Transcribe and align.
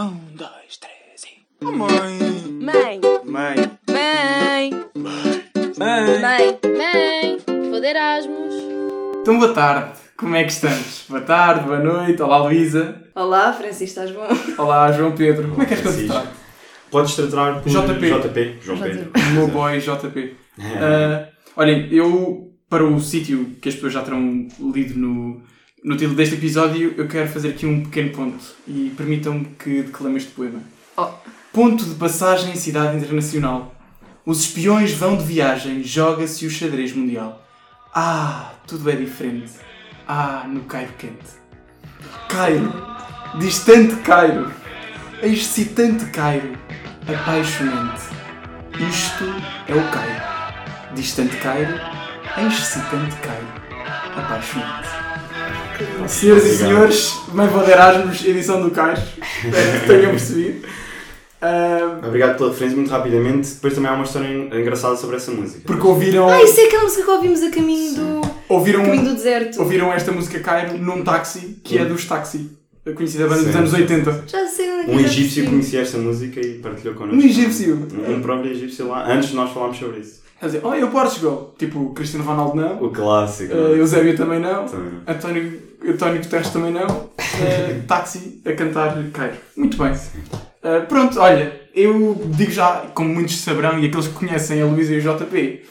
Um, 0.00 0.16
dois, 0.34 0.78
três 0.78 1.24
e. 1.24 1.42
Oh, 1.62 1.70
mãe! 1.72 1.90
Mãe, 2.58 3.00
Mãe! 3.22 3.56
mãe, 3.86 4.70
Mãe! 4.96 6.20
mãe, 6.22 6.58
mãe, 6.64 7.38
vou 7.68 7.78
de 7.78 7.86
Erasmus. 7.86 8.54
Então, 9.20 9.38
boa 9.38 9.52
tarde. 9.52 9.98
Como 10.16 10.34
é 10.36 10.44
que 10.44 10.52
estamos? 10.52 11.04
Boa 11.06 11.20
tarde, 11.20 11.66
boa 11.66 11.80
noite. 11.80 12.22
Olá, 12.22 12.38
Luísa. 12.44 13.04
Olá, 13.14 13.52
Francisco, 13.52 14.00
estás 14.00 14.10
bom? 14.10 14.26
Olá, 14.62 14.90
João 14.92 15.12
Pedro. 15.14 15.50
Como 15.50 15.62
é 15.62 15.66
que 15.66 15.74
és 15.74 15.82
Francisco. 15.82 16.26
Podes 16.90 17.14
tratar 17.14 17.60
por 17.60 17.68
JP. 17.68 18.28
JP. 18.28 18.58
João 18.62 18.78
Pedro. 18.78 19.10
O 19.14 19.30
meu 19.34 19.48
boy 19.48 19.78
JP. 19.80 20.36
Ah, 20.62 21.28
olhem, 21.56 21.88
eu, 21.92 22.54
para 22.70 22.84
o 22.84 22.98
sítio 23.00 23.54
que 23.60 23.68
as 23.68 23.74
pessoas 23.74 23.92
já 23.92 24.02
terão 24.02 24.48
lido 24.72 24.98
no, 24.98 25.42
no 25.82 25.96
título 25.96 26.16
deste 26.16 26.34
episódio, 26.34 26.94
eu 26.96 27.08
quero 27.08 27.28
fazer 27.28 27.50
aqui 27.50 27.66
um 27.66 27.82
pequeno 27.82 28.10
ponto. 28.10 28.44
E 28.66 28.92
permitam-me 28.96 29.46
que 29.58 29.82
declame 29.82 30.18
este 30.18 30.30
poema. 30.30 30.60
Oh. 30.96 31.08
Ponto 31.52 31.84
de 31.84 31.94
passagem 31.94 32.52
em 32.52 32.56
cidade 32.56 32.96
internacional. 32.96 33.74
Os 34.24 34.40
espiões 34.40 34.92
vão 34.92 35.16
de 35.16 35.24
viagem, 35.24 35.82
joga-se 35.82 36.46
o 36.46 36.50
xadrez 36.50 36.94
mundial. 36.94 37.44
Ah, 37.94 38.52
tudo 38.66 38.90
é 38.90 38.94
diferente. 38.94 39.52
Ah, 40.06 40.46
no 40.46 40.60
Cairo 40.62 40.92
quente. 40.98 41.40
Cairo, 42.28 42.72
distante 43.38 43.96
Cairo, 43.96 44.52
excitante 45.22 46.04
Cairo, 46.06 46.56
apaixonante. 47.08 48.02
Isto 48.78 49.24
é 49.66 49.74
o 49.74 49.90
Cairo. 49.90 50.94
Distante 50.94 51.36
Cairo, 51.38 51.74
excitante 52.38 53.16
Cairo, 53.16 53.48
apaixonante. 54.16 54.99
Senhoras 56.08 56.44
e 56.46 56.56
senhores, 56.58 57.14
Mãe 57.32 57.46
Vou 57.48 57.64
de 57.64 57.70
Erasmus, 57.70 58.24
edição 58.26 58.60
do 58.62 58.70
Cairo. 58.70 59.00
Espero 59.44 59.80
que 59.80 59.86
tenham 59.86 60.10
percebido. 60.10 60.66
Ah, 61.40 62.00
Obrigado 62.06 62.36
pela 62.36 62.50
referência, 62.50 62.76
muito 62.76 62.90
rapidamente. 62.90 63.48
Depois 63.54 63.74
também 63.74 63.90
há 63.90 63.94
uma 63.94 64.04
história 64.04 64.28
engraçada 64.28 64.96
sobre 64.96 65.16
essa 65.16 65.30
música. 65.30 65.62
porque 65.64 65.86
ouviram, 65.86 66.28
Ah, 66.28 66.42
isso 66.42 66.60
é 66.60 66.64
aquela 66.64 66.82
música 66.82 67.02
que 67.04 67.10
ouvimos 67.10 67.42
a 67.42 67.50
caminho 67.50 67.94
do, 67.94 68.20
ouviram, 68.48 68.84
caminho 68.84 69.04
do 69.04 69.14
deserto. 69.14 69.58
ouviram 69.60 69.90
esta 69.92 70.12
música 70.12 70.38
Cairo 70.40 70.76
num 70.76 71.02
táxi, 71.02 71.58
que 71.64 71.78
é 71.78 71.82
Hum. 71.82 71.88
dos 71.88 72.04
táxi. 72.04 72.50
A 72.86 72.92
conhecida 72.92 73.26
banda 73.26 73.42
dos 73.42 73.52
Sim. 73.52 73.58
anos 73.58 73.72
80. 73.74 74.24
Já 74.26 74.46
sei 74.46 74.70
onde 74.70 74.80
é 74.80 74.84
que 74.84 74.90
Um 74.90 75.00
egípcio 75.00 75.44
conhecia 75.46 75.80
esta 75.82 75.98
música 75.98 76.40
e 76.40 76.54
partilhou 76.58 76.94
connosco. 76.94 77.16
Um 77.20 77.24
egípcio? 77.26 77.88
Um, 78.08 78.14
um 78.16 78.20
próprio 78.22 78.50
egípcio 78.52 78.88
lá, 78.88 79.06
antes 79.10 79.28
de 79.30 79.36
nós 79.36 79.50
falarmos 79.52 79.78
sobre 79.78 80.00
isso. 80.00 80.20
Dizer, 80.46 80.60
oh, 80.64 80.74
eu 80.74 80.88
Portugal. 80.88 81.54
Tipo, 81.58 81.92
Cristiano 81.92 82.24
Ronaldo 82.24 82.56
não. 82.56 82.82
O 82.82 82.90
clássico. 82.90 83.52
Uh, 83.52 83.76
Eusébio 83.76 84.16
também 84.16 84.40
não. 84.40 84.66
Também. 84.66 85.00
António, 85.06 85.62
António 85.86 86.22
Guterres 86.22 86.50
também 86.50 86.72
não. 86.72 86.86
Uh, 86.86 87.82
táxi 87.86 88.40
a 88.44 88.52
cantar 88.52 88.96
Cairo. 89.12 89.36
Muito 89.56 89.76
bem. 89.76 89.92
Uh, 89.92 90.86
pronto, 90.88 91.20
olha, 91.20 91.60
eu 91.74 92.20
digo 92.26 92.50
já, 92.50 92.86
como 92.94 93.12
muitos 93.12 93.36
saberão 93.38 93.78
e 93.78 93.86
aqueles 93.86 94.08
que 94.08 94.14
conhecem 94.14 94.62
a 94.62 94.66
Luísa 94.66 94.94
e 94.94 94.98
o 94.98 95.02
JP, 95.02 95.62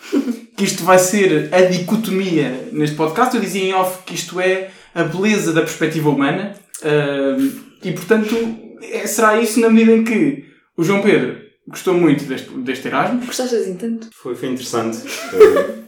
que 0.56 0.64
isto 0.64 0.84
vai 0.84 1.00
ser 1.00 1.50
a 1.53 1.62
dicotomia 1.62 2.70
neste 2.72 2.95
podcast. 2.95 3.36
Eu 3.36 3.42
dizia 3.42 3.64
em 3.64 3.73
off 3.73 4.03
que 4.06 4.14
isto 4.14 4.40
é 4.40 4.70
a 4.94 5.03
beleza 5.03 5.52
da 5.52 5.62
perspectiva 5.62 6.09
humana. 6.09 6.53
Uh, 6.81 7.70
e 7.84 7.92
portanto, 7.92 8.36
é- 8.81 9.08
será 9.08 9.42
isso 9.42 9.59
na 9.59 9.70
medida 9.70 9.94
em 9.94 10.03
que 10.03 10.45
o 10.78 10.84
João 10.84 11.02
Pedro 11.02 11.48
gostou 11.70 11.94
muito 11.94 12.25
deste, 12.25 12.50
deste 12.50 12.88
Erasmus. 12.88 13.25
Gostaste 13.25 13.56
assim 13.56 13.75
tanto? 13.75 14.09
Foi, 14.14 14.36
foi 14.36 14.50
interessante. 14.50 14.98
Foi, 14.98 15.39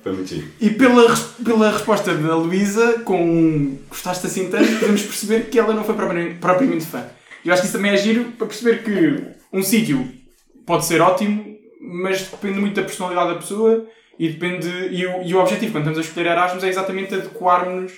foi 0.04 0.12
muito 0.14 0.28
giro. 0.30 0.48
E 0.60 0.70
pela, 0.70 1.14
pela 1.44 1.72
resposta 1.72 2.14
da 2.14 2.36
Luísa, 2.36 3.00
com 3.04 3.22
um 3.24 3.78
gostaste 3.90 4.26
assim 4.28 4.50
tanto, 4.50 4.72
podemos 4.80 5.02
perceber 5.04 5.50
que 5.50 5.60
ela 5.60 5.74
não 5.74 5.84
foi 5.84 5.96
propriamente, 5.96 6.36
propriamente 6.36 6.86
fã. 6.86 7.04
Eu 7.44 7.52
acho 7.54 7.62
que 7.64 7.68
isso 7.68 7.78
também 7.78 7.92
é 7.92 7.98
giro 7.98 8.26
para 8.38 8.48
perceber 8.48 8.84
que 8.84 9.24
um 9.52 9.62
sítio 9.64 10.08
pode 10.66 10.86
ser 10.86 11.02
ótimo, 11.02 11.58
mas 11.82 12.22
depende 12.28 12.60
muito 12.60 12.76
da 12.76 12.84
personalidade 12.84 13.30
da 13.30 13.36
pessoa 13.36 13.86
e 14.20 14.30
depende. 14.30 14.68
E 14.92 15.06
o, 15.06 15.24
e 15.24 15.34
o 15.34 15.40
objetivo, 15.40 15.72
quando 15.72 15.84
estamos 15.90 15.98
a 15.98 16.02
escolher 16.02 16.30
Erasmus, 16.30 16.64
é 16.64 16.70
exatamente 16.70 17.16
adequarmos-nos 17.16 17.94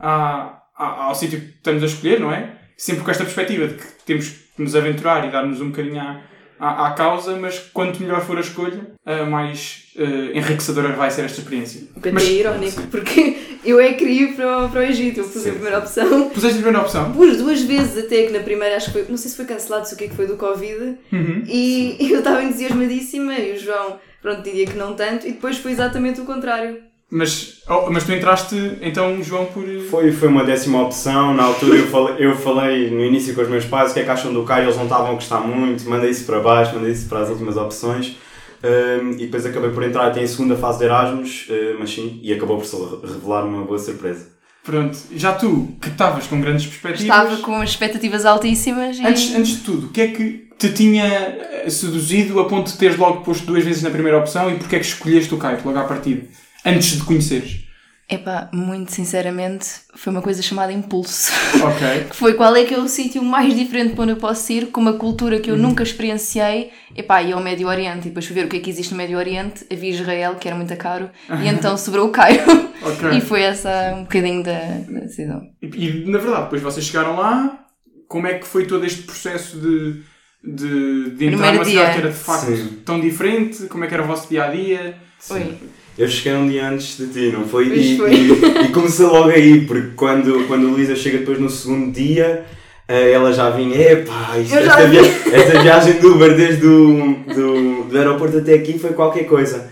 à- 0.00 0.62
à- 0.76 1.04
ao 1.04 1.14
sítio 1.14 1.40
que 1.40 1.46
estamos 1.56 1.82
a 1.82 1.86
escolher, 1.86 2.18
não 2.20 2.32
é? 2.32 2.52
Sempre 2.76 3.04
com 3.04 3.10
esta 3.10 3.24
perspectiva 3.24 3.66
de 3.68 3.74
que 3.74 3.84
temos 4.06 4.28
que 4.28 4.62
nos 4.62 4.74
aventurar 4.74 5.26
e 5.26 5.30
dar-nos 5.30 5.60
um 5.60 5.68
bocadinho 5.70 6.00
à, 6.00 6.20
à, 6.58 6.88
à 6.88 6.90
causa, 6.92 7.36
mas 7.36 7.58
quanto 7.72 8.00
melhor 8.02 8.20
for 8.20 8.36
a 8.38 8.40
escolha, 8.40 8.86
mais 9.28 9.84
ah, 9.98 10.02
enriquecedora 10.38 10.88
vai 10.92 11.10
ser 11.10 11.24
esta 11.24 11.40
experiência. 11.40 11.82
Mas- 12.12 12.24
é 12.24 12.32
irónico, 12.32 12.82
porque 12.90 13.36
eu 13.64 13.80
é 13.80 13.88
que 13.92 13.94
queria 14.04 14.22
ir 14.22 14.34
para 14.36 14.64
o, 14.64 14.68
para 14.70 14.80
o 14.80 14.82
Egito, 14.82 15.20
eu 15.20 15.24
pus 15.24 15.36
a 15.36 15.40
Sim. 15.40 15.50
primeira 15.52 15.78
opção. 15.78 16.28
Puseste 16.30 16.58
a 16.58 16.62
primeira 16.62 16.80
opção? 16.80 17.12
Pus 17.12 17.36
duas 17.38 17.60
vezes 17.62 18.04
até 18.04 18.24
que 18.26 18.32
na 18.32 18.40
primeira, 18.40 18.76
acho 18.76 18.86
que 18.86 18.92
foi, 18.92 19.06
não 19.08 19.16
sei 19.16 19.30
se 19.30 19.36
foi 19.36 19.44
cancelado, 19.44 19.86
se 19.88 19.94
o 19.94 19.96
que 19.96 20.04
é 20.04 20.08
que 20.08 20.16
foi 20.16 20.26
do 20.26 20.36
Covid, 20.36 20.96
Uhum. 21.12 21.42
e 21.46 21.96
eu 22.12 22.18
estava 22.18 22.42
entusiasmadíssima 22.42 23.34
e 23.34 23.52
o 23.56 23.58
João, 23.58 23.98
pronto, 24.22 24.42
diria 24.42 24.66
que 24.66 24.76
não 24.76 24.94
tanto, 24.94 25.26
e 25.26 25.32
depois 25.32 25.56
foi 25.58 25.72
exatamente 25.72 26.20
o 26.20 26.24
contrário. 26.24 26.78
Mas, 27.08 27.62
oh, 27.68 27.88
mas 27.90 28.04
tu 28.04 28.12
entraste, 28.12 28.56
então, 28.82 29.22
João, 29.22 29.46
por. 29.46 29.64
Foi, 29.88 30.10
foi 30.10 30.28
uma 30.28 30.42
décima 30.42 30.82
opção. 30.82 31.32
Na 31.34 31.44
altura 31.44 31.76
eu 31.76 31.86
falei, 31.86 32.14
eu 32.18 32.36
falei 32.36 32.90
no 32.90 33.04
início 33.04 33.34
com 33.34 33.42
os 33.42 33.48
meus 33.48 33.64
pais 33.64 33.92
o 33.92 33.94
que 33.94 34.00
é 34.00 34.04
que 34.04 34.10
acham 34.10 34.32
do 34.32 34.42
Caio, 34.42 34.64
eles 34.64 34.76
não 34.76 34.84
estavam 34.84 35.10
a 35.10 35.14
gostar 35.14 35.40
muito, 35.40 35.88
mandei 35.88 36.10
isso 36.10 36.24
para 36.24 36.40
baixo, 36.40 36.74
mandei 36.74 36.92
isso 36.92 37.08
para 37.08 37.20
as 37.20 37.28
últimas 37.28 37.56
opções. 37.56 38.16
Um, 38.64 39.12
e 39.12 39.26
depois 39.26 39.46
acabei 39.46 39.70
por 39.70 39.84
entrar 39.84 40.08
até 40.08 40.20
em 40.20 40.26
segunda 40.26 40.56
fase 40.56 40.78
de 40.78 40.84
Erasmus, 40.86 41.46
uh, 41.48 41.76
mas 41.78 41.90
sim, 41.90 42.18
e 42.22 42.32
acabou 42.32 42.58
por 42.58 43.00
revelar 43.04 43.44
uma 43.44 43.62
boa 43.62 43.78
surpresa. 43.78 44.34
Pronto. 44.64 44.98
Já 45.14 45.32
tu, 45.32 45.76
que 45.80 45.88
estavas 45.88 46.26
com 46.26 46.40
grandes 46.40 46.66
perspectivas. 46.66 47.02
Estava 47.02 47.36
com 47.36 47.62
expectativas 47.62 48.26
altíssimas 48.26 48.98
e 48.98 49.06
Antes, 49.06 49.32
antes 49.32 49.58
de 49.58 49.60
tudo, 49.62 49.86
o 49.86 49.90
que 49.90 50.00
é 50.00 50.08
que 50.08 50.48
te 50.58 50.72
tinha 50.72 51.04
eh, 51.04 51.70
seduzido 51.70 52.40
a 52.40 52.46
ponto 52.46 52.72
de 52.72 52.76
teres 52.76 52.96
logo 52.96 53.22
posto 53.22 53.46
duas 53.46 53.62
vezes 53.62 53.82
na 53.82 53.90
primeira 53.90 54.18
opção 54.18 54.50
e 54.50 54.56
porque 54.56 54.74
é 54.74 54.78
que 54.80 54.86
escolheste 54.86 55.32
o 55.32 55.38
Caio 55.38 55.60
logo 55.64 55.78
à 55.78 55.84
partida? 55.84 56.26
Antes 56.66 56.96
de 56.96 57.04
conheceres. 57.04 57.64
epá, 58.08 58.48
muito 58.52 58.92
sinceramente, 58.92 59.66
foi 59.94 60.12
uma 60.12 60.22
coisa 60.22 60.40
chamada 60.42 60.72
impulso. 60.72 61.32
Ok. 61.54 62.04
que 62.10 62.16
foi 62.16 62.34
qual 62.34 62.54
é 62.54 62.64
que 62.64 62.74
é 62.74 62.78
o 62.78 62.88
sítio 62.88 63.22
mais 63.22 63.54
diferente 63.54 63.94
para 63.94 64.02
onde 64.02 64.12
eu 64.12 64.16
posso 64.16 64.52
ir, 64.52 64.66
com 64.66 64.80
uma 64.80 64.94
cultura 64.94 65.40
que 65.40 65.50
eu 65.50 65.56
nunca 65.56 65.82
experienciei, 65.82 66.70
epá, 66.94 67.22
e 67.22 67.32
ao 67.32 67.40
Médio 67.40 67.68
Oriente, 67.68 68.06
e 68.06 68.08
depois 68.08 68.26
fui 68.26 68.34
ver 68.34 68.46
o 68.46 68.48
que 68.48 68.56
é 68.56 68.60
que 68.60 68.70
existe 68.70 68.92
no 68.92 68.98
Médio 68.98 69.18
Oriente, 69.18 69.66
havia 69.72 69.90
Israel, 69.90 70.36
que 70.36 70.46
era 70.46 70.56
muito 70.56 70.76
caro, 70.76 71.10
e 71.42 71.48
então 71.48 71.76
sobrou 71.76 72.06
o 72.06 72.10
Cairo. 72.10 72.66
Ok. 72.82 73.08
E 73.16 73.20
foi 73.22 73.40
essa 73.40 73.94
um 73.96 74.02
bocadinho 74.02 74.44
da, 74.44 74.60
da 74.88 75.00
decisão. 75.00 75.42
E, 75.62 75.66
e, 75.66 76.10
na 76.10 76.18
verdade, 76.18 76.42
depois 76.44 76.60
vocês 76.60 76.84
chegaram 76.84 77.16
lá, 77.16 77.66
como 78.06 78.26
é 78.26 78.34
que 78.34 78.46
foi 78.46 78.66
todo 78.66 78.84
este 78.84 79.02
processo 79.02 79.58
de, 79.58 80.02
de, 80.44 81.10
de 81.10 81.26
entrar 81.26 81.52
Primeiro 81.52 81.52
numa 81.54 81.64
cidade 81.64 81.92
que 81.92 81.98
era 81.98 82.10
de 82.10 82.18
facto 82.18 82.46
Sim. 82.46 82.82
tão 82.84 83.00
diferente? 83.00 83.66
Como 83.66 83.82
é 83.84 83.86
que 83.86 83.94
era 83.94 84.02
o 84.02 84.06
vosso 84.06 84.28
dia 84.28 84.44
a 84.44 84.48
dia? 84.48 84.96
Foi. 85.18 85.58
Eu 85.98 86.08
cheguei 86.08 86.34
um 86.34 86.48
dia 86.48 86.68
antes 86.68 86.98
de 86.98 87.06
ti, 87.06 87.32
não 87.32 87.46
foi? 87.46 87.68
E, 87.68 87.96
foi. 87.96 88.12
e, 88.14 88.66
e 88.66 88.68
comecei 88.68 89.06
logo 89.06 89.30
aí, 89.30 89.62
porque 89.62 89.88
quando, 89.96 90.46
quando 90.46 90.66
a 90.66 90.70
Luísa 90.70 90.94
chega 90.94 91.18
depois 91.18 91.38
no 91.38 91.48
segundo 91.48 91.90
dia, 91.90 92.44
eh, 92.86 93.12
ela 93.12 93.32
já 93.32 93.48
vinha, 93.50 93.80
epá, 93.92 94.38
isto, 94.38 94.56
esta, 94.56 94.86
vi." 94.86 94.98
esta 94.98 95.62
viagem 95.62 95.94
do 95.94 96.14
Uber 96.14 96.36
desde 96.36 96.66
o 96.66 97.16
do, 97.34 97.84
do 97.84 97.98
aeroporto 97.98 98.38
até 98.38 98.54
aqui 98.54 98.78
foi 98.78 98.92
qualquer 98.92 99.24
coisa. 99.24 99.70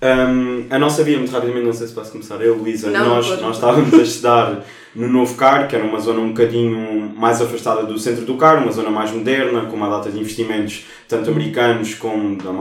Um, 0.00 0.66
a 0.68 0.78
nossa 0.78 1.02
via, 1.02 1.16
muito 1.16 1.32
rapidamente, 1.32 1.64
não 1.64 1.72
sei 1.72 1.86
se 1.86 1.94
posso 1.94 2.12
começar, 2.12 2.40
eu, 2.42 2.56
Não, 2.56 3.08
nós, 3.08 3.26
pode. 3.26 3.42
nós 3.42 3.56
estávamos 3.56 3.94
a 3.94 4.02
estudar 4.02 4.64
no 4.94 5.08
Novo 5.08 5.34
Car, 5.34 5.66
que 5.66 5.74
era 5.74 5.84
uma 5.84 5.98
zona 5.98 6.20
um 6.20 6.28
bocadinho 6.28 7.12
mais 7.16 7.40
afastada 7.40 7.84
do 7.84 7.98
centro 7.98 8.24
do 8.24 8.36
Car, 8.36 8.62
uma 8.62 8.70
zona 8.70 8.90
mais 8.90 9.10
moderna, 9.10 9.62
com 9.62 9.76
uma 9.76 9.88
data 9.88 10.10
de 10.10 10.18
investimentos 10.20 10.84
tanto 11.08 11.30
americanos 11.30 11.94
como 11.94 12.36
da 12.36 12.52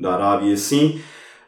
da 0.00 0.14
Arábia 0.14 0.50
e 0.50 0.52
assim. 0.54 1.00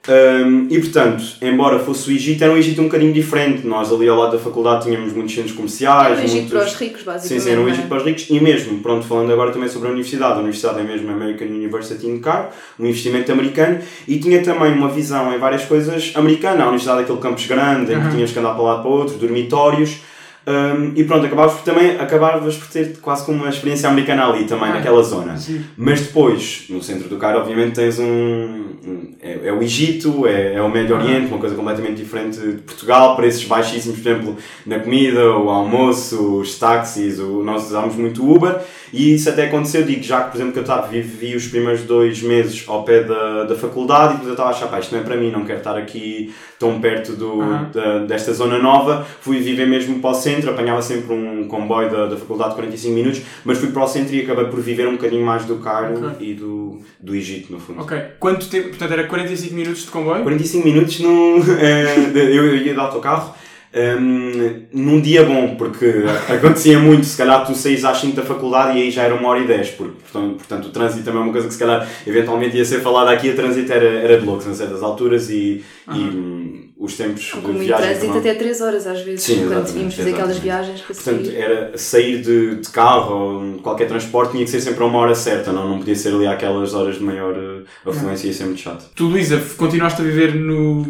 Um, 0.08 0.66
e 0.70 0.80
portanto, 0.80 1.22
embora 1.42 1.78
fosse 1.78 2.08
o 2.10 2.12
Egito, 2.14 2.42
era 2.42 2.52
um 2.52 2.56
Egito 2.56 2.80
um 2.80 2.84
bocadinho 2.84 3.12
diferente. 3.12 3.66
Nós 3.66 3.92
ali 3.92 4.08
ao 4.08 4.16
lado 4.16 4.32
da 4.32 4.38
faculdade 4.38 4.84
tínhamos 4.84 5.12
muitos 5.12 5.34
centros 5.34 5.52
comerciais. 5.54 6.12
Era 6.12 6.20
um 6.20 6.24
Egito 6.24 6.34
muitos... 6.34 6.50
para 6.52 6.66
os 6.66 6.74
ricos, 6.74 7.02
basicamente. 7.02 7.40
Sim, 7.42 7.46
sim, 7.46 7.52
era 7.52 7.60
um 7.60 7.68
é? 7.68 7.72
Egito 7.72 7.88
para 7.88 7.98
os 7.98 8.04
ricos. 8.04 8.26
E 8.30 8.40
mesmo, 8.40 8.78
pronto, 8.80 9.06
falando 9.06 9.30
agora 9.32 9.50
também 9.50 9.68
sobre 9.68 9.88
a 9.88 9.90
universidade, 9.90 10.34
a 10.34 10.38
universidade 10.38 10.80
é 10.80 10.82
mesmo 10.82 11.10
a 11.10 11.12
American 11.12 11.48
University 11.48 12.06
in 12.06 12.20
Car, 12.20 12.50
um 12.80 12.86
investimento 12.86 13.30
americano, 13.30 13.80
e 14.06 14.18
tinha 14.18 14.42
também 14.42 14.72
uma 14.72 14.88
visão 14.88 15.34
em 15.34 15.38
várias 15.38 15.64
coisas 15.66 16.12
americana. 16.14 16.64
A 16.64 16.68
universidade 16.68 17.00
é 17.00 17.02
aquele 17.02 17.18
campus 17.18 17.46
grande, 17.46 17.92
em 17.92 17.96
Uhum. 17.96 18.04
que 18.04 18.14
tinhas 18.14 18.32
que 18.32 18.38
andar 18.38 18.54
para 18.54 18.62
um 18.62 18.66
lado 18.66 18.82
para 18.82 18.90
o 18.90 18.94
outro, 18.94 19.16
dormitórios. 19.18 19.98
Um, 20.48 20.92
e 20.96 21.04
pronto, 21.04 21.26
acabavas 21.26 21.52
por, 21.56 21.62
também 21.62 21.98
acabavas 21.98 22.56
por 22.56 22.68
ter 22.68 22.96
quase 23.02 23.26
como 23.26 23.38
uma 23.42 23.50
experiência 23.50 23.86
americana 23.86 24.26
ali 24.26 24.44
também, 24.44 24.70
Ah, 24.70 24.74
naquela 24.76 25.02
zona. 25.02 25.36
Sim. 25.36 25.62
Mas 25.76 26.00
depois, 26.00 26.64
no 26.70 26.82
centro 26.82 27.06
do 27.06 27.18
Cairo, 27.18 27.38
obviamente 27.40 27.74
tens 27.74 27.98
um. 27.98 28.04
um- 28.06 29.14
é, 29.20 29.48
é 29.48 29.52
o 29.52 29.62
Egito, 29.62 30.26
é, 30.26 30.54
é 30.54 30.62
o 30.62 30.70
Médio 30.70 30.96
Oriente, 30.96 31.26
uma 31.26 31.38
coisa 31.38 31.54
completamente 31.54 31.96
diferente 31.96 32.38
de 32.38 32.52
Portugal, 32.62 33.14
preços 33.16 33.44
baixíssimos, 33.44 33.98
por 33.98 34.08
exemplo, 34.08 34.36
na 34.64 34.78
comida, 34.78 35.32
o 35.36 35.50
almoço, 35.50 36.38
os 36.38 36.58
táxis, 36.58 37.18
o, 37.18 37.42
nós 37.42 37.66
usámos 37.66 37.94
muito 37.96 38.24
o 38.24 38.34
Uber. 38.36 38.56
E 38.92 39.14
isso 39.14 39.28
até 39.28 39.46
aconteceu, 39.46 39.82
digo 39.84 40.02
já 40.02 40.22
que, 40.24 40.30
por 40.30 40.36
exemplo, 40.38 40.52
que 40.52 40.58
eu 40.60 40.64
tava, 40.64 40.86
vivi 40.88 41.34
os 41.36 41.46
primeiros 41.46 41.82
dois 41.82 42.22
meses 42.22 42.64
ao 42.66 42.84
pé 42.84 43.02
da, 43.04 43.44
da 43.44 43.54
faculdade 43.54 44.08
e 44.08 44.16
depois 44.16 44.28
eu 44.28 44.32
estava 44.32 44.48
a 44.50 44.52
achar, 44.52 44.66
pá, 44.68 44.78
isto 44.80 44.94
não 44.94 45.00
é 45.00 45.04
para 45.04 45.16
mim, 45.16 45.30
não 45.30 45.44
quero 45.44 45.58
estar 45.58 45.76
aqui 45.76 46.32
tão 46.58 46.80
perto 46.80 47.12
do, 47.12 47.40
Aham. 47.40 47.70
da- 47.72 47.98
desta 48.00 48.32
zona 48.32 48.58
nova. 48.58 49.06
Fui 49.20 49.38
viver 49.38 49.66
mesmo 49.66 50.00
para 50.00 50.10
o 50.10 50.14
centro, 50.14 50.50
apanhava 50.50 50.80
sempre 50.82 51.12
um 51.14 51.46
comboio 51.46 51.90
da, 51.90 52.06
da 52.06 52.16
faculdade 52.16 52.50
de 52.50 52.56
45 52.56 52.94
minutos, 52.94 53.20
mas 53.44 53.58
fui 53.58 53.68
para 53.70 53.84
o 53.84 53.88
centro 53.88 54.14
e 54.14 54.20
acabei 54.22 54.46
por 54.46 54.60
viver 54.60 54.88
um 54.88 54.92
bocadinho 54.92 55.24
mais 55.24 55.44
do 55.44 55.56
Cairo 55.56 56.06
Ok. 56.06 56.26
e 56.28 56.34
do, 56.34 56.80
do 57.00 57.14
Egito, 57.14 57.52
no 57.52 57.60
fundo. 57.60 57.80
Ok. 57.82 57.96
Quanto 58.18 58.48
tempo? 58.48 58.68
Portanto, 58.70 58.92
era 58.92 59.04
45 59.04 59.54
minutos 59.54 59.82
de 59.84 59.90
comboio? 59.90 60.22
45 60.22 60.66
minutos 60.66 61.00
num, 61.00 61.40
de- 62.12 62.18
eu, 62.20 62.46
eu 62.46 62.56
ia 62.56 62.74
de 62.74 62.80
autocarro 62.80 63.34
ehm, 63.72 64.66
num 64.72 65.00
dia 65.00 65.24
bom, 65.24 65.54
porque 65.56 65.86
acontecia 66.28 66.78
muito, 66.78 67.04
se 67.06 67.16
calhar 67.16 67.46
tu 67.46 67.54
saís 67.54 67.84
às 67.84 67.98
5 67.98 68.16
da 68.16 68.22
faculdade 68.22 68.78
e 68.78 68.82
aí 68.82 68.90
já 68.90 69.02
era 69.02 69.14
uma 69.14 69.28
hora 69.28 69.40
e 69.40 69.46
10, 69.46 69.70
porque, 69.70 69.92
portanto, 70.02 70.36
portanto 70.36 70.64
o 70.66 70.70
trânsito 70.70 71.04
também 71.04 71.20
é 71.20 71.24
uma 71.24 71.32
coisa 71.32 71.46
que 71.48 71.52
se 71.54 71.58
calhar 71.60 71.88
eventualmente 72.06 72.56
ia 72.56 72.64
ser 72.64 72.80
falada 72.80 73.10
aqui, 73.10 73.30
o 73.30 73.36
trânsito 73.36 73.72
era, 73.72 73.84
era 73.86 74.18
de 74.18 74.24
loucos 74.26 74.46
em 74.46 74.54
certas 74.54 74.82
alturas 74.82 75.28
e, 75.30 75.62
e 75.88 75.98
hum, 75.98 76.68
os 76.78 76.96
tempos 76.96 77.32
Com 77.32 77.52
de 77.52 77.58
viagem 77.58 77.86
trânsito 77.86 78.06
também- 78.06 78.20
até 78.30 78.34
3 78.34 78.60
horas 78.60 78.86
às 78.86 79.00
vezes, 79.02 79.22
Sim, 79.22 79.34
quando 79.38 79.46
exatamente, 79.46 79.72
tínhamos 79.72 79.94
de 79.94 79.98
fazer 80.00 80.14
aquelas 80.14 80.38
viagens 80.38 80.80
para 80.80 80.94
Portanto, 80.94 81.26
sair. 81.26 81.36
era 81.36 81.72
sair 81.78 82.22
de, 82.22 82.54
de 82.56 82.68
carro 82.70 83.14
ou 83.14 83.54
qualquer 83.58 83.88
transporte 83.88 84.32
tinha 84.32 84.44
que 84.44 84.50
ser 84.50 84.60
sempre 84.60 84.82
a 84.84 84.86
uma 84.86 84.98
hora 84.98 85.14
certa, 85.14 85.52
não, 85.52 85.68
não 85.68 85.78
podia 85.78 85.96
ser 85.96 86.14
ali 86.14 86.26
àquelas 86.26 86.74
horas 86.74 86.96
de 86.96 87.02
maior 87.02 87.34
eh, 87.36 87.90
afluência, 87.90 88.28
ia 88.28 88.32
ser 88.32 88.44
muito 88.44 88.60
chato. 88.60 88.86
Tu, 88.94 89.04
Luísa, 89.06 89.42
continuaste 89.56 90.00
a 90.00 90.04
viver 90.04 90.34
no, 90.36 90.84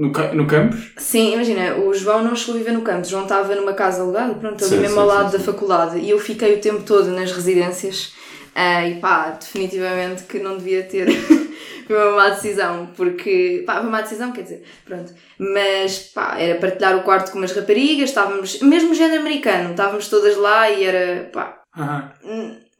no, 0.00 0.10
no 0.34 0.46
campus? 0.46 0.92
Sim, 0.96 1.34
imagina, 1.34 1.76
o 1.76 1.94
João 1.94 2.22
não 2.22 2.34
chegou 2.34 2.56
a 2.56 2.58
viver 2.58 2.72
no 2.72 2.82
campo, 2.82 3.02
o 3.02 3.08
João 3.08 3.22
estava 3.22 3.54
numa 3.54 3.72
casa 3.72 4.02
alugada, 4.02 4.34
pronto, 4.34 4.64
ali 4.64 4.74
Sim, 4.74 4.80
mesmo 4.80 4.94
sim, 4.94 5.00
ao 5.00 5.10
sim, 5.10 5.16
lado 5.16 5.30
sim. 5.30 5.38
da 5.38 5.44
faculdade, 5.44 5.98
e 5.98 6.10
eu 6.10 6.18
fiquei 6.18 6.54
o 6.54 6.60
tempo 6.60 6.82
todo 6.82 7.10
nas 7.10 7.32
residências, 7.32 8.14
ah, 8.54 8.86
e 8.86 9.00
pá, 9.00 9.30
definitivamente 9.30 10.24
que 10.24 10.38
não 10.38 10.56
devia 10.56 10.82
ter. 10.84 11.08
Foi 11.86 11.96
uma 11.96 12.16
má 12.16 12.30
decisão, 12.30 12.88
porque. 12.96 13.62
pá, 13.66 13.74
foi 13.74 13.82
uma 13.82 13.90
má 13.90 14.00
decisão, 14.00 14.32
quer 14.32 14.42
dizer, 14.42 14.64
pronto. 14.86 15.12
Mas, 15.38 15.98
pá, 15.98 16.36
era 16.38 16.58
partilhar 16.58 16.96
o 16.96 17.02
quarto 17.02 17.30
com 17.30 17.38
umas 17.38 17.52
raparigas, 17.52 18.08
estávamos. 18.08 18.60
mesmo 18.60 18.94
género 18.94 19.20
americano, 19.20 19.72
estávamos 19.72 20.08
todas 20.08 20.36
lá 20.36 20.70
e 20.70 20.84
era. 20.84 21.28
pá. 21.30 21.62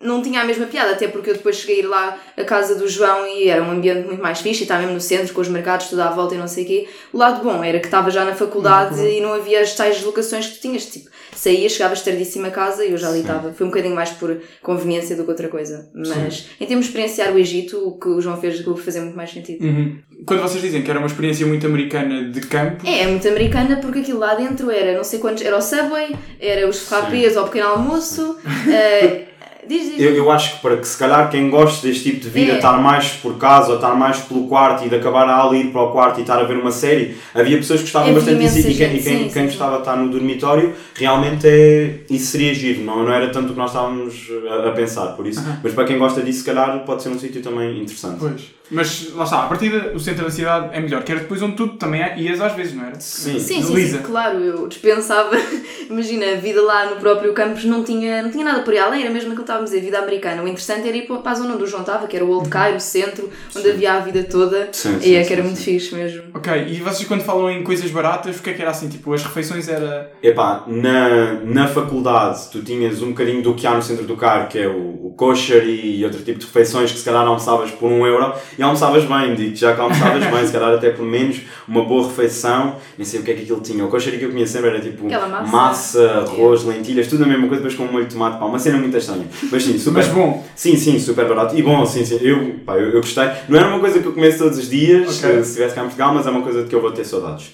Não 0.05 0.23
tinha 0.23 0.43
a 0.43 0.45
mesma 0.45 0.67
piada, 0.67 0.93
até 0.93 1.09
porque 1.09 1.31
eu 1.31 1.35
depois 1.35 1.57
cheguei 1.57 1.83
lá 1.83 2.19
à 2.37 2.45
casa 2.45 2.75
do 2.75 2.87
João 2.87 3.27
e 3.27 3.49
era 3.49 3.63
um 3.63 3.71
ambiente 3.71 4.07
muito 4.07 4.23
mais 4.23 4.41
fixe, 4.41 4.61
e 4.61 4.63
estava 4.65 4.81
mesmo 4.81 4.95
no 4.95 5.01
centro, 5.01 5.33
com 5.33 5.41
os 5.41 5.49
mercados 5.49 5.89
tudo 5.89 6.03
à 6.03 6.11
volta 6.11 6.35
e 6.35 6.39
não 6.39 6.47
sei 6.47 6.65
o 6.65 6.67
quê. 6.67 6.89
O 7.13 7.19
lado 7.19 7.43
bom 7.43 7.65
era 7.65 7.81
que 7.81 7.87
estava 7.87 8.11
já 8.11 8.25
na 8.25 8.35
faculdade 8.35 9.01
e 9.01 9.21
não 9.21 9.33
havia 9.33 9.61
as 9.61 9.75
tais 9.75 9.97
deslocações 9.97 10.47
que 10.47 10.55
tu 10.55 10.61
tinhas, 10.61 10.87
tipo, 10.87 11.09
saías, 11.35 11.73
chegavas 11.73 12.03
tardíssimo 12.03 12.47
a 12.47 12.51
casa 12.51 12.85
e 12.85 12.93
eu 12.93 12.99
já 12.99 13.09
ali 13.09 13.21
estava. 13.21 13.53
Foi 13.53 13.67
um 13.67 13.71
bocadinho 13.71 13.95
mais 13.95 14.11
por 14.11 14.39
conveniência 14.63 15.17
do 15.17 15.25
que 15.25 15.31
outra 15.31 15.49
coisa. 15.49 15.91
Mas 15.95 16.47
em 16.61 16.67
termos 16.67 16.87
de 16.87 16.91
experienciar 16.91 17.33
o 17.33 17.39
Egito, 17.39 17.79
o 17.79 17.99
que 17.99 18.09
o 18.09 18.21
João 18.21 18.41
fez 18.41 18.57
acabou 18.57 18.75
por 18.75 18.83
fazer 18.83 19.01
muito 19.01 19.17
mais 19.17 19.31
sentido. 19.31 19.65
Uhum. 19.65 19.99
Quando 20.27 20.43
vocês 20.43 20.63
dizem 20.63 20.83
que 20.83 20.91
era 20.91 20.99
uma 20.99 21.07
experiência 21.07 21.47
muito 21.47 21.67
americana 21.67 22.31
de 22.31 22.41
campo, 22.41 22.87
É, 22.87 23.03
é 23.03 23.07
muito 23.07 23.27
americana 23.27 23.77
porque 23.77 24.01
aquilo 24.01 24.19
lá 24.19 24.35
dentro 24.35 24.71
era 24.71 24.97
não 24.97 25.05
sei 25.05 25.19
quantos, 25.19 25.45
era 25.45 25.57
o 25.57 25.63
Subway, 25.63 26.15
era 26.41 26.69
os 26.69 26.81
frappés 26.81 27.37
ao 27.37 27.45
pequeno 27.47 27.69
almoço. 27.69 28.37
eh, 28.71 29.34
diz, 29.69 29.91
diz. 29.93 30.01
Eu, 30.01 30.15
eu 30.15 30.31
acho 30.31 30.55
que 30.57 30.63
para 30.63 30.77
que 30.77 30.87
se 30.87 30.97
calhar 30.99 31.31
quem 31.31 31.51
gosta 31.51 31.87
deste 31.87 32.05
tipo 32.05 32.21
de 32.21 32.29
vida, 32.29 32.53
É. 32.53 32.57
estar 32.57 32.81
mais 32.81 33.09
por 33.11 33.37
casa, 33.39 33.71
ou 33.71 33.75
estar 33.77 33.95
mais 33.95 34.19
pelo 34.19 34.47
quarto 34.47 34.85
e 34.85 34.89
de 34.89 34.97
acabar 34.97 35.29
a 35.29 35.35
aula 35.37 35.57
e 35.57 35.61
ir 35.63 35.67
para 35.73 35.83
o 35.83 35.91
quarto 35.93 36.19
e 36.19 36.21
estar 36.23 36.39
a 36.39 36.45
ver 36.45 36.57
uma 36.57 36.71
série, 36.71 37.17
havia 37.35 37.57
pessoas 37.57 37.81
que 37.81 37.87
gostavam 37.87 38.09
Havia 38.09 38.21
bastante 38.21 38.43
disso 38.45 38.69
e 38.69 38.75
quem, 38.75 38.97
e 38.97 39.03
sim, 39.03 39.19
quem 39.19 39.31
sim, 39.31 39.45
gostava 39.47 39.73
de 39.75 39.79
estar 39.81 39.97
no 39.97 40.09
dormitório, 40.09 40.73
realmente 40.95 41.47
é, 41.47 42.01
isso 42.11 42.27
seria 42.33 42.55
giro, 42.55 42.83
não, 42.83 43.05
não 43.05 43.13
era 43.13 43.29
tanto 43.31 43.49
o 43.51 43.53
que 43.53 43.59
nós 43.59 43.71
estávamos 43.71 44.15
a, 44.51 44.69
a 44.69 44.73
pensar, 44.73 45.07
por 45.09 45.27
isso. 45.27 45.43
Mas 45.63 45.73
para 45.73 45.85
quem 45.85 45.99
gosta 45.99 46.21
disso, 46.23 46.41
se 46.41 46.45
calhar 46.45 46.79
pode 46.85 47.03
ser 47.03 47.09
um 47.11 47.19
sítio 47.19 47.43
também 47.43 47.81
interessante. 47.81 48.17
pois. 48.19 48.43
Mas 48.71 49.13
lá 49.13 49.25
está, 49.25 49.45
a 49.45 49.47
partida, 49.47 49.93
o 49.95 50.01
centro 50.01 50.25
da 50.25 50.31
cidade 50.31 50.71
é 50.73 50.81
melhor, 50.81 51.03
que 51.03 51.13
era 51.13 51.21
depois 51.21 51.43
onde 51.43 51.55
tu 51.55 51.69
também 51.69 52.01
ias 52.17 52.41
às 52.41 52.55
vezes, 52.55 52.75
não 52.75 52.85
era? 52.85 52.99
Sim. 52.99 53.39
Sim, 53.39 53.63
sim, 53.63 53.87
sim, 53.87 53.99
claro, 53.99 54.39
eu 54.41 54.67
dispensava, 54.67 55.37
imagina, 55.89 56.33
a 56.33 56.37
vida 56.37 56.63
lá 56.63 56.91
no 56.91 56.97
próprio 56.97 57.33
campus 57.35 57.65
não 57.65 57.85
tinha, 57.85 58.23
não 58.23 58.31
tinha 58.31 58.45
nada 58.45 58.63
por 58.63 58.73
aí 58.73 58.79
além, 58.79 59.03
era 59.03 59.11
mesmo 59.11 59.29
aquilo 59.29 59.37
que 59.37 59.43
estávamos 59.43 59.71
a 59.71 59.75
dizer, 59.75 59.85
vida 59.85 59.99
americana. 59.99 60.43
O 60.43 60.49
interessante 60.49 60.89
era 60.89 60.97
ir 60.97 61.07
para 61.07 61.31
a 61.31 61.35
zona 61.35 61.55
onde 61.55 61.65
o 61.65 61.67
João 61.67 61.83
estava, 61.83 62.07
que 62.07 62.17
era 62.17 62.25
o 62.25 62.31
Old 62.31 62.49
Cairo, 62.49 62.77
o 62.77 62.81
centro, 62.81 63.29
onde 63.55 63.71
havia 63.71 63.93
a 63.95 64.01
vida 64.01 64.25
toda, 64.25 64.69
Sim, 64.73 64.97
e 64.97 65.03
sim, 65.03 65.15
é 65.15 65.21
que 65.21 65.27
sim, 65.27 65.33
era 65.35 65.43
sim. 65.43 65.49
muito 65.49 65.61
fixe 65.63 65.95
mesmo. 65.95 66.23
Ok, 66.35 66.67
e 66.69 66.81
vocês 66.81 67.07
quando 67.07 67.23
falam 67.23 67.51
em 67.51 67.63
coisas 67.63 67.91
baratas, 67.91 68.39
o 68.39 68.43
que 68.43 68.51
é 68.51 68.55
que 68.55 68.63
era 68.63 68.71
assim? 68.71 68.89
Tipo, 68.89 69.13
as 69.13 69.23
refeições 69.23 69.69
era. 69.69 70.11
Epá, 70.23 70.65
na, 70.67 71.35
na 71.45 71.69
faculdade 71.69 72.49
tu 72.51 72.63
tinhas 72.63 73.03
um 73.03 73.09
bocadinho 73.09 73.43
do 73.43 73.55
que 73.55 73.67
há 73.67 73.75
no 73.75 73.83
centro 73.83 74.05
do 74.05 74.17
carro, 74.17 74.49
que 74.49 74.59
é 74.59 74.67
o, 74.67 75.07
o 75.07 75.15
kosher 75.17 75.65
e 75.65 76.05
outro 76.05 76.23
tipo 76.23 76.39
de 76.39 76.47
refeições 76.47 76.91
que 76.91 76.99
se 76.99 77.05
calhar 77.05 77.23
almoçavas 77.27 77.71
por 77.71 77.91
um 77.91 78.07
euro 78.07 78.33
e 78.59 78.63
almoçavas 78.63 79.05
bem, 79.05 79.35
digo 79.35 79.57
já 79.57 79.75
que 79.75 79.81
almoçavas 79.81 80.25
bem, 80.25 80.47
se 80.47 80.53
calhar 80.53 80.73
até 80.75 80.91
por 80.91 81.05
menos, 81.05 81.41
uma 81.67 81.85
boa 81.85 82.07
refeição, 82.09 82.77
nem 82.97 83.05
sei 83.05 83.21
o 83.21 83.23
que 83.23 83.31
é 83.31 83.35
que 83.35 83.43
aquilo 83.43 83.61
tinha. 83.61 83.85
O 83.85 83.89
kosher 83.89 84.19
que 84.19 84.25
eu 84.25 84.31
conhecia 84.31 84.61
sempre 84.61 84.71
era 84.71 84.81
tipo 84.81 85.05
massa. 85.09 85.43
massa, 85.45 86.11
arroz, 86.27 86.65
lentilhas, 86.65 87.07
tudo 87.07 87.25
a 87.25 87.27
mesma 87.27 87.49
coisa, 87.49 87.63
depois 87.63 87.75
com 87.75 87.85
um 87.85 87.93
molho 87.93 88.07
de 88.07 88.13
tomate, 88.13 88.39
pá, 88.39 88.45
uma 88.45 88.59
cena 88.59 88.79
muito 88.79 88.97
estranha. 88.97 89.27
Mas 89.51 89.63
sim, 89.65 89.79
super 89.79 90.05
Mas 90.05 90.09
bom, 90.09 90.45
Sim, 90.55 90.77
sim, 90.77 90.99
super 90.99 91.27
barato. 91.27 91.57
E 91.57 91.63
bom, 91.63 91.85
sim, 91.87 92.05
sim. 92.05 92.19
Eu, 92.21 92.57
pá, 92.65 92.75
eu, 92.75 92.91
eu 92.91 93.01
gostei. 93.01 93.29
Não 93.49 93.59
era 93.59 93.69
uma 93.69 93.81
coisa 93.81 93.99
que 93.99 94.07
eu 94.07 94.13
comesse 94.13 94.39
todos 94.39 94.59
os 94.59 94.69
dias, 94.69 95.19
Ok. 95.19 95.31
eh, 95.31 95.43
se 95.43 95.49
estivesse 95.51 95.75
cá 95.75 95.81
em 95.81 95.85
Portugal, 95.85 96.15
mas 96.15 96.27
é 96.27 96.31
uma 96.31 96.43
coisa 96.43 96.63
de 96.63 96.69
que 96.69 96.75
eu 96.75 96.81
vou 96.81 96.93
ter 96.93 97.05
saudades. 97.05 97.53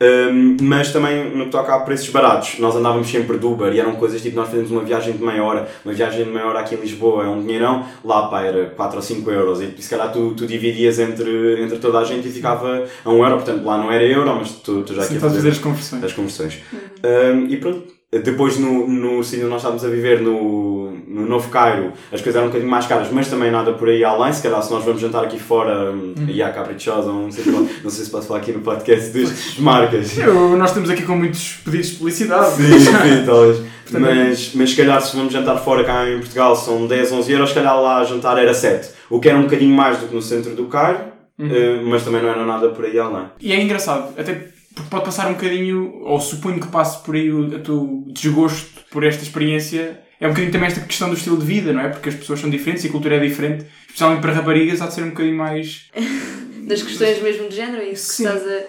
Hum, 0.00 0.56
mas 0.62 0.92
também 0.92 1.30
no 1.36 1.44
que 1.44 1.50
toca 1.50 1.72
a 1.74 1.80
preços 1.80 2.08
baratos, 2.08 2.58
nós 2.58 2.74
andávamos 2.74 3.08
sempre 3.08 3.38
de 3.38 3.46
Uber 3.46 3.72
e 3.72 3.78
eram 3.78 3.94
coisas 3.94 4.20
tipo 4.20 4.34
nós 4.34 4.48
fazemos 4.48 4.70
uma 4.72 4.82
viagem 4.82 5.16
de 5.16 5.22
meia 5.22 5.44
hora, 5.44 5.68
uma 5.84 5.94
viagem 5.94 6.24
de 6.24 6.30
meia 6.30 6.44
hora 6.44 6.58
aqui 6.58 6.74
em 6.74 6.78
Lisboa 6.78 7.24
é 7.24 7.28
um 7.28 7.40
dinheirão, 7.40 7.86
lá 8.04 8.26
pá 8.26 8.42
era 8.42 8.66
4 8.70 8.96
ou 8.96 9.02
5 9.02 9.30
euros 9.30 9.60
e 9.60 9.80
se 9.80 9.88
calhar 9.88 10.10
tu, 10.12 10.34
tu 10.34 10.44
dividias 10.44 10.98
entre, 10.98 11.62
entre 11.62 11.78
toda 11.78 12.00
a 12.00 12.04
gente 12.04 12.26
e 12.26 12.32
ficava 12.32 12.84
a 13.04 13.10
1 13.10 13.24
euro, 13.24 13.36
portanto 13.36 13.64
lá 13.64 13.78
não 13.78 13.92
era 13.92 14.02
euro, 14.04 14.34
mas 14.34 14.50
tu, 14.50 14.82
tu 14.82 14.92
já 14.92 15.02
sim, 15.02 15.16
aqui 15.16 15.24
a 15.24 15.28
fazer 15.28 15.48
as 15.48 15.58
conversões. 15.58 16.02
das 16.02 16.12
conversões. 16.12 16.58
Um, 17.04 17.46
e 17.46 17.56
pronto, 17.58 17.84
depois 18.10 18.58
no, 18.58 18.88
no 18.88 19.22
sítio 19.22 19.44
onde 19.44 19.50
nós 19.50 19.60
estávamos 19.60 19.84
a 19.84 19.88
viver, 19.88 20.20
no, 20.20 20.81
no 21.12 21.26
Novo 21.26 21.48
Cairo, 21.50 21.92
as 22.10 22.20
coisas 22.20 22.36
eram 22.36 22.46
um 22.46 22.48
bocadinho 22.48 22.70
mais 22.70 22.86
caras, 22.86 23.08
mas 23.12 23.28
também 23.28 23.50
nada 23.50 23.72
por 23.72 23.88
aí 23.88 24.02
além. 24.02 24.32
Se 24.32 24.42
calhar, 24.42 24.62
se 24.62 24.72
nós 24.72 24.84
vamos 24.84 25.00
jantar 25.00 25.24
aqui 25.24 25.38
fora, 25.38 25.92
um, 25.92 26.14
e 26.26 26.42
há 26.42 26.50
caprichosa, 26.50 27.08
não 27.12 27.30
sei, 27.30 27.44
não 27.52 27.90
sei 27.90 28.04
se 28.04 28.10
posso 28.10 28.28
falar 28.28 28.40
aqui 28.40 28.52
no 28.52 28.60
podcast 28.60 29.10
das 29.10 29.58
marcas. 29.58 30.16
Eu, 30.16 30.56
nós 30.56 30.70
estamos 30.70 30.88
aqui 30.90 31.02
com 31.02 31.16
muitos 31.16 31.58
pedidos 31.64 31.90
de 31.90 31.96
publicidade. 31.96 32.56
Sim, 32.56 32.78
sim, 32.78 33.24
talvez. 33.26 33.62
Mas, 33.90 34.52
mas 34.54 34.70
se 34.70 34.76
calhar 34.76 35.02
se 35.02 35.14
vamos 35.14 35.32
jantar 35.32 35.58
fora 35.58 35.84
cá 35.84 36.08
em 36.08 36.18
Portugal 36.18 36.56
são 36.56 36.86
10, 36.86 37.12
11 37.12 37.32
euros, 37.32 37.48
se 37.50 37.54
calhar 37.54 37.78
lá 37.80 38.02
jantar 38.04 38.38
era 38.38 38.54
7. 38.54 38.90
O 39.10 39.20
que 39.20 39.28
era 39.28 39.36
um 39.36 39.42
bocadinho 39.42 39.74
mais 39.74 39.98
do 39.98 40.06
que 40.06 40.14
no 40.14 40.22
centro 40.22 40.54
do 40.54 40.64
Cairo, 40.64 41.00
eh, 41.38 41.80
mas 41.84 42.02
também 42.02 42.22
não 42.22 42.30
era 42.30 42.44
nada 42.46 42.70
por 42.70 42.84
aí 42.84 42.98
além. 42.98 43.26
E 43.40 43.52
é 43.52 43.60
engraçado, 43.60 44.18
até 44.18 44.48
porque 44.74 44.90
pode 44.90 45.04
passar 45.04 45.28
um 45.28 45.34
bocadinho, 45.34 46.00
ou 46.02 46.20
suponho 46.20 46.60
que 46.60 46.68
passe 46.68 47.02
por 47.02 47.14
aí 47.14 47.30
o, 47.30 47.46
o 47.46 47.58
teu 47.58 48.04
desgosto 48.08 48.80
por 48.90 49.04
esta 49.04 49.22
experiência. 49.22 50.00
É 50.20 50.26
um 50.26 50.30
bocadinho 50.30 50.52
também 50.52 50.68
esta 50.68 50.80
questão 50.80 51.08
do 51.08 51.16
estilo 51.16 51.36
de 51.36 51.44
vida, 51.44 51.72
não 51.72 51.80
é? 51.80 51.88
Porque 51.88 52.08
as 52.08 52.14
pessoas 52.14 52.40
são 52.40 52.48
diferentes 52.48 52.84
e 52.84 52.88
a 52.88 52.90
cultura 52.90 53.16
é 53.16 53.18
diferente. 53.18 53.66
Especialmente 53.86 54.20
para 54.20 54.32
raparigas, 54.32 54.80
há 54.80 54.86
de 54.86 54.94
ser 54.94 55.02
um 55.02 55.10
bocadinho 55.10 55.36
mais. 55.36 55.90
Das 56.62 56.80
questões 56.80 57.20
mesmo 57.20 57.48
de 57.48 57.56
género, 57.56 57.82
é 57.82 57.88
isso 57.88 58.08
que 58.08 58.14
Sim. 58.14 58.24
estás 58.24 58.46
a. 58.46 58.60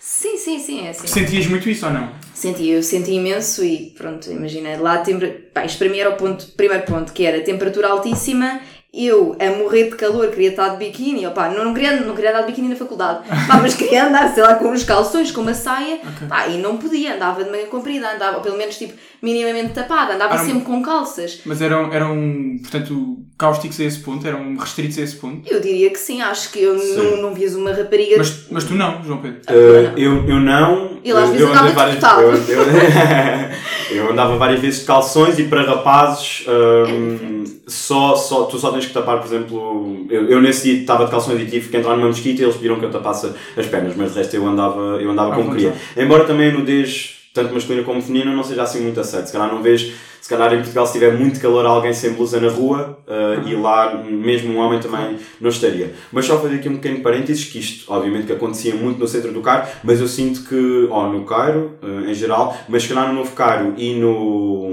Sim, 0.00 0.36
sim, 0.36 0.58
sim, 0.58 0.86
é 0.86 0.90
assim. 0.90 1.06
Sentias 1.06 1.46
muito 1.46 1.68
isso 1.68 1.86
ou 1.86 1.92
não? 1.92 2.12
Senti, 2.34 2.68
eu 2.68 2.82
senti 2.82 3.12
imenso 3.12 3.64
e 3.64 3.94
pronto, 3.96 4.30
imagina, 4.30 4.76
lá 4.78 4.98
tempera... 4.98 5.44
Pá, 5.52 5.64
isto 5.64 5.78
para 5.78 5.88
mim 5.88 5.98
era 5.98 6.10
o 6.10 6.16
ponto, 6.16 6.46
primeiro 6.56 6.84
ponto, 6.84 7.12
que 7.12 7.24
era 7.24 7.40
temperatura 7.40 7.88
altíssima, 7.88 8.60
eu 8.96 9.36
a 9.40 9.50
morrer 9.58 9.84
de 9.90 9.96
calor 9.96 10.28
queria 10.28 10.50
estar 10.50 10.68
de 10.70 10.76
biquíni, 10.78 11.26
opá, 11.26 11.48
não, 11.48 11.64
não, 11.64 11.74
queria, 11.74 12.00
não 12.00 12.14
queria 12.14 12.30
andar 12.30 12.42
de 12.42 12.46
biquíni 12.48 12.68
na 12.68 12.76
faculdade, 12.76 13.28
pá, 13.48 13.58
mas 13.60 13.74
queria 13.74 14.06
andar, 14.06 14.32
sei 14.32 14.42
lá, 14.42 14.54
com 14.54 14.68
uns 14.68 14.84
calções, 14.84 15.30
com 15.32 15.40
uma 15.40 15.54
saia, 15.54 15.98
pá, 16.28 16.46
e 16.48 16.58
não 16.58 16.76
podia, 16.76 17.14
andava 17.16 17.42
de 17.42 17.50
manhã 17.50 17.66
comprida, 17.66 18.12
andava, 18.14 18.40
pelo 18.40 18.56
menos 18.56 18.76
tipo, 18.78 18.94
minimamente 19.20 19.72
tapada, 19.72 20.14
andava 20.14 20.34
Era 20.34 20.42
um- 20.42 20.46
sempre 20.46 20.62
com 20.64 20.82
calças. 20.82 21.40
Mas 21.44 21.60
eram, 21.60 21.92
eram 21.92 22.58
portanto, 22.60 23.18
cáusticos 23.38 23.80
a 23.80 23.84
esse 23.84 23.98
ponto? 24.00 24.26
Eram 24.26 24.56
restritos 24.56 24.98
a 24.98 25.02
esse 25.02 25.16
ponto? 25.16 25.42
Eu 25.50 25.60
diria 25.60 25.90
que 25.90 25.98
sim, 25.98 26.20
acho 26.22 26.50
que 26.52 26.60
eu 26.62 26.78
Sim. 26.78 26.96
não, 26.96 27.16
não 27.22 27.34
vias 27.34 27.54
uma 27.54 27.72
rapariga 27.72 28.16
Mas, 28.18 28.46
mas 28.50 28.64
tu 28.64 28.74
não, 28.74 29.02
João 29.02 29.18
Pedro. 29.20 29.40
Uh, 29.50 29.98
eu, 29.98 30.28
eu 30.28 30.40
não. 30.40 30.98
Ele 31.02 31.12
às 31.18 31.24
eu, 31.28 31.32
vezes 31.32 31.46
andava 31.48 31.70
várias 31.70 31.98
descortado. 31.98 32.22
eu, 32.22 32.32
eu, 32.32 32.64
eu 33.94 34.10
andava 34.10 34.36
várias 34.36 34.60
vezes 34.60 34.80
de 34.80 34.86
calções 34.86 35.38
e 35.38 35.44
para 35.44 35.62
rapazes 35.62 36.44
um, 36.48 37.44
só, 37.66 38.14
só, 38.16 38.44
tu 38.44 38.58
só 38.58 38.70
tens 38.70 38.86
que 38.86 38.92
tapar, 38.92 39.18
por 39.18 39.26
exemplo, 39.26 40.06
eu, 40.10 40.28
eu 40.28 40.40
nesse 40.40 40.64
dia 40.70 40.80
estava 40.80 41.04
de 41.04 41.10
calções 41.10 41.40
e 41.40 41.46
tive 41.46 41.68
que 41.68 41.76
entrar 41.76 41.96
numa 41.96 42.08
mesquita 42.08 42.42
e 42.42 42.44
eles 42.44 42.56
pediram 42.56 42.78
que 42.78 42.84
eu 42.84 42.90
tapasse 42.90 43.30
as 43.56 43.66
pernas, 43.66 43.94
mas 43.96 44.12
de 44.12 44.18
resto 44.18 44.36
eu 44.36 44.46
andava, 44.46 44.98
eu 45.00 45.10
andava 45.10 45.32
Ah, 45.32 45.36
como 45.36 45.50
queria. 45.50 45.74
Embora 45.96 46.24
também 46.24 46.50
a 46.50 46.52
nudez, 46.52 47.13
tanto 47.34 47.52
masculina 47.52 47.84
como 47.84 48.00
feminina, 48.00 48.34
não 48.34 48.44
seja 48.44 48.62
assim 48.62 48.80
muito 48.80 49.00
a 49.00 49.04
certo. 49.04 49.26
Se 49.26 49.32
calhar 49.32 49.52
não 49.52 49.60
vês, 49.60 49.92
se 50.20 50.28
calhar 50.28 50.54
em 50.54 50.58
Portugal, 50.58 50.86
se 50.86 50.92
tiver 50.92 51.12
muito 51.12 51.40
calor, 51.40 51.66
alguém 51.66 51.92
sem 51.92 52.12
blusa 52.12 52.40
na 52.40 52.48
rua 52.48 52.96
uh, 53.08 53.46
e 53.46 53.56
lá 53.56 54.02
mesmo 54.04 54.54
um 54.54 54.58
homem 54.58 54.78
também 54.78 55.18
não 55.40 55.50
estaria. 55.50 55.92
Mas 56.12 56.26
só 56.26 56.38
fazer 56.38 56.54
aqui 56.54 56.68
um 56.68 56.76
pequeno 56.76 57.00
parênteses, 57.00 57.44
que 57.44 57.58
isto 57.58 57.92
obviamente 57.92 58.26
que 58.26 58.32
acontecia 58.32 58.74
muito 58.76 59.00
no 59.00 59.08
centro 59.08 59.32
do 59.32 59.42
Cairo, 59.42 59.66
mas 59.82 60.00
eu 60.00 60.06
sinto 60.06 60.44
que, 60.44 60.88
ó, 60.90 61.08
no 61.08 61.24
Cairo, 61.24 61.72
uh, 61.82 62.08
em 62.08 62.14
geral, 62.14 62.56
mas 62.68 62.84
se 62.84 62.88
calhar 62.88 63.08
no 63.08 63.14
Novo 63.14 63.32
Cairo 63.32 63.74
e 63.76 63.94
no, 63.94 64.70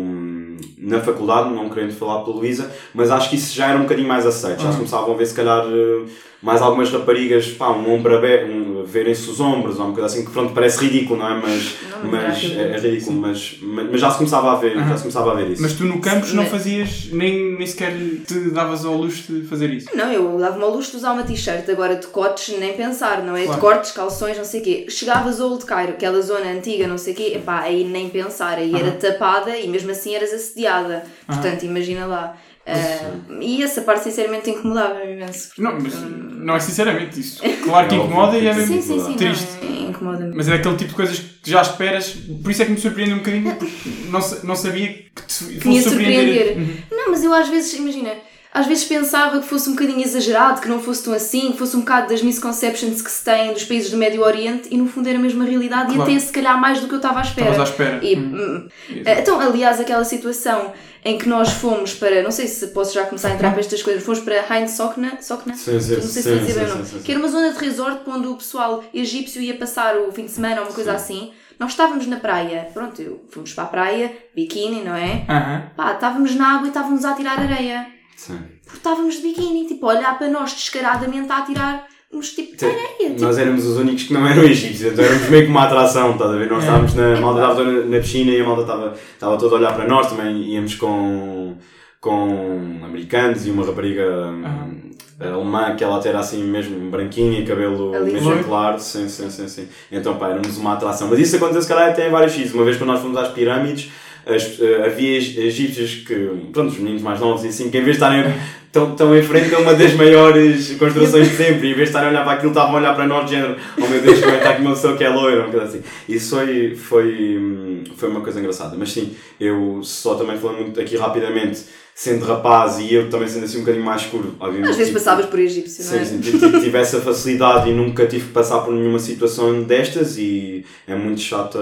na 0.77 0.99
faculdade, 0.99 1.49
não 1.49 1.67
querendo 1.67 1.93
falar 1.93 2.23
pela 2.23 2.35
Luísa, 2.35 2.71
mas 2.93 3.09
acho 3.09 3.29
que 3.29 3.35
isso 3.35 3.55
já 3.55 3.67
era 3.67 3.77
um 3.77 3.83
bocadinho 3.83 4.07
mais 4.07 4.25
aceito. 4.25 4.61
Já 4.61 4.71
se 4.71 4.77
começavam 4.77 5.13
a 5.13 5.17
ver, 5.17 5.25
se 5.25 5.33
calhar, 5.33 5.65
eh, 5.65 6.05
mais 6.41 6.61
algumas 6.61 6.91
raparigas, 6.91 7.47
pá, 7.49 7.69
um 7.69 7.93
ombro 7.93 8.15
aberto, 8.17 8.49
um, 8.51 8.83
verem-se 8.83 9.29
os 9.29 9.39
ombros, 9.39 9.77
ou 9.79 9.85
uma 9.85 9.93
coisa 9.93 10.07
assim, 10.07 10.25
que 10.25 10.31
pronto, 10.31 10.53
parece 10.53 10.83
ridículo, 10.83 11.19
não 11.19 11.27
é? 11.29 11.35
Mas, 11.39 11.75
Não, 12.03 12.11
mas 12.11 12.43
é, 12.43 12.71
é 12.73 12.77
ridículo, 12.79 13.17
mas, 13.21 13.57
mas, 13.61 13.91
mas 13.91 14.01
já 14.01 14.09
se 14.09 14.17
começava 14.17 14.51
a 14.51 14.55
ver, 14.55 14.75
já 14.75 14.95
se 14.95 15.03
começava 15.03 15.31
a 15.31 15.35
ver 15.35 15.51
isso. 15.51 15.61
Mas 15.61 15.73
tu 15.73 15.83
no 15.85 15.99
campus 16.01 16.33
não 16.33 16.43
Mas- 16.43 16.51
fazias, 16.51 17.09
nem, 17.11 17.57
nem 17.57 17.67
sequer 17.67 17.93
te 18.27 18.49
davas 18.49 18.83
ao 18.83 18.95
luxo 18.95 19.31
de 19.31 19.47
fazer 19.47 19.69
isso. 19.71 19.89
Não, 19.95 20.11
eu 20.11 20.37
dava-me 20.39 20.63
ao 20.63 20.71
luxo 20.71 20.91
de 20.91 20.97
usar 20.97 21.13
uma 21.13 21.23
t-shirt, 21.23 21.69
agora 21.69 21.95
decotes 21.95 22.57
nem 22.57 22.73
pensar, 22.73 23.21
não 23.23 23.37
é? 23.37 23.43
Claro. 23.45 23.61
Decotes, 23.61 23.91
calções, 23.91 24.35
não 24.37 24.45
sei 24.45 24.61
o 24.61 24.63
quê. 24.63 24.85
Chegavas 24.89 25.39
ao 25.39 25.49
Old 25.51 25.63
Cairo, 25.65 25.91
aquela 25.93 26.21
zona 26.21 26.49
antiga, 26.51 26.87
não 26.87 26.97
sei 26.97 27.13
o 27.13 27.15
quê, 27.15 27.33
epá, 27.35 27.59
aí 27.59 27.83
nem 27.83 28.09
pensar, 28.09 28.57
aí 28.57 28.73
era 28.75 28.91
tapada 28.91 29.55
e 29.57 29.67
mesmo 29.67 29.91
assim 29.91 30.15
eras 30.15 30.33
assediada. 30.33 31.03
Portanto, 31.27 31.63
imagina 31.63 32.07
lá. 32.07 32.35
Ah, 32.65 33.11
e 33.41 33.63
essa 33.63 33.81
parte 33.81 34.03
sinceramente 34.03 34.49
incomodava-me 34.51 35.13
imenso. 35.13 35.47
porque- 35.49 35.61
Não, 35.61 35.79
mas 35.79 35.93
não 35.95 36.55
é 36.55 36.59
sinceramente 36.59 37.19
isso. 37.19 37.41
Claro 37.63 37.87
que 37.87 37.95
É 37.95 37.97
incomoda 37.97 38.37
e 38.37 38.47
é 38.47 38.53
mesmo 38.53 38.75
Sim, 38.75 38.81
sim, 38.81 38.99
sim, 39.05 39.13
triste. 39.15 39.47
não, 39.63 39.69
é- 39.69 39.89
incomoda-me. 39.89 40.35
Mas 40.35 40.47
é 40.47 40.51
daquele 40.57 40.75
tipo 40.77 40.89
de 40.91 40.95
coisas 40.95 41.19
que 41.19 41.49
já 41.49 41.61
esperas, 41.61 42.15
por 42.43 42.51
isso 42.51 42.61
é 42.61 42.65
que 42.65 42.71
me 42.71 42.77
surpreende 42.77 43.13
um 43.13 43.17
bocadinho, 43.17 43.55
porque 43.55 43.73
não, 44.09 44.19
não 44.43 44.55
sabia 44.55 44.87
que 44.89 45.25
te 45.27 45.33
fosse 45.59 45.69
ia 45.69 45.81
surpreender. 45.81 46.45
surpreender. 46.45 46.57
Uhum. 46.57 46.77
Não, 46.91 47.09
mas 47.11 47.23
eu 47.23 47.33
às 47.33 47.49
vezes, 47.49 47.73
imagina, 47.73 48.11
às 48.53 48.65
vezes 48.67 48.83
pensava 48.83 49.39
que 49.39 49.47
fosse 49.47 49.69
um 49.69 49.73
bocadinho 49.73 50.01
exagerado, 50.03 50.59
que 50.61 50.67
não 50.67 50.79
fosse 50.79 51.03
tão 51.03 51.13
assim, 51.13 51.51
que 51.53 51.57
fosse 51.57 51.75
um 51.77 51.79
bocado 51.79 52.09
das 52.09 52.21
misconceptions 52.21 53.01
que 53.01 53.09
se 53.09 53.23
têm 53.23 53.53
dos 53.53 53.63
países 53.63 53.89
do 53.89 53.97
Médio 53.97 54.21
Oriente 54.21 54.67
e 54.69 54.77
no 54.77 54.87
fundo 54.87 55.07
era 55.07 55.17
a 55.17 55.21
realidade 55.21 55.93
Claro. 55.93 56.11
e 56.11 56.15
até 56.15 56.19
se 56.25 56.31
calhar 56.33 56.59
mais 56.59 56.79
do 56.81 56.87
que 56.87 56.93
eu 56.93 56.97
estava 56.97 57.19
à 57.19 57.21
espera. 57.21 57.49
Estavas 57.51 57.69
à 57.69 57.71
espera. 57.71 58.05
E, 58.05 58.15
Hum. 58.17 58.35
hum, 58.35 58.69
então, 59.05 59.39
aliás, 59.39 59.79
aquela 59.79 60.03
situação 60.03 60.73
em 61.03 61.17
que 61.17 61.27
nós 61.29 61.49
fomos 61.53 61.93
para, 61.93 62.21
não 62.21 62.29
sei 62.29 62.47
se 62.47 62.67
posso 62.67 62.93
já 62.93 63.05
começar 63.05 63.29
a 63.29 63.33
entrar 63.33 63.51
para 63.51 63.59
estas 63.61 63.81
coisas, 63.81 64.03
fomos 64.03 64.19
para 64.19 64.35
Hein 64.55 64.67
Sokna, 64.67 65.17
Sokna? 65.21 65.55
Sim, 65.55 65.79
sim, 65.79 65.95
não 65.95 66.01
sei 66.01 66.21
se 66.21 66.23
sim, 66.23 66.37
dizer 66.45 66.53
bem 66.53 66.63
o 66.63 66.67
sim, 66.67 66.73
nome, 66.73 66.85
sim, 66.85 66.97
sim. 66.97 67.03
que 67.03 67.11
era 67.11 67.19
uma 67.19 67.29
zona 67.29 67.51
de 67.53 67.57
resort 67.57 68.01
onde 68.07 68.27
o 68.27 68.35
pessoal 68.35 68.83
egípcio 68.93 69.41
ia 69.41 69.55
passar 69.55 69.95
o 69.97 70.11
fim 70.11 70.25
de 70.25 70.31
semana 70.31 70.61
ou 70.61 70.67
uma 70.67 70.73
coisa 70.73 70.91
assim. 70.93 71.31
Nós 71.57 71.71
estávamos 71.71 72.05
na 72.07 72.17
praia, 72.17 72.67
pronto, 72.73 73.21
fomos 73.29 73.53
para 73.53 73.63
a 73.63 73.67
praia, 73.67 74.11
biquíni, 74.35 74.81
não 74.83 74.95
é? 74.95 75.25
Aham. 75.29 75.63
Pá, 75.75 75.93
estávamos 75.93 76.35
na 76.35 76.55
água 76.55 76.65
e 76.65 76.69
estávamos 76.69 77.05
a 77.05 77.13
tirar 77.13 77.39
areia. 77.39 78.00
Sim. 78.21 78.37
Porque 78.63 78.77
estávamos 78.77 79.15
de 79.15 79.21
biquíni, 79.23 79.65
tipo, 79.65 79.89
a 79.89 79.95
olhar 79.95 80.15
para 80.15 80.29
nós 80.29 80.53
descaradamente 80.53 81.31
a 81.31 81.41
tirar-nos 81.41 82.29
tipo 82.35 82.55
de 82.55 82.65
areia. 82.65 83.09
Tipo, 83.09 83.21
Nós 83.21 83.37
éramos 83.39 83.65
os 83.65 83.77
únicos 83.77 84.03
que 84.03 84.13
não 84.13 84.27
eram 84.27 84.43
egípcios, 84.43 84.93
então 84.93 85.03
éramos 85.03 85.27
meio 85.27 85.45
que 85.45 85.49
uma 85.49 85.63
atração, 85.63 86.11
estás 86.11 86.29
a 86.29 86.35
ver? 86.35 86.47
Nós 86.47 86.63
estávamos 86.63 86.93
na, 86.93 87.17
a 87.17 87.19
malta 87.19 87.41
estava 87.41 87.63
na 87.63 87.97
piscina 87.97 88.31
e 88.31 88.39
a 88.41 88.43
malta 88.45 88.61
estava, 88.61 88.93
estava 89.13 89.37
toda 89.37 89.55
a 89.55 89.57
olhar 89.57 89.73
para 89.73 89.87
nós, 89.87 90.07
também 90.07 90.53
íamos 90.53 90.75
com, 90.75 91.55
com 91.99 92.79
americanos 92.83 93.47
e 93.47 93.49
uma 93.49 93.65
rapariga 93.65 94.05
hum, 94.27 94.91
alemã 95.19 95.75
que 95.75 95.83
ela 95.83 95.97
até 95.97 96.09
era 96.09 96.19
assim 96.19 96.43
mesmo 96.43 96.91
branquinha, 96.91 97.43
cabelo 97.43 97.95
Ali. 97.95 98.13
mesmo 98.13 98.33
Foi? 98.33 98.43
claro, 98.43 98.79
sim, 98.79 99.09
sim, 99.09 99.31
sim, 99.31 99.47
sim. 99.47 99.67
Então 99.91 100.15
pá, 100.17 100.29
éramos 100.29 100.59
uma 100.59 100.73
atração. 100.73 101.07
Mas 101.09 101.17
isso 101.17 101.37
aconteceu 101.37 101.63
se 101.63 101.67
calhar 101.67 101.89
até 101.89 102.07
em 102.07 102.11
vários 102.11 102.33
sítios. 102.33 102.53
Uma 102.53 102.65
vez 102.65 102.77
quando 102.77 102.91
nós 102.91 103.01
fomos 103.01 103.17
às 103.17 103.29
pirâmides, 103.29 103.91
as, 104.25 104.59
eh, 104.61 104.83
havia 104.85 105.17
eg- 105.17 105.37
egípcios 105.39 106.03
que, 106.07 106.13
pronto, 106.53 106.71
os 106.71 106.77
meninos 106.77 107.01
mais 107.01 107.19
novos 107.19 107.43
e 107.43 107.47
assim, 107.47 107.69
que 107.69 107.77
em 107.77 107.83
vez 107.83 107.97
de 107.97 108.03
estarem 108.03 108.33
estão, 108.65 108.91
estão 108.91 109.17
em 109.17 109.21
frente 109.21 109.53
a 109.53 109.59
uma 109.59 109.73
das 109.73 109.93
maiores 109.95 110.75
construções 110.77 111.29
de 111.29 111.35
sempre, 111.35 111.67
e 111.67 111.71
em 111.71 111.75
vez 111.75 111.89
de 111.89 111.95
estarem 111.95 112.07
a 112.07 112.11
olhar 112.11 112.23
para 112.23 112.33
aquilo, 112.33 112.51
estavam 112.51 112.75
a 112.75 112.79
olhar 112.79 112.95
para 112.95 113.05
nós 113.07 113.25
de 113.29 113.35
género, 113.35 113.55
oh 113.77 113.87
meu 113.87 114.01
Deus, 114.01 114.19
como 114.19 114.29
é 114.31 114.33
que 114.33 114.37
está 114.37 114.49
aqui 114.51 114.61
uma 114.61 114.71
pessoa 114.71 114.95
que 114.97 115.03
é 115.03 115.09
loira, 115.09 115.41
uma 115.41 115.49
coisa 115.51 115.65
assim. 115.65 115.81
Isso 116.07 116.35
foi, 116.37 116.75
foi, 116.75 117.37
hum, 117.37 117.83
foi 117.97 118.09
uma 118.09 118.21
coisa 118.21 118.39
engraçada. 118.39 118.75
Mas 118.77 118.91
sim, 118.93 119.13
eu 119.39 119.81
só 119.83 120.15
também 120.15 120.37
falando 120.37 120.59
muito 120.61 120.79
aqui 120.79 120.95
rapidamente, 120.95 121.61
sendo 121.93 122.25
rapaz 122.25 122.79
e 122.79 122.93
eu 122.93 123.09
também 123.09 123.27
sendo 123.27 123.45
assim 123.45 123.57
um 123.57 123.59
bocadinho 123.61 123.85
mais 123.85 124.01
escuro, 124.01 124.33
obviamente. 124.39 124.69
às 124.71 124.77
vezes 124.77 124.91
tipo, 124.91 125.03
passavas 125.03 125.25
por 125.27 125.37
egípcio, 125.39 125.85
não 125.85 125.93
é? 125.99 126.05
Sim, 126.05 126.21
sim, 126.23 126.37
tive, 126.37 126.59
tive- 126.59 126.77
essa 126.77 126.99
facilidade 127.01 127.69
e 127.69 127.73
nunca 127.73 128.07
tive 128.07 128.25
que 128.27 128.31
passar 128.33 128.59
por 128.61 128.73
nenhuma 128.73 128.97
situação 128.99 129.63
destas 129.63 130.17
e 130.17 130.65
é 130.87 130.95
muito 130.95 131.21
chata 131.21 131.59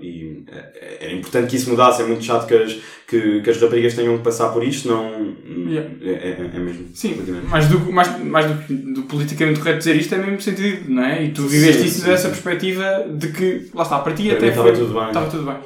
e 0.00 0.44
é, 0.50 1.06
é 1.08 1.12
importante 1.12 1.48
que 1.50 1.56
isso 1.56 1.68
mudasse, 1.70 2.00
é 2.02 2.06
muito 2.06 2.24
chato 2.24 2.46
que 2.46 2.54
as, 2.54 2.76
que, 3.06 3.40
que 3.42 3.50
as 3.50 3.60
raparigas 3.60 3.94
tenham 3.94 4.16
que 4.16 4.24
passar 4.24 4.48
por 4.50 4.64
isto, 4.64 4.88
não 4.88 5.34
Yeah. 5.68 5.90
é, 6.02 6.10
é, 6.10 6.50
é 6.54 6.58
mesmo. 6.60 6.86
Sim, 6.94 7.16
mais 7.48 7.66
do, 7.68 7.80
mais, 7.92 8.18
mais 8.22 8.46
do, 8.46 8.92
do 8.94 9.02
politicamente 9.02 9.58
correto 9.58 9.78
dizer 9.78 9.96
isto 9.96 10.14
é 10.14 10.18
mesmo 10.18 10.40
sentido, 10.40 10.88
não 10.88 11.04
é? 11.04 11.24
E 11.24 11.30
tu 11.32 11.42
viveste 11.42 11.82
Sim, 11.82 11.88
isso 11.88 12.00
sim, 12.00 12.06
dessa 12.06 12.22
sim. 12.28 12.28
perspectiva 12.30 13.04
de 13.10 13.28
que, 13.28 13.68
lá 13.74 13.82
está, 13.82 13.98
para 13.98 14.12
ti 14.14 14.28
Para 14.28 14.36
até 14.36 14.52
foi, 14.52 14.70
estava 14.70 14.72
tudo 14.72 14.94
bem. 14.94 15.06
estava 15.08 15.30
tudo 15.30 15.42
bem. 15.44 15.56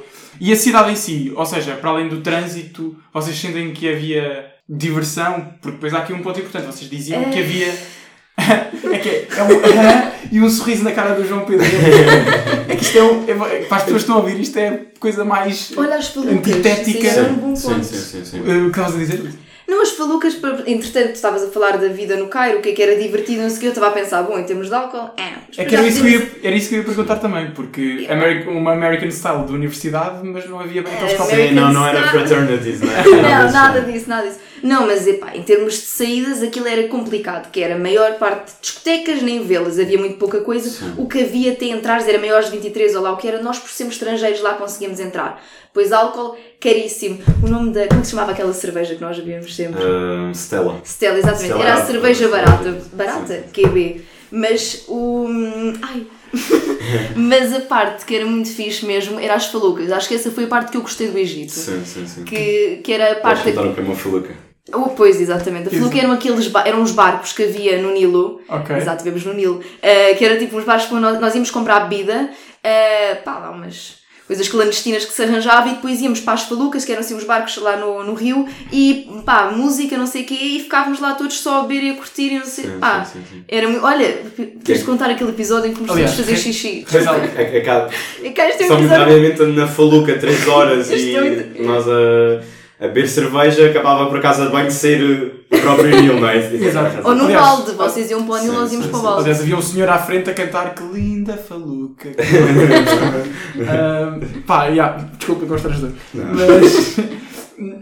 E 0.41 0.51
a 0.51 0.55
cidade 0.55 0.89
em 0.91 0.95
si, 0.95 1.31
ou 1.35 1.45
seja, 1.45 1.75
para 1.75 1.91
além 1.91 2.09
do 2.09 2.21
trânsito, 2.21 2.97
vocês 3.13 3.39
sentem 3.39 3.71
que 3.73 3.87
havia 3.87 4.51
diversão? 4.67 5.53
Porque 5.61 5.75
depois 5.75 5.93
há 5.93 5.99
aqui 5.99 6.13
um 6.13 6.23
ponto 6.23 6.39
importante, 6.39 6.65
vocês 6.65 6.89
diziam 6.89 7.25
que 7.25 7.37
havia. 7.37 7.67
é 8.91 8.97
que 8.97 9.09
é, 9.09 9.27
é 9.37 9.43
um, 9.43 9.51
e 10.35 10.41
um 10.41 10.49
sorriso 10.49 10.83
na 10.83 10.93
cara 10.93 11.13
do 11.13 11.27
João 11.27 11.45
Pedro. 11.45 11.63
É 12.67 12.75
que 12.75 12.83
isto 12.83 12.97
é, 12.97 13.03
um, 13.03 13.23
é 13.29 13.35
para 13.65 13.77
as 13.77 13.83
pessoas 13.83 13.85
que 13.85 13.95
estão 13.97 14.15
a 14.15 14.17
ouvir, 14.17 14.39
isto 14.39 14.57
é 14.57 14.79
coisa 14.99 15.23
mais. 15.23 15.73
Olha 15.77 15.97
Antitética. 15.97 17.07
sim, 17.07 17.19
um 17.43 17.55
Sim, 17.55 17.69
ponto. 17.69 17.83
sim, 17.85 17.97
sim, 17.97 18.25
sim. 18.25 18.39
Uh, 18.39 18.67
o 18.67 18.71
que 18.71 18.79
estavas 18.79 18.95
a 18.95 18.97
dizer? 18.97 19.33
Não, 19.71 19.81
as 19.81 19.91
falucas, 19.91 20.37
entretanto, 20.67 21.15
estavas 21.15 21.43
a 21.43 21.47
falar 21.47 21.77
da 21.77 21.87
vida 21.87 22.17
no 22.17 22.27
Cairo, 22.27 22.59
o 22.59 22.61
que 22.61 22.69
é 22.69 22.73
que 22.73 22.83
era 22.83 22.93
divertido, 23.01 23.41
não 23.43 23.49
sei 23.49 23.57
o 23.57 23.59
que, 23.61 23.65
eu 23.67 23.69
estava 23.69 23.87
a 23.87 23.91
pensar, 23.91 24.21
bom, 24.23 24.37
em 24.37 24.43
termos 24.43 24.67
de 24.67 24.75
álcool, 24.75 25.11
é. 25.15 25.31
É 25.61 25.63
que 25.63 25.73
era 25.73 25.87
isso 25.87 26.01
que, 26.01 26.13
eu 26.13 26.19
ia, 26.19 26.31
era 26.43 26.55
isso 26.57 26.67
que 26.67 26.75
eu 26.75 26.79
ia 26.79 26.85
perguntar 26.85 27.15
também, 27.15 27.51
porque 27.51 28.05
Ameri- 28.09 28.45
uma 28.49 28.73
American 28.73 29.09
Style 29.09 29.45
de 29.45 29.53
universidade, 29.53 30.19
mas 30.27 30.45
não 30.49 30.59
havia 30.59 30.83
bem 30.83 30.93
aqueles 30.93 31.13
É, 31.13 31.15
copos. 31.15 31.31
American 31.33 31.55
Sim, 31.55 31.63
não, 31.63 31.73
não 31.73 31.87
era 31.87 32.03
fraternities, 32.09 32.81
não 32.81 32.91
é? 32.91 33.03
Não, 33.45 33.51
nada 33.51 33.81
disso, 33.81 34.09
nada 34.09 34.27
disso. 34.27 34.39
Não, 34.63 34.85
mas 34.85 35.07
epá, 35.07 35.35
em 35.35 35.43
termos 35.43 35.73
de 35.73 35.79
saídas 35.81 36.43
aquilo 36.43 36.67
era 36.67 36.87
complicado, 36.87 37.51
que 37.51 37.61
era 37.61 37.75
a 37.75 37.79
maior 37.79 38.13
parte 38.17 38.51
de 38.51 38.61
discotecas, 38.61 39.21
nem 39.21 39.43
vê-las, 39.43 39.79
havia 39.79 39.97
muito 39.97 40.17
pouca 40.17 40.41
coisa. 40.41 40.93
O 40.97 41.07
que 41.07 41.21
havia 41.21 41.53
até 41.53 41.65
entrares 41.65 42.07
era 42.07 42.19
maiores 42.19 42.45
de 42.45 42.51
23 42.51 42.95
ou 42.95 43.01
lá 43.01 43.11
o 43.11 43.17
que 43.17 43.27
era, 43.27 43.41
nós 43.41 43.59
por 43.59 43.69
sermos 43.69 43.95
estrangeiros 43.95 44.41
lá 44.41 44.53
conseguíamos 44.53 44.99
entrar. 44.99 45.41
Pois 45.73 45.91
álcool, 45.93 46.37
caríssimo. 46.59 47.19
O 47.41 47.47
nome 47.47 47.71
da. 47.71 47.87
Como 47.87 48.03
se 48.03 48.11
chamava 48.11 48.33
aquela 48.33 48.51
cerveja 48.53 48.93
que 48.93 49.01
nós 49.01 49.17
bebíamos 49.17 49.55
sempre? 49.55 49.81
Stella. 50.33 50.81
Stella, 50.83 51.17
exatamente. 51.17 51.45
Stella 51.45 51.63
Era 51.63 51.73
a 51.75 51.85
cerveja 51.85 52.27
barata. 52.27 52.73
Sim. 52.73 52.89
Barata? 52.93 53.43
QB. 53.53 54.01
Mas 54.31 54.85
o. 54.87 55.27
Ai. 55.81 56.07
Mas 57.15 57.53
a 57.53 57.61
parte 57.61 58.05
que 58.05 58.15
era 58.15 58.25
muito 58.25 58.49
fixe 58.49 58.85
mesmo 58.85 59.19
era 59.19 59.35
as 59.35 59.47
falucas. 59.47 59.91
Acho 59.91 60.07
que 60.07 60.15
essa 60.15 60.31
foi 60.31 60.45
a 60.45 60.47
parte 60.47 60.71
que 60.71 60.77
eu 60.77 60.81
gostei 60.81 61.09
do 61.09 61.17
Egito. 61.17 61.51
Sim, 61.51 61.83
sim, 61.85 62.07
sim. 62.07 62.23
Que, 62.23 62.81
que 62.83 62.91
era 62.91 63.13
a 63.13 63.15
parte. 63.15 63.51
contar 63.51 63.67
o 63.67 63.73
que 63.73 63.79
é 63.79 63.83
uma 63.83 63.95
faluca? 63.95 64.50
Oh, 64.73 64.89
pois, 64.89 65.19
exatamente. 65.19 65.67
A 65.67 65.71
faluca 65.79 65.97
eram 65.99 66.11
aqueles 66.11 66.47
ba- 66.47 66.63
eram 66.65 66.81
os 66.81 66.91
barcos 66.91 67.33
que 67.33 67.43
havia 67.43 67.81
no 67.81 67.91
Nilo. 67.91 68.41
Ok. 68.47 68.75
Exato, 68.75 69.03
vemos 69.03 69.23
no 69.25 69.33
Nilo. 69.33 69.61
eh, 69.81 70.13
que 70.15 70.23
era 70.25 70.37
tipo 70.37 70.57
uns 70.57 70.63
barcos 70.65 70.87
quando 70.87 71.01
nós, 71.01 71.19
nós 71.19 71.33
íamos 71.33 71.51
comprar 71.51 71.81
bebida. 71.87 72.29
eh, 72.63 73.15
pá, 73.25 73.39
lá 73.39 73.49
umas 73.51 73.99
coisas 74.27 74.47
clandestinas 74.47 75.03
que 75.03 75.11
se 75.11 75.23
arranjava 75.23 75.67
e 75.67 75.71
depois 75.73 75.99
íamos 75.99 76.21
para 76.21 76.33
as 76.35 76.43
falucas, 76.43 76.85
que 76.85 76.91
eram 76.93 77.01
assim 77.01 77.15
uns 77.15 77.25
barcos 77.25 77.57
lá 77.57 77.75
no, 77.75 78.01
no 78.01 78.13
rio, 78.13 78.47
e 78.71 79.09
pá, 79.25 79.51
música, 79.51 79.97
não 79.97 80.07
sei 80.07 80.21
o 80.21 80.25
quê, 80.25 80.35
e 80.35 80.59
ficávamos 80.61 81.01
lá 81.01 81.15
todos 81.15 81.37
só 81.41 81.59
a 81.59 81.63
beber 81.63 81.83
e 81.83 81.89
a 81.89 81.93
curtir 81.95 82.31
e 82.31 82.39
não 82.39 82.45
sei. 82.45 82.63
Sim, 82.65 82.79
pá, 82.79 83.03
sim, 83.03 83.19
sim, 83.19 83.25
sim. 83.39 83.43
era 83.47 83.67
muito. 83.67 83.83
Olha, 83.85 84.07
tens 84.63 84.79
de 84.79 84.85
contar 84.85 85.09
aquele 85.09 85.31
episódio 85.31 85.69
em 85.69 85.73
que 85.73 85.79
começamos 85.79 86.03
a 86.13 86.15
fazer 86.15 86.37
xixi. 86.37 86.85
Algo- 87.09 87.25
É, 87.35 87.41
é, 87.41 87.57
É 88.23 88.29
que 88.29 88.39
é 88.41 88.45
um 88.63 88.67
Só 88.67 88.75
rapidamente 88.75 89.41
na 89.47 89.67
faluca 89.67 90.17
3 90.17 90.47
horas 90.47 90.89
e 90.91 91.61
nós 91.63 91.85
a, 91.89 92.41
a 92.81 92.87
beber 92.87 93.07
cerveja 93.07 93.67
acabava 93.69 94.09
por 94.09 94.19
casa 94.19 94.47
de 94.47 94.51
banho 94.51 94.65
de 94.67 94.73
ser 94.73 95.01
o 95.51 95.57
próprio 95.61 96.01
Nil, 96.01 96.19
não 96.19 96.27
é? 96.27 96.37
Exato. 96.55 97.07
Ou 97.07 97.13
no 97.13 97.25
Aliás, 97.25 97.41
balde, 97.45 97.71
vocês 97.73 98.09
iam 98.09 98.25
para 98.25 98.35
o 98.35 98.39
sim, 98.39 98.47
nós 98.47 98.71
íamos 98.73 98.87
para 98.87 98.99
o 98.99 99.01
balde. 99.03 99.19
Aliás, 99.21 99.39
havia 99.41 99.55
um 99.55 99.61
senhor 99.61 99.87
à 99.87 99.99
frente 99.99 100.29
a 100.31 100.33
cantar 100.33 100.73
que 100.73 100.83
linda 100.83 101.37
faluca. 101.37 102.09
Ah, 103.67 104.17
pá, 104.45 104.65
yeah, 104.67 104.97
desculpa 105.17 105.45
constrangedor. 105.45 105.91
Mas, 106.13 106.97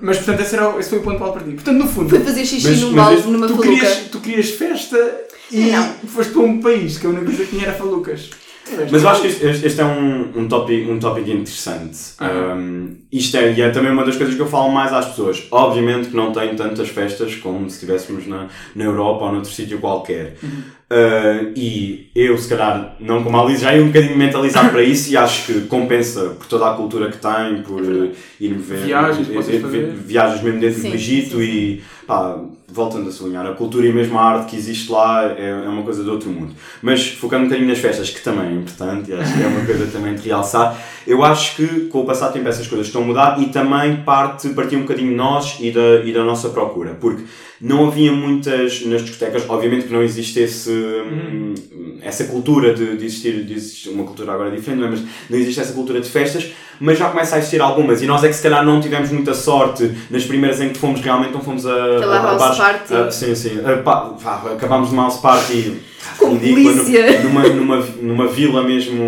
mas 0.01 0.17
portanto, 0.17 0.41
esse, 0.41 0.55
era, 0.55 0.77
esse 0.79 0.89
foi 0.89 0.99
o 0.99 1.01
ponto 1.01 1.23
alto 1.23 1.33
para 1.37 1.43
ti. 1.47 1.51
Portanto, 1.53 1.77
no 1.77 1.87
fundo, 1.87 2.09
Foi 2.09 2.19
fazer 2.19 2.45
xixi 2.45 2.67
Mas- 2.69 2.81
num 2.81 2.93
balde, 2.93 3.27
numa 3.27 3.47
tu 3.47 3.55
faluca. 3.55 3.69
querias, 3.69 3.97
tu 4.11 4.19
querias 4.19 4.49
festa 4.51 4.97
e 5.51 5.71
Não. 5.71 5.87
foste 6.07 6.33
para 6.33 6.41
um 6.41 6.59
país 6.59 6.97
que 6.97 7.05
a 7.05 7.09
única 7.09 7.25
coisa 7.25 7.43
que 7.45 7.49
tinha 7.51 7.63
era 7.63 7.73
falucas. 7.73 8.29
Mas 8.91 9.03
eu 9.03 9.09
acho 9.09 9.21
que 9.21 9.27
este, 9.27 9.45
este- 9.65 9.81
é 9.81 9.85
um, 9.85 10.31
um, 10.41 10.47
tópico, 10.47 10.91
um 10.91 10.99
tópico 10.99 11.29
interessante. 11.29 11.97
Um, 12.21 12.95
isto 13.11 13.37
é, 13.37 13.53
e 13.53 13.61
é 13.61 13.69
também 13.69 13.91
uma 13.91 14.03
das 14.05 14.15
coisas 14.15 14.35
que 14.35 14.41
eu 14.41 14.47
falo 14.47 14.71
mais 14.71 14.93
às 14.93 15.05
pessoas. 15.07 15.43
Obviamente 15.51 16.09
que 16.09 16.15
não 16.15 16.31
tem 16.31 16.55
tantas 16.55 16.89
festas 16.89 17.35
como 17.35 17.69
se 17.69 17.75
estivéssemos 17.75 18.27
na, 18.27 18.47
na 18.75 18.83
Europa 18.83 19.25
ou 19.25 19.31
noutro 19.33 19.51
sítio 19.51 19.79
qualquer. 19.79 20.35
Uh, 20.43 21.53
e 21.55 22.09
eu, 22.15 22.37
se 22.37 22.49
calhar, 22.49 22.95
não 22.99 23.23
como 23.23 23.37
a 23.37 23.41
Alice, 23.43 23.61
já 23.61 23.75
ia 23.75 23.83
um 23.83 23.87
bocadinho 23.87 24.17
mentalizado 24.17 24.69
para 24.69 24.81
isso 24.83 25.11
e 25.11 25.17
acho 25.17 25.45
que 25.45 25.61
compensa 25.67 26.29
por 26.37 26.47
toda 26.47 26.67
a 26.69 26.73
cultura 26.73 27.11
que 27.11 27.17
tem, 27.17 27.61
por 27.61 27.81
uh, 27.81 28.11
ir 28.39 28.53
ver 28.53 28.85
Viagens, 28.85 29.27
vocês 29.27 29.57
eh, 29.57 29.59
fazer. 29.59 29.93
viagens 29.93 30.41
mesmo 30.41 30.59
dentro 30.59 30.81
Sim, 30.81 30.89
do 30.89 30.95
Egito 30.95 31.37
sim, 31.37 31.45
sim. 31.45 31.51
e 31.51 31.81
pá, 32.07 32.39
voltando 32.71 33.09
a 33.09 33.11
sublinhar, 33.11 33.45
a 33.45 33.53
cultura 33.53 33.87
e 33.87 33.93
mesmo 33.93 34.17
a 34.17 34.23
arte 34.23 34.49
que 34.49 34.55
existe 34.55 34.91
lá 34.91 35.25
é, 35.25 35.49
é 35.49 35.69
uma 35.69 35.83
coisa 35.83 36.03
de 36.03 36.09
outro 36.09 36.29
mundo. 36.29 36.53
Mas 36.81 37.07
focando 37.07 37.43
um 37.43 37.47
bocadinho 37.47 37.69
nas 37.69 37.79
festas, 37.79 38.09
que 38.09 38.21
também 38.21 38.47
é 38.47 38.53
importante 38.53 39.11
e 39.11 39.13
acho 39.13 39.33
que 39.33 39.43
é 39.43 39.47
uma 39.47 39.65
coisa 39.65 39.87
também 39.87 40.15
de 40.15 40.27
realçar, 40.27 40.77
eu 41.05 41.23
acho 41.23 41.55
que 41.55 41.87
com 41.87 42.01
o 42.01 42.05
passar 42.05 42.27
do 42.27 42.33
tempo 42.33 42.47
essas 42.47 42.67
coisas 42.67 42.87
estão 42.87 43.01
a 43.01 43.05
mudar 43.05 43.41
e 43.41 43.47
também 43.47 43.97
parte, 43.97 44.49
partiu 44.49 44.79
um 44.79 44.83
bocadinho 44.83 45.09
de 45.09 45.15
nós 45.15 45.57
e 45.59 45.71
da, 45.71 46.01
e 46.03 46.13
da 46.13 46.23
nossa 46.23 46.49
procura, 46.49 46.95
porque 46.99 47.23
não 47.61 47.87
havia 47.87 48.11
muitas 48.11 48.85
nas 48.85 49.01
discotecas, 49.01 49.43
obviamente 49.49 49.87
que 49.87 49.93
não 49.93 50.01
existe 50.01 50.39
esse, 50.39 50.71
hum, 50.71 51.48
essa 52.01 52.23
cultura 52.25 52.73
de, 52.73 52.97
de, 52.97 53.05
existir, 53.05 53.43
de 53.43 53.53
existir 53.53 53.89
uma 53.89 54.03
cultura 54.03 54.33
agora 54.33 54.51
diferente, 54.51 54.79
não 54.79 54.87
é? 54.87 54.91
mas 54.91 55.01
não 55.29 55.37
existe 55.37 55.59
essa 55.59 55.73
cultura 55.73 55.99
de 56.01 56.09
festas, 56.09 56.47
mas 56.79 56.97
já 56.97 57.09
começa 57.09 57.35
a 57.35 57.39
existir 57.39 57.59
algumas 57.61 58.01
e 58.01 58.05
nós 58.07 58.23
é 58.23 58.27
que 58.29 58.33
se 58.35 58.41
calhar 58.43 58.65
não 58.65 58.79
tivemos 58.79 59.11
muita 59.11 59.33
sorte 59.33 59.91
nas 60.09 60.23
primeiras 60.23 60.61
em 60.61 60.69
que 60.69 60.77
fomos 60.77 61.01
realmente, 61.01 61.33
não 61.33 61.41
fomos 61.41 61.65
a, 61.65 61.97
Aquela 61.97 62.15
a, 62.15 62.19
a 62.19 62.23
house 62.23 62.39
bares- 62.41 62.57
party. 62.57 62.93
a- 62.95 63.11
sim, 63.11 63.35
sim, 63.35 63.59
a, 63.65 63.77
pá, 63.83 64.01
pá, 64.21 64.43
acabámos 64.53 64.89
numa 64.91 65.03
house 65.03 65.17
party 65.17 65.73
Com 66.17 66.35
ridícula, 66.37 66.73
polícia. 66.75 67.21
numa, 67.23 67.43
numa, 67.49 67.77
numa 68.01 68.27
vila 68.27 68.63
mesmo, 68.63 69.03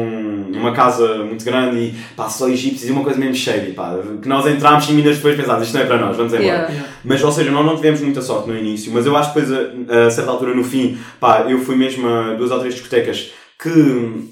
numa 0.51 0.73
casa 0.73 1.17
muito 1.23 1.43
grande 1.43 1.77
e 1.77 1.95
pá, 2.15 2.29
só 2.29 2.47
egípcios 2.47 2.89
e 2.89 2.91
uma 2.91 3.03
coisa 3.03 3.19
mesmo 3.19 3.35
cheia, 3.35 3.73
pá, 3.73 3.97
que 4.21 4.27
nós 4.27 4.45
entrámos 4.47 4.85
5 4.85 4.95
minutos 4.95 5.17
depois 5.17 5.35
pensámos, 5.35 5.65
isto 5.65 5.73
não 5.73 5.81
é 5.81 5.85
para 5.85 5.97
nós, 5.97 6.17
vamos 6.17 6.33
embora. 6.33 6.45
Yeah. 6.45 6.85
Mas, 7.03 7.23
ou 7.23 7.31
seja, 7.31 7.51
nós 7.51 7.65
não 7.65 7.75
tivemos 7.75 8.01
muita 8.01 8.21
sorte 8.21 8.49
no 8.49 8.57
início, 8.57 8.91
mas 8.91 9.05
eu 9.05 9.15
acho 9.15 9.33
que 9.33 9.41
depois, 9.41 9.89
a, 9.89 10.07
a 10.07 10.11
certa 10.11 10.31
altura, 10.31 10.53
no 10.53 10.63
fim, 10.63 10.97
pá, 11.19 11.45
eu 11.47 11.59
fui 11.59 11.75
mesmo 11.75 12.07
a 12.07 12.33
duas 12.33 12.51
ou 12.51 12.59
três 12.59 12.73
discotecas 12.73 13.31
que, 13.61 14.31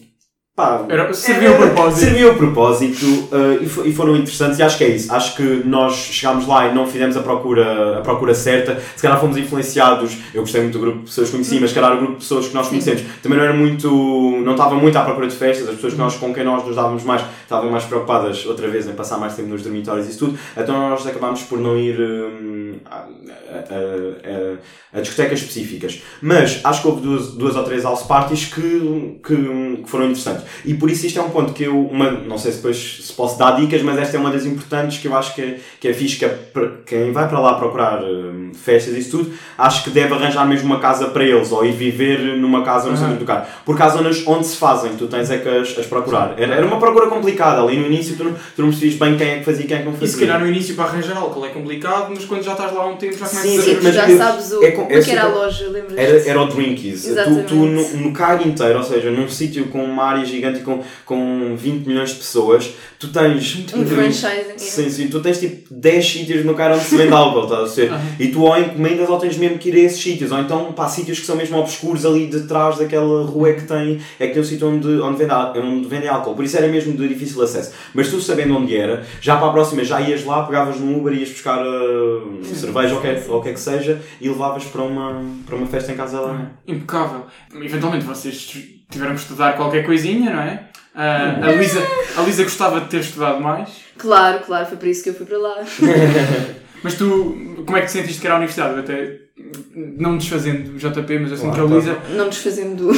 pá... 0.59 0.85
Era- 0.89 1.13
serviu 1.13 1.53
o 1.53 1.57
propósito. 1.57 1.99
Serviu 1.99 2.31
o 2.31 2.35
propósito 2.35 3.05
uh, 3.05 3.85
e, 3.85 3.89
e 3.89 3.93
foram 3.93 4.15
interessantes 4.15 4.59
e 4.59 4.63
acho 4.63 4.77
que 4.77 4.83
é 4.83 4.89
isso. 4.89 5.13
Acho 5.13 5.35
que 5.37 5.43
nós 5.65 5.95
chegámos 5.95 6.45
lá 6.47 6.67
e 6.67 6.75
não 6.75 6.85
fizemos 6.85 7.15
a 7.15 7.21
procura, 7.21 7.99
a 7.99 8.01
procura 8.01 8.33
certa. 8.33 8.79
Se 8.95 9.01
calhar 9.01 9.19
fomos 9.19 9.37
influenciados, 9.37 10.17
eu 10.33 10.41
gostei 10.41 10.61
muito 10.61 10.73
do 10.77 10.81
grupo 10.81 10.99
de 10.99 11.05
pessoas 11.05 11.27
que 11.29 11.33
conheci, 11.35 11.59
mas 11.59 11.69
se 11.69 11.75
calhar 11.75 11.93
o 11.93 11.97
grupo 11.97 12.13
de 12.13 12.19
pessoas 12.19 12.47
que 12.47 12.53
nós 12.53 12.67
conhecemos 12.67 13.01
também 13.23 13.37
não 13.37 13.45
era 13.45 13.53
muito, 13.53 13.89
não 14.43 14.51
estava 14.51 14.75
muito 14.75 14.97
à 14.97 15.01
procura 15.03 15.27
de 15.27 15.35
festas, 15.35 15.67
as 15.69 15.75
pessoas 15.75 15.93
que 15.93 15.99
nós, 15.99 16.15
com 16.17 16.33
quem 16.33 16.43
nós 16.43 16.65
nos 16.65 16.75
dávamos 16.75 17.03
mais 17.03 17.21
estavam 17.43 17.71
mais 17.71 17.85
preocupadas 17.85 18.45
outra 18.45 18.67
vez 18.67 18.87
em 18.87 18.91
passar 18.93 19.17
mais 19.17 19.35
tempo 19.35 19.49
nos 19.49 19.63
dormitórios 19.63 20.05
e 20.07 20.09
isso 20.09 20.19
tudo, 20.19 20.37
então 20.57 20.89
nós 20.89 21.05
acabámos 21.07 21.41
por 21.43 21.57
não 21.59 21.77
ir 21.77 21.99
hum, 21.99 22.73
a, 22.85 22.95
a- 22.97 23.03
a- 23.03 24.79
a 24.91 25.01
discotecas 25.01 25.39
específicas. 25.39 26.01
Mas 26.21 26.61
acho 26.63 26.81
que 26.81 26.87
houve 26.87 27.01
duas, 27.01 27.27
duas 27.33 27.55
ou 27.55 27.63
três 27.63 27.83
house 27.83 28.03
parties 28.03 28.45
que, 28.45 29.19
que, 29.23 29.35
que 29.83 29.83
foram 29.85 30.05
interessantes. 30.05 30.43
E 30.65 30.73
por 30.73 30.89
isso 30.89 31.05
isto 31.05 31.19
é 31.19 31.21
um 31.21 31.29
ponto 31.29 31.53
que 31.53 31.63
eu, 31.63 31.79
uma, 31.87 32.11
não 32.11 32.37
sei 32.37 32.51
se 32.51 32.57
depois 32.57 32.99
se 33.05 33.13
posso 33.13 33.37
dar 33.37 33.51
dicas, 33.59 33.81
mas 33.81 33.97
esta 33.97 34.17
é 34.17 34.19
uma 34.19 34.31
das 34.31 34.45
importantes 34.45 34.97
que 34.99 35.07
eu 35.07 35.15
acho 35.15 35.33
que, 35.35 35.41
é- 35.41 35.57
que 35.79 35.87
é 35.87 35.93
fixe, 35.93 36.17
que 36.17 36.25
é 36.25 36.37
quem 36.85 37.11
vai 37.11 37.27
para 37.27 37.39
lá 37.39 37.53
procurar 37.55 38.03
hum, 38.03 38.51
festas 38.53 38.93
e 38.95 38.99
isso 38.99 39.11
tudo, 39.11 39.31
acho 39.57 39.83
que 39.83 39.89
deve 39.89 40.13
arranjar 40.13 40.47
mesmo 40.47 40.65
uma 40.67 40.79
casa 40.79 41.07
para 41.07 41.23
eles, 41.23 41.51
ou 41.51 41.65
ir 41.65 41.71
viver 41.71 42.19
numa 42.37 42.63
casa 42.63 42.87
no 42.89 42.93
Aham. 42.95 43.01
centro 43.03 43.19
do 43.19 43.25
carro. 43.25 43.45
Porque 43.65 43.81
há 43.81 43.89
zonas 43.89 44.23
onde 44.25 44.45
se 44.47 44.57
fazem, 44.57 44.91
tu 44.97 45.07
tens 45.07 45.29
é 45.31 45.37
que 45.37 45.47
as, 45.49 45.77
as 45.77 45.85
procurar. 45.85 46.33
Era, 46.37 46.55
era 46.55 46.65
uma 46.65 46.79
procura 46.79 47.07
complicada, 47.07 47.61
ali 47.61 47.77
no 47.77 47.85
início 47.87 48.15
tu 48.15 48.23
não, 48.23 48.33
tu 48.33 48.61
não 48.61 48.69
percebias 48.69 48.95
bem 48.95 49.17
quem 49.17 49.27
é 49.29 49.37
que 49.39 49.45
fazia 49.45 49.65
e 49.65 49.67
quem 49.67 49.77
é 49.77 49.79
que 49.79 49.85
não 49.85 49.93
E 49.93 49.97
fazia. 49.97 50.13
se 50.15 50.19
calhar 50.19 50.39
no 50.39 50.47
início 50.47 50.75
para 50.75 50.85
arranjar 50.85 51.17
álcool 51.17 51.45
é 51.45 51.49
complicado, 51.49 52.07
mas 52.09 52.25
quando 52.25 52.43
já 52.43 52.51
estás 52.53 52.73
lá 52.73 52.83
há 52.83 52.87
um 52.87 52.95
tempo 52.97 53.13
já 53.17 53.27
começas 53.27 53.41
Sim, 53.51 53.57
a 53.57 53.61
sim, 53.61 53.69
Sim, 53.75 53.79
mas 53.83 53.95
já 53.95 54.09
eu- 54.09 54.17
sabes 54.17 54.51
o, 54.51 54.63
é 54.63 54.71
com- 54.71 54.87
é 54.89 55.01
que 55.01 55.11
era 55.11 55.23
a 55.23 55.27
loja, 55.27 55.67
lembras 55.69 55.97
Era, 55.97 56.29
era 56.29 56.41
o 56.41 56.47
Drinkies. 56.47 57.03
Tu, 57.03 57.09
Exatamente. 57.09 57.47
tu 57.47 57.55
no, 57.55 57.89
no 57.97 58.11
Cairo 58.13 58.47
inteiro, 58.47 58.77
ou 58.79 58.83
seja, 58.83 59.11
num 59.11 59.27
sítio 59.29 59.65
com 59.67 59.83
uma 59.83 60.03
área 60.03 60.25
gigante 60.25 60.38
e 60.39 60.61
com, 60.61 60.81
com 61.05 61.55
20 61.55 61.85
milhões 61.87 62.09
de 62.09 62.15
pessoas, 62.15 62.71
tu 62.97 63.09
tens. 63.11 63.57
Um 63.75 63.85
franchising. 63.85 64.57
Sim, 64.57 64.89
sim, 64.89 65.07
tu 65.07 65.19
tens 65.21 65.39
tipo 65.39 65.73
10 65.73 66.05
sítios 66.07 66.45
no 66.45 66.53
Cairo 66.55 66.75
onde 66.75 66.83
se 66.85 66.95
vende 66.97 67.13
álcool, 67.13 67.43
estás 67.43 67.63
a 67.63 67.67
ser? 67.67 67.91
E 68.19 68.27
tu 68.29 68.41
ou 68.43 68.57
encomendas 68.57 69.09
ou 69.09 69.17
tens 69.19 69.37
mesmo 69.37 69.57
que 69.57 69.69
ir 69.69 69.75
a 69.75 69.79
esses 69.79 70.01
sítios, 70.01 70.31
ou 70.31 70.39
então 70.39 70.71
pá, 70.73 70.87
sítios 70.87 71.19
que 71.19 71.25
são 71.25 71.35
mesmo 71.35 71.57
obscuros 71.57 72.05
ali 72.05 72.27
detrás 72.27 72.77
daquela 72.77 73.23
rua 73.25 73.53
que 73.53 73.63
tem, 73.63 73.99
é 74.19 74.27
que 74.27 74.33
tem 74.33 74.41
um 74.41 74.45
sítio 74.45 74.67
onde, 74.69 74.87
onde, 74.99 75.17
vende, 75.17 75.33
onde 75.59 75.87
vende 75.87 76.07
álcool. 76.07 76.35
Por 76.35 76.45
isso 76.45 76.57
era 76.57 76.67
mesmo 76.67 76.93
de 76.95 77.07
difícil 77.07 77.41
acesso. 77.41 77.71
Mas 77.93 78.09
tu 78.09 78.19
sabendo 78.21 78.55
onde 78.57 78.75
era, 78.75 79.05
já 79.21 79.37
para 79.37 79.47
a 79.47 79.51
próxima 79.51 79.83
já 79.83 79.99
ias 80.01 80.23
lá, 80.25 80.43
pegavas 80.43 80.79
no 80.79 80.97
Uber, 80.97 81.13
ias 81.13 81.29
buscar 81.29 81.59
uh, 81.65 82.39
cerveja 82.43 82.93
ou 82.93 82.99
o 82.99 83.01
que, 83.01 83.07
é- 83.07 83.23
ou 83.29 83.39
o 83.39 83.41
que 83.41 83.49
é 83.49 83.53
que 83.53 83.59
seja 83.59 83.99
e 84.21 84.27
levavas 84.29 84.63
para 84.65 84.81
uma, 84.81 85.21
para 85.45 85.55
uma 85.55 85.67
festa 85.67 85.91
em 85.91 85.95
casa 85.95 86.19
lá. 86.19 86.51
Impecável. 86.67 87.25
Eventualmente 87.55 88.05
vocês 88.05 88.78
tiveram 88.89 89.13
que 89.15 89.21
estudar 89.21 89.55
qualquer 89.55 89.85
coisinha, 89.85 90.31
não 90.31 90.41
é? 90.41 90.63
Ah, 90.95 91.39
a, 91.43 91.51
Luísa, 91.51 91.81
a 92.17 92.21
Luísa 92.21 92.43
gostava 92.43 92.81
de 92.81 92.87
ter 92.87 92.99
estudado 93.01 93.39
mais, 93.39 93.69
Claro, 93.97 94.39
claro, 94.45 94.65
foi 94.65 94.77
por 94.77 94.87
isso 94.87 95.03
que 95.03 95.09
eu 95.09 95.13
fui 95.13 95.25
para 95.25 95.37
lá. 95.37 95.55
mas 96.81 96.93
tu, 96.95 97.63
como 97.65 97.77
é 97.77 97.81
que 97.81 97.87
te 97.87 97.91
sentiste 97.91 98.21
que 98.21 98.27
era 98.27 98.35
a 98.35 98.37
universidade? 98.37 98.75
Eu 98.75 98.79
até, 98.79 99.17
não 99.75 100.17
desfazendo 100.17 100.71
o 100.71 100.77
JP, 100.77 101.19
mas 101.19 101.31
eu 101.31 101.37
sinto 101.37 101.53
Claro, 101.53 101.67
que 101.67 101.73
a 101.73 101.75
Luísa, 101.75 101.97
Não 102.15 102.29
desfazendo. 102.29 102.91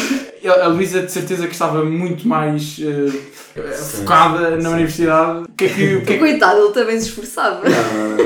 a 0.61 0.67
Luísa 0.67 1.01
de 1.01 1.11
certeza 1.11 1.47
que 1.47 1.53
estava 1.53 1.83
muito 1.83 2.27
mais 2.27 2.79
eh, 2.79 3.61
focada 3.73 4.57
na 4.57 4.69
universidade. 4.69 5.45
Que 5.57 5.65
é 5.65 5.69
que. 5.69 5.95
O 5.95 6.05
que 6.05 6.13
é. 6.13 6.17
Coitado, 6.17 6.59
ele 6.65 6.73
também 6.73 6.99
se 6.99 7.07
esforçava. 7.09 7.67
Não, 7.67 8.17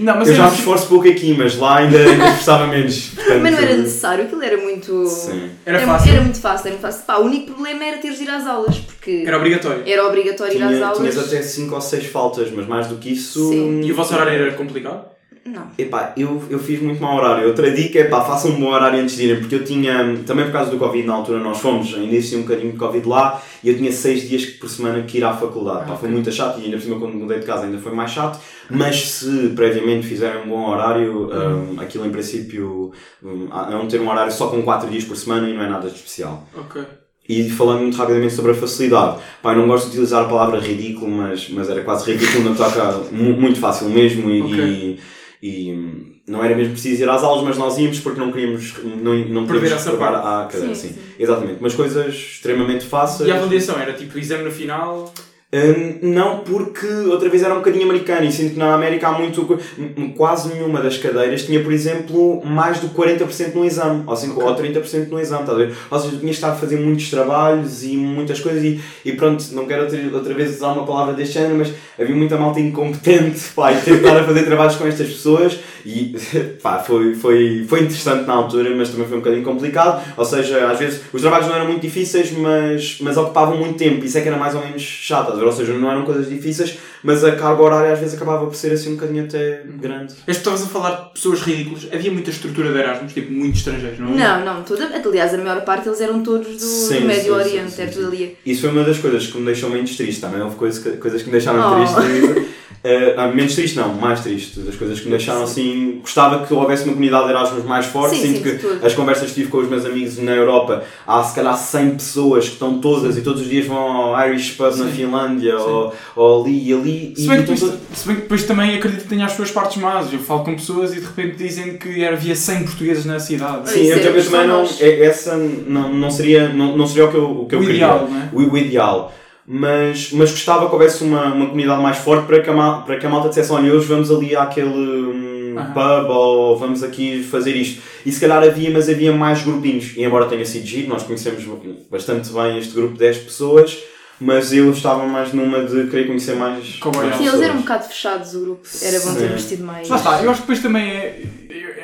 mas 0.00 0.28
eu 0.28 0.34
já 0.34 0.50
me 0.50 0.56
esforço 0.56 0.86
pouco 0.88 1.08
aqui, 1.08 1.34
mas 1.36 1.56
lá 1.56 1.78
ainda, 1.78 1.98
ainda 1.98 2.24
esforçava 2.28 2.66
menos. 2.66 3.10
Portanto, 3.14 3.40
Mas 3.42 3.52
não 3.52 3.58
era 3.60 3.76
necessário, 3.76 4.24
aquilo 4.24 4.42
era 4.42 4.56
muito. 4.56 5.06
Sim. 5.06 5.50
Era 5.66 5.78
era, 5.78 5.86
fácil. 5.86 6.12
era 6.12 6.20
muito 6.22 6.40
fácil, 6.40 6.66
era 6.66 6.70
muito 6.76 6.82
fácil. 6.82 7.02
Pá, 7.06 7.16
o 7.18 7.24
único 7.24 7.52
problema 7.52 7.84
era 7.84 7.98
teres 7.98 8.18
de 8.18 8.24
ir 8.24 8.30
às 8.30 8.46
aulas, 8.46 8.76
porque 8.78 9.24
Era 9.26 9.36
obrigatório. 9.36 9.82
era 9.86 10.06
obrigatório 10.06 10.54
ir 10.58 10.62
às 10.62 10.70
Tinha, 10.74 10.86
aulas. 10.86 10.98
tinhas 10.98 11.18
até 11.18 11.42
5 11.42 11.74
ou 11.74 11.80
6 11.80 12.06
faltas, 12.06 12.50
mas 12.50 12.66
mais 12.66 12.86
do 12.86 12.96
que 12.96 13.12
isso. 13.12 13.48
Sim. 13.50 13.80
E 13.82 13.92
o 13.92 13.94
vosso 13.94 14.14
horário 14.14 14.32
era 14.32 14.52
complicado? 14.54 15.04
Não. 15.52 15.68
Epá, 15.78 16.12
eu, 16.16 16.42
eu 16.50 16.58
fiz 16.58 16.80
muito 16.82 17.00
mau 17.00 17.16
horário. 17.16 17.46
Outra 17.48 17.70
dica 17.70 17.98
é 17.98 18.04
pá, 18.04 18.20
façam 18.22 18.50
um 18.52 18.60
bom 18.60 18.70
horário 18.70 19.00
antes 19.00 19.16
de 19.16 19.24
irem, 19.24 19.40
porque 19.40 19.54
eu 19.54 19.64
tinha, 19.64 20.18
também 20.26 20.44
por 20.44 20.52
causa 20.52 20.70
do 20.70 20.76
Covid 20.78 21.06
na 21.06 21.14
altura, 21.14 21.38
nós 21.38 21.58
fomos, 21.58 21.94
ainda 21.94 22.14
existia 22.14 22.38
um 22.38 22.42
bocadinho 22.42 22.72
de 22.72 22.78
Covid 22.78 23.08
lá, 23.08 23.42
e 23.64 23.68
eu 23.70 23.76
tinha 23.76 23.90
6 23.90 24.28
dias 24.28 24.44
por 24.44 24.68
semana 24.68 25.02
que 25.02 25.18
ir 25.18 25.24
à 25.24 25.32
faculdade. 25.32 25.86
Pá, 25.86 25.96
foi 25.96 26.08
muito 26.10 26.30
chato, 26.30 26.60
e 26.60 26.64
ainda 26.64 26.76
por 26.76 26.82
cima 26.82 26.98
quando 26.98 27.14
mudei 27.14 27.38
de 27.38 27.46
casa 27.46 27.64
ainda 27.64 27.78
foi 27.78 27.92
mais 27.92 28.10
chato, 28.10 28.38
mas 28.70 28.96
se 29.10 29.48
previamente 29.56 30.06
fizerem 30.06 30.42
um 30.42 30.48
bom 30.48 30.68
horário, 30.70 31.30
um, 31.32 31.80
aquilo 31.80 32.04
em 32.06 32.10
princípio 32.10 32.92
um, 33.22 33.48
é 33.70 33.76
um 33.76 33.88
ter 33.88 34.00
um 34.00 34.10
horário 34.10 34.30
só 34.32 34.48
com 34.48 34.62
4 34.62 34.90
dias 34.90 35.04
por 35.04 35.16
semana 35.16 35.48
e 35.48 35.54
não 35.54 35.62
é 35.62 35.68
nada 35.68 35.88
de 35.88 35.96
especial. 35.96 36.46
Ok. 36.54 36.82
E 37.28 37.50
falando 37.50 37.80
muito 37.82 37.96
rapidamente 37.96 38.32
sobre 38.32 38.52
a 38.52 38.54
facilidade, 38.54 39.18
eu 39.44 39.54
não 39.56 39.66
gosto 39.66 39.84
de 39.84 39.90
utilizar 39.90 40.24
a 40.24 40.28
palavra 40.28 40.58
ridículo, 40.60 41.10
mas, 41.10 41.48
mas 41.50 41.68
era 41.68 41.82
quase 41.82 42.10
ridículo, 42.10 42.42
não 42.44 42.54
toca 42.54 42.90
mu- 43.12 43.38
muito 43.38 43.58
fácil 43.60 43.88
mesmo 43.90 44.30
e, 44.30 44.40
Ok. 44.42 44.58
e, 44.64 44.98
e, 45.42 45.72
hum, 45.72 46.14
não 46.26 46.44
era 46.44 46.54
mesmo 46.56 46.72
preciso 46.72 47.02
ir 47.02 47.08
às 47.08 47.22
aulas, 47.22 47.44
mas 47.44 47.56
nós 47.58 47.78
íamos 47.78 48.00
porque 48.00 48.18
não 48.20 48.32
queríamos, 48.32 48.74
não, 48.84 49.14
não 49.16 49.46
Perder 49.46 49.62
queríamos 49.62 49.86
essa 49.86 49.96
parte. 49.96 50.16
à 50.26 50.48
cadeira. 50.50 50.74
Sim, 50.74 50.88
Sim, 50.88 50.94
sim. 50.94 51.00
exatamente. 51.18 51.58
Mas 51.60 51.74
coisas 51.74 52.14
extremamente 52.14 52.84
fáceis. 52.84 53.28
E 53.28 53.32
a 53.32 53.36
avaliação 53.36 53.78
era 53.78 53.92
tipo 53.92 54.18
exame 54.18 54.44
no 54.44 54.50
final? 54.50 55.12
Hum, 55.50 55.98
não, 56.02 56.40
porque 56.40 56.86
outra 57.10 57.26
vez 57.30 57.42
era 57.42 57.54
um 57.54 57.58
bocadinho 57.58 57.84
americano 57.84 58.22
e 58.26 58.30
sinto 58.30 58.52
que 58.52 58.58
na 58.58 58.74
América 58.74 59.08
há 59.08 59.12
muito. 59.12 59.46
co- 59.46 59.56
m- 59.78 60.12
Quase 60.14 60.52
nenhuma 60.52 60.78
das 60.82 60.98
cadeiras 60.98 61.46
tinha, 61.46 61.62
por 61.62 61.72
exemplo, 61.72 62.42
mais 62.44 62.80
do 62.80 62.90
que 62.90 62.94
40% 62.94 63.54
no 63.54 63.64
exame, 63.64 64.02
ou, 64.06 64.12
assim, 64.12 64.30
ou 64.30 64.54
30% 64.54 65.08
no 65.08 65.18
exame, 65.18 65.40
estás 65.44 65.58
a 65.58 65.64
ver? 65.64 65.74
Ou 65.90 65.98
seja, 65.98 66.16
de 66.16 66.28
estar 66.30 66.50
a 66.50 66.54
fazer 66.54 66.78
muitos 66.78 67.08
trabalhos 67.08 67.82
e 67.82 67.96
muitas 67.96 68.40
coisas 68.40 68.62
e, 68.62 68.78
e 69.06 69.12
pronto, 69.12 69.42
não 69.52 69.64
quero 69.64 69.84
outra, 69.84 69.98
outra 70.12 70.34
vez 70.34 70.54
usar 70.54 70.68
uma 70.72 70.84
palavra 70.84 71.14
deste 71.14 71.32
género, 71.34 71.56
mas 71.56 71.72
havia 71.98 72.14
muita 72.14 72.36
malta 72.36 72.60
incompetente, 72.60 73.40
pá, 73.56 73.72
e 73.72 73.76
estar 73.78 74.18
a 74.18 74.24
fazer 74.24 74.42
trabalhos 74.44 74.76
com 74.76 74.86
estas 74.86 75.08
pessoas 75.08 75.58
e, 75.86 76.14
pá, 76.62 76.78
foi, 76.80 77.14
foi, 77.14 77.64
foi 77.66 77.80
interessante 77.80 78.26
na 78.26 78.34
altura, 78.34 78.74
mas 78.76 78.90
também 78.90 79.06
foi 79.06 79.16
um 79.16 79.20
bocadinho 79.20 79.44
complicado, 79.44 80.02
ou 80.14 80.24
seja, 80.26 80.70
às 80.70 80.78
vezes 80.78 81.00
os 81.10 81.22
trabalhos 81.22 81.46
não 81.48 81.54
eram 81.54 81.68
muito 81.68 81.80
difíceis, 81.80 82.30
mas, 82.32 82.98
mas 83.00 83.16
ocupavam 83.16 83.56
muito 83.56 83.78
tempo, 83.78 84.04
isso 84.04 84.18
é 84.18 84.20
que 84.20 84.28
era 84.28 84.36
mais 84.36 84.54
ou 84.54 84.60
menos 84.60 84.82
chato, 84.82 85.37
estás 85.38 85.42
a 85.42 85.44
ver? 85.44 85.46
Ou 85.46 85.52
seja, 85.52 85.72
não 85.78 85.90
eram 85.90 86.04
coisas 86.04 86.28
difíceis, 86.28 86.78
mas 87.02 87.24
a 87.24 87.32
carga 87.36 87.62
horária 87.62 87.92
às 87.92 87.98
vezes 87.98 88.14
acabava 88.14 88.46
por 88.46 88.54
ser 88.54 88.72
assim 88.72 88.90
um 88.90 88.94
bocadinho 88.96 89.24
até 89.24 89.62
grande. 89.80 90.14
Mas 90.26 90.36
tu 90.36 90.40
estavas 90.40 90.62
a 90.62 90.66
falar 90.66 90.90
de 91.06 91.12
pessoas 91.14 91.40
ridículas. 91.40 91.88
Havia 91.92 92.10
muita 92.12 92.30
estrutura 92.30 92.72
de 92.72 92.78
Erasmus, 92.78 93.12
tipo, 93.12 93.32
muitos 93.32 93.58
estrangeiros, 93.58 93.98
não 93.98 94.08
é? 94.08 94.16
Não, 94.16 94.44
não, 94.44 94.62
toda, 94.62 94.86
aliás, 94.94 95.34
a 95.34 95.38
maior 95.38 95.60
parte 95.64 95.88
eles 95.88 96.00
eram 96.00 96.22
todos 96.22 96.46
do, 96.48 96.58
Sim, 96.58 97.00
do 97.00 97.06
Médio 97.06 97.22
sim, 97.24 97.30
Oriente, 97.30 97.70
sim, 97.70 97.76
sim, 97.76 97.82
era 97.82 97.90
tudo 97.92 98.06
ali. 98.08 98.36
Isso 98.44 98.60
foi 98.62 98.70
uma 98.70 98.84
das 98.84 98.98
coisas 98.98 99.26
que 99.26 99.38
me 99.38 99.44
deixou 99.46 99.70
menos 99.70 99.96
triste 99.96 100.20
também. 100.20 100.40
Houve 100.42 100.56
coisas 100.56 100.82
que, 100.82 100.90
coisas 100.98 101.20
que 101.22 101.26
me 101.28 101.32
deixaram 101.32 101.58
Oh. 101.72 101.76
triste. 101.76 102.48
Uh, 102.84 103.14
ah, 103.16 103.28
menos 103.28 103.56
triste 103.56 103.76
não, 103.76 103.92
mais 103.94 104.20
triste. 104.20 104.60
Das 104.60 104.76
coisas 104.76 105.00
que 105.00 105.06
me 105.06 105.10
deixaram 105.10 105.42
assim. 105.42 105.98
Gostava 106.00 106.46
que 106.46 106.54
houvesse 106.54 106.84
uma 106.84 106.92
comunidade 106.92 107.24
de 107.24 107.30
Erasmus 107.30 107.64
mais 107.64 107.86
forte. 107.86 108.16
Sim, 108.16 108.22
Sinto 108.22 108.36
sim, 108.36 108.42
que 108.44 108.58
tudo. 108.58 108.86
as 108.86 108.94
conversas 108.94 109.28
que 109.30 109.34
tive 109.34 109.50
com 109.50 109.58
os 109.58 109.68
meus 109.68 109.84
amigos 109.84 110.16
na 110.18 110.32
Europa, 110.32 110.84
há 111.06 111.22
se 111.24 111.34
calhar 111.34 111.56
100 111.56 111.90
pessoas 111.90 112.44
que 112.46 112.52
estão 112.52 112.78
todas 112.78 113.16
e 113.18 113.22
todos 113.22 113.42
os 113.42 113.48
dias 113.48 113.66
vão 113.66 113.76
ao 113.76 114.28
Irish 114.28 114.52
Pub 114.52 114.76
na 114.76 114.84
Sim. 114.86 114.92
Finlândia 114.92 115.58
ou, 115.58 115.92
ou 116.14 116.42
ali 116.44 116.68
e 116.68 116.72
ali. 116.72 117.14
Se 117.16 117.26
bem, 117.26 117.40
e 117.40 117.44
que 117.44 117.52
depois, 117.52 117.74
se 117.94 118.06
bem 118.06 118.16
que 118.16 118.22
depois 118.22 118.44
também 118.44 118.76
acredito 118.76 119.02
que 119.02 119.08
tenha 119.08 119.26
as 119.26 119.32
suas 119.32 119.50
partes 119.50 119.76
más. 119.82 120.12
Eu 120.12 120.20
falo 120.20 120.44
com 120.44 120.54
pessoas 120.54 120.92
e 120.92 121.00
de 121.00 121.06
repente 121.06 121.36
dizem 121.36 121.76
que 121.78 122.04
havia 122.04 122.36
100 122.36 122.62
portugues 122.62 123.04
na 123.04 123.18
cidade. 123.18 123.70
Sim, 123.70 123.86
eu 123.86 123.96
é 123.96 124.00
também 124.00 124.46
não, 124.46 124.64
é- 124.80 125.04
essa 125.04 125.36
não, 125.36 125.92
não, 125.92 126.10
seria, 126.10 126.48
não, 126.48 126.76
não 126.76 126.86
seria 126.86 127.06
o 127.06 127.10
que 127.10 127.16
eu, 127.16 127.40
o 127.42 127.46
que 127.46 127.54
eu 127.56 127.58
O 127.58 127.62
queria. 127.62 127.76
ideal, 127.76 128.08
não 128.08 128.18
é? 128.18 128.28
O, 128.32 128.52
o 128.52 128.56
ideal. 128.58 129.12
Mas, 129.50 130.12
mas 130.12 130.30
gostava 130.30 130.66
que 130.66 130.72
houvesse 130.74 131.02
uma, 131.02 131.32
uma 131.32 131.46
comunidade 131.46 131.82
mais 131.82 131.96
forte 131.96 132.26
para 132.26 132.42
que 132.42 132.50
a, 132.50 132.52
mal, 132.52 132.82
para 132.84 132.98
que 132.98 133.06
a 133.06 133.08
malta 133.08 133.30
dissesse: 133.30 133.50
olha, 133.50 133.72
hoje 133.72 133.86
vamos 133.86 134.10
ali 134.10 134.36
àquele 134.36 134.68
hum, 134.68 135.54
Aham. 135.56 135.72
pub 135.72 136.10
ou 136.10 136.58
vamos 136.58 136.82
aqui 136.82 137.22
fazer 137.22 137.56
isto. 137.56 137.80
E 138.04 138.12
se 138.12 138.20
calhar 138.20 138.42
havia, 138.42 138.70
mas 138.70 138.90
havia 138.90 139.10
mais 139.10 139.42
grupinhos. 139.42 139.94
E 139.96 140.04
embora 140.04 140.26
tenha 140.26 140.44
sido 140.44 140.66
giro, 140.66 140.90
nós 140.90 141.02
conhecemos 141.02 141.42
bastante 141.90 142.30
bem 142.30 142.58
este 142.58 142.74
grupo 142.74 142.92
de 142.92 142.98
10 142.98 143.18
pessoas, 143.18 143.78
mas 144.20 144.52
eu 144.52 144.70
estava 144.70 145.06
mais 145.06 145.32
numa 145.32 145.64
de 145.64 145.86
querer 145.86 146.06
conhecer 146.08 146.36
mais. 146.36 146.76
Como 146.76 147.02
é. 147.02 147.16
Sim, 147.16 147.28
eles 147.28 147.40
eram 147.40 147.54
um 147.54 147.60
bocado 147.60 147.84
fechados 147.84 148.34
o 148.34 148.40
grupo. 148.40 148.68
Era 148.82 149.00
bom 149.00 149.12
Sim. 149.12 149.18
ter 149.18 149.28
vestido 149.32 149.64
mais. 149.64 149.88
Lá 149.88 149.96
está, 149.96 150.22
eu 150.22 150.30
acho 150.30 150.42
que 150.42 150.46
depois 150.46 150.60
também 150.60 150.90
é. 150.90 151.22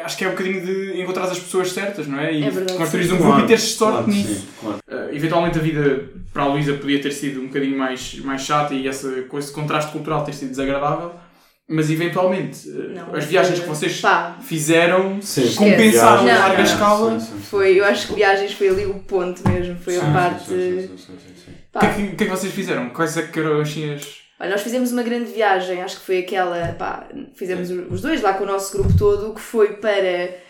Acho 0.05 0.17
que 0.17 0.25
é 0.25 0.29
um 0.29 0.33
bocadinho 0.33 0.61
de 0.65 1.01
encontrar 1.01 1.25
as 1.25 1.39
pessoas 1.39 1.73
certas, 1.73 2.07
não 2.07 2.21
é? 2.21 2.33
E 2.33 2.45
É 2.45 2.51
verdade, 2.51 2.89
sim. 2.91 3.13
um 3.15 3.17
grupo 3.17 3.41
e 3.41 3.47
teres 3.47 3.63
sorte 3.63 3.97
claro, 3.97 4.11
nisso. 4.11 4.35
sim, 4.35 4.47
claro. 4.61 4.79
Uh, 4.89 5.15
eventualmente 5.15 5.59
a 5.59 5.63
vida 5.63 6.05
para 6.33 6.43
a 6.43 6.47
Luísa 6.47 6.75
podia 6.75 7.01
ter 7.01 7.13
sido 7.13 7.41
um 7.41 7.47
bocadinho 7.47 7.79
mais, 7.79 8.19
mais 8.21 8.43
chata 8.43 8.75
e 8.75 8.87
essa, 8.87 9.23
com 9.23 9.39
esse 9.39 9.53
contraste 9.53 9.93
cultural 9.93 10.25
ter 10.25 10.35
sido 10.35 10.51
desagradável, 10.51 11.13
mas 11.69 11.91
eventualmente 11.91 12.69
uh, 12.69 12.91
Não, 12.95 13.15
as 13.15 13.25
viagens 13.25 13.59
eh, 13.59 13.63
que 13.63 13.69
vocês 13.69 14.01
Pá, 14.01 14.37
fizeram 14.43 15.21
Sim. 15.23 15.55
compensaram 15.55 16.29
a 16.29 16.39
larga 16.39 16.63
escala. 16.63 17.19
Sim, 17.19 17.27
sim, 17.27 17.33
sim. 17.33 17.43
foi, 17.43 17.81
eu 17.81 17.85
acho 17.85 18.09
que 18.09 18.15
viagens 18.15 18.53
foi 18.53 18.69
ali 18.69 18.85
o 18.85 18.95
ponto 18.95 19.49
mesmo. 19.49 19.77
Foi 19.79 19.97
a 19.97 20.13
parte. 20.13 20.53
O 20.53 21.79
que, 21.79 21.87
é 21.87 21.89
que, 21.95 22.17
que 22.17 22.25
é 22.25 22.27
que 22.27 22.31
vocês 22.31 22.53
fizeram? 22.53 22.91
Quais 22.91 23.17
é 23.17 23.23
que 23.23 23.41
eram 23.41 23.61
assim 23.61 23.95
as. 23.95 24.24
Olha, 24.39 24.51
nós 24.51 24.63
fizemos 24.63 24.91
uma 24.91 25.03
grande 25.03 25.33
viagem, 25.33 25.83
acho 25.83 26.01
que 26.01 26.07
foi 26.07 26.19
aquela, 26.19 26.75
pá, 26.79 27.07
fizemos 27.35 27.71
os 27.71 28.01
dois 28.01 28.21
lá 28.21 28.33
com 28.35 28.45
o 28.45 28.47
nosso 28.47 28.77
grupo 28.77 28.97
todo, 28.99 29.35
que 29.35 29.41
foi 29.41 29.75
para. 29.75 30.43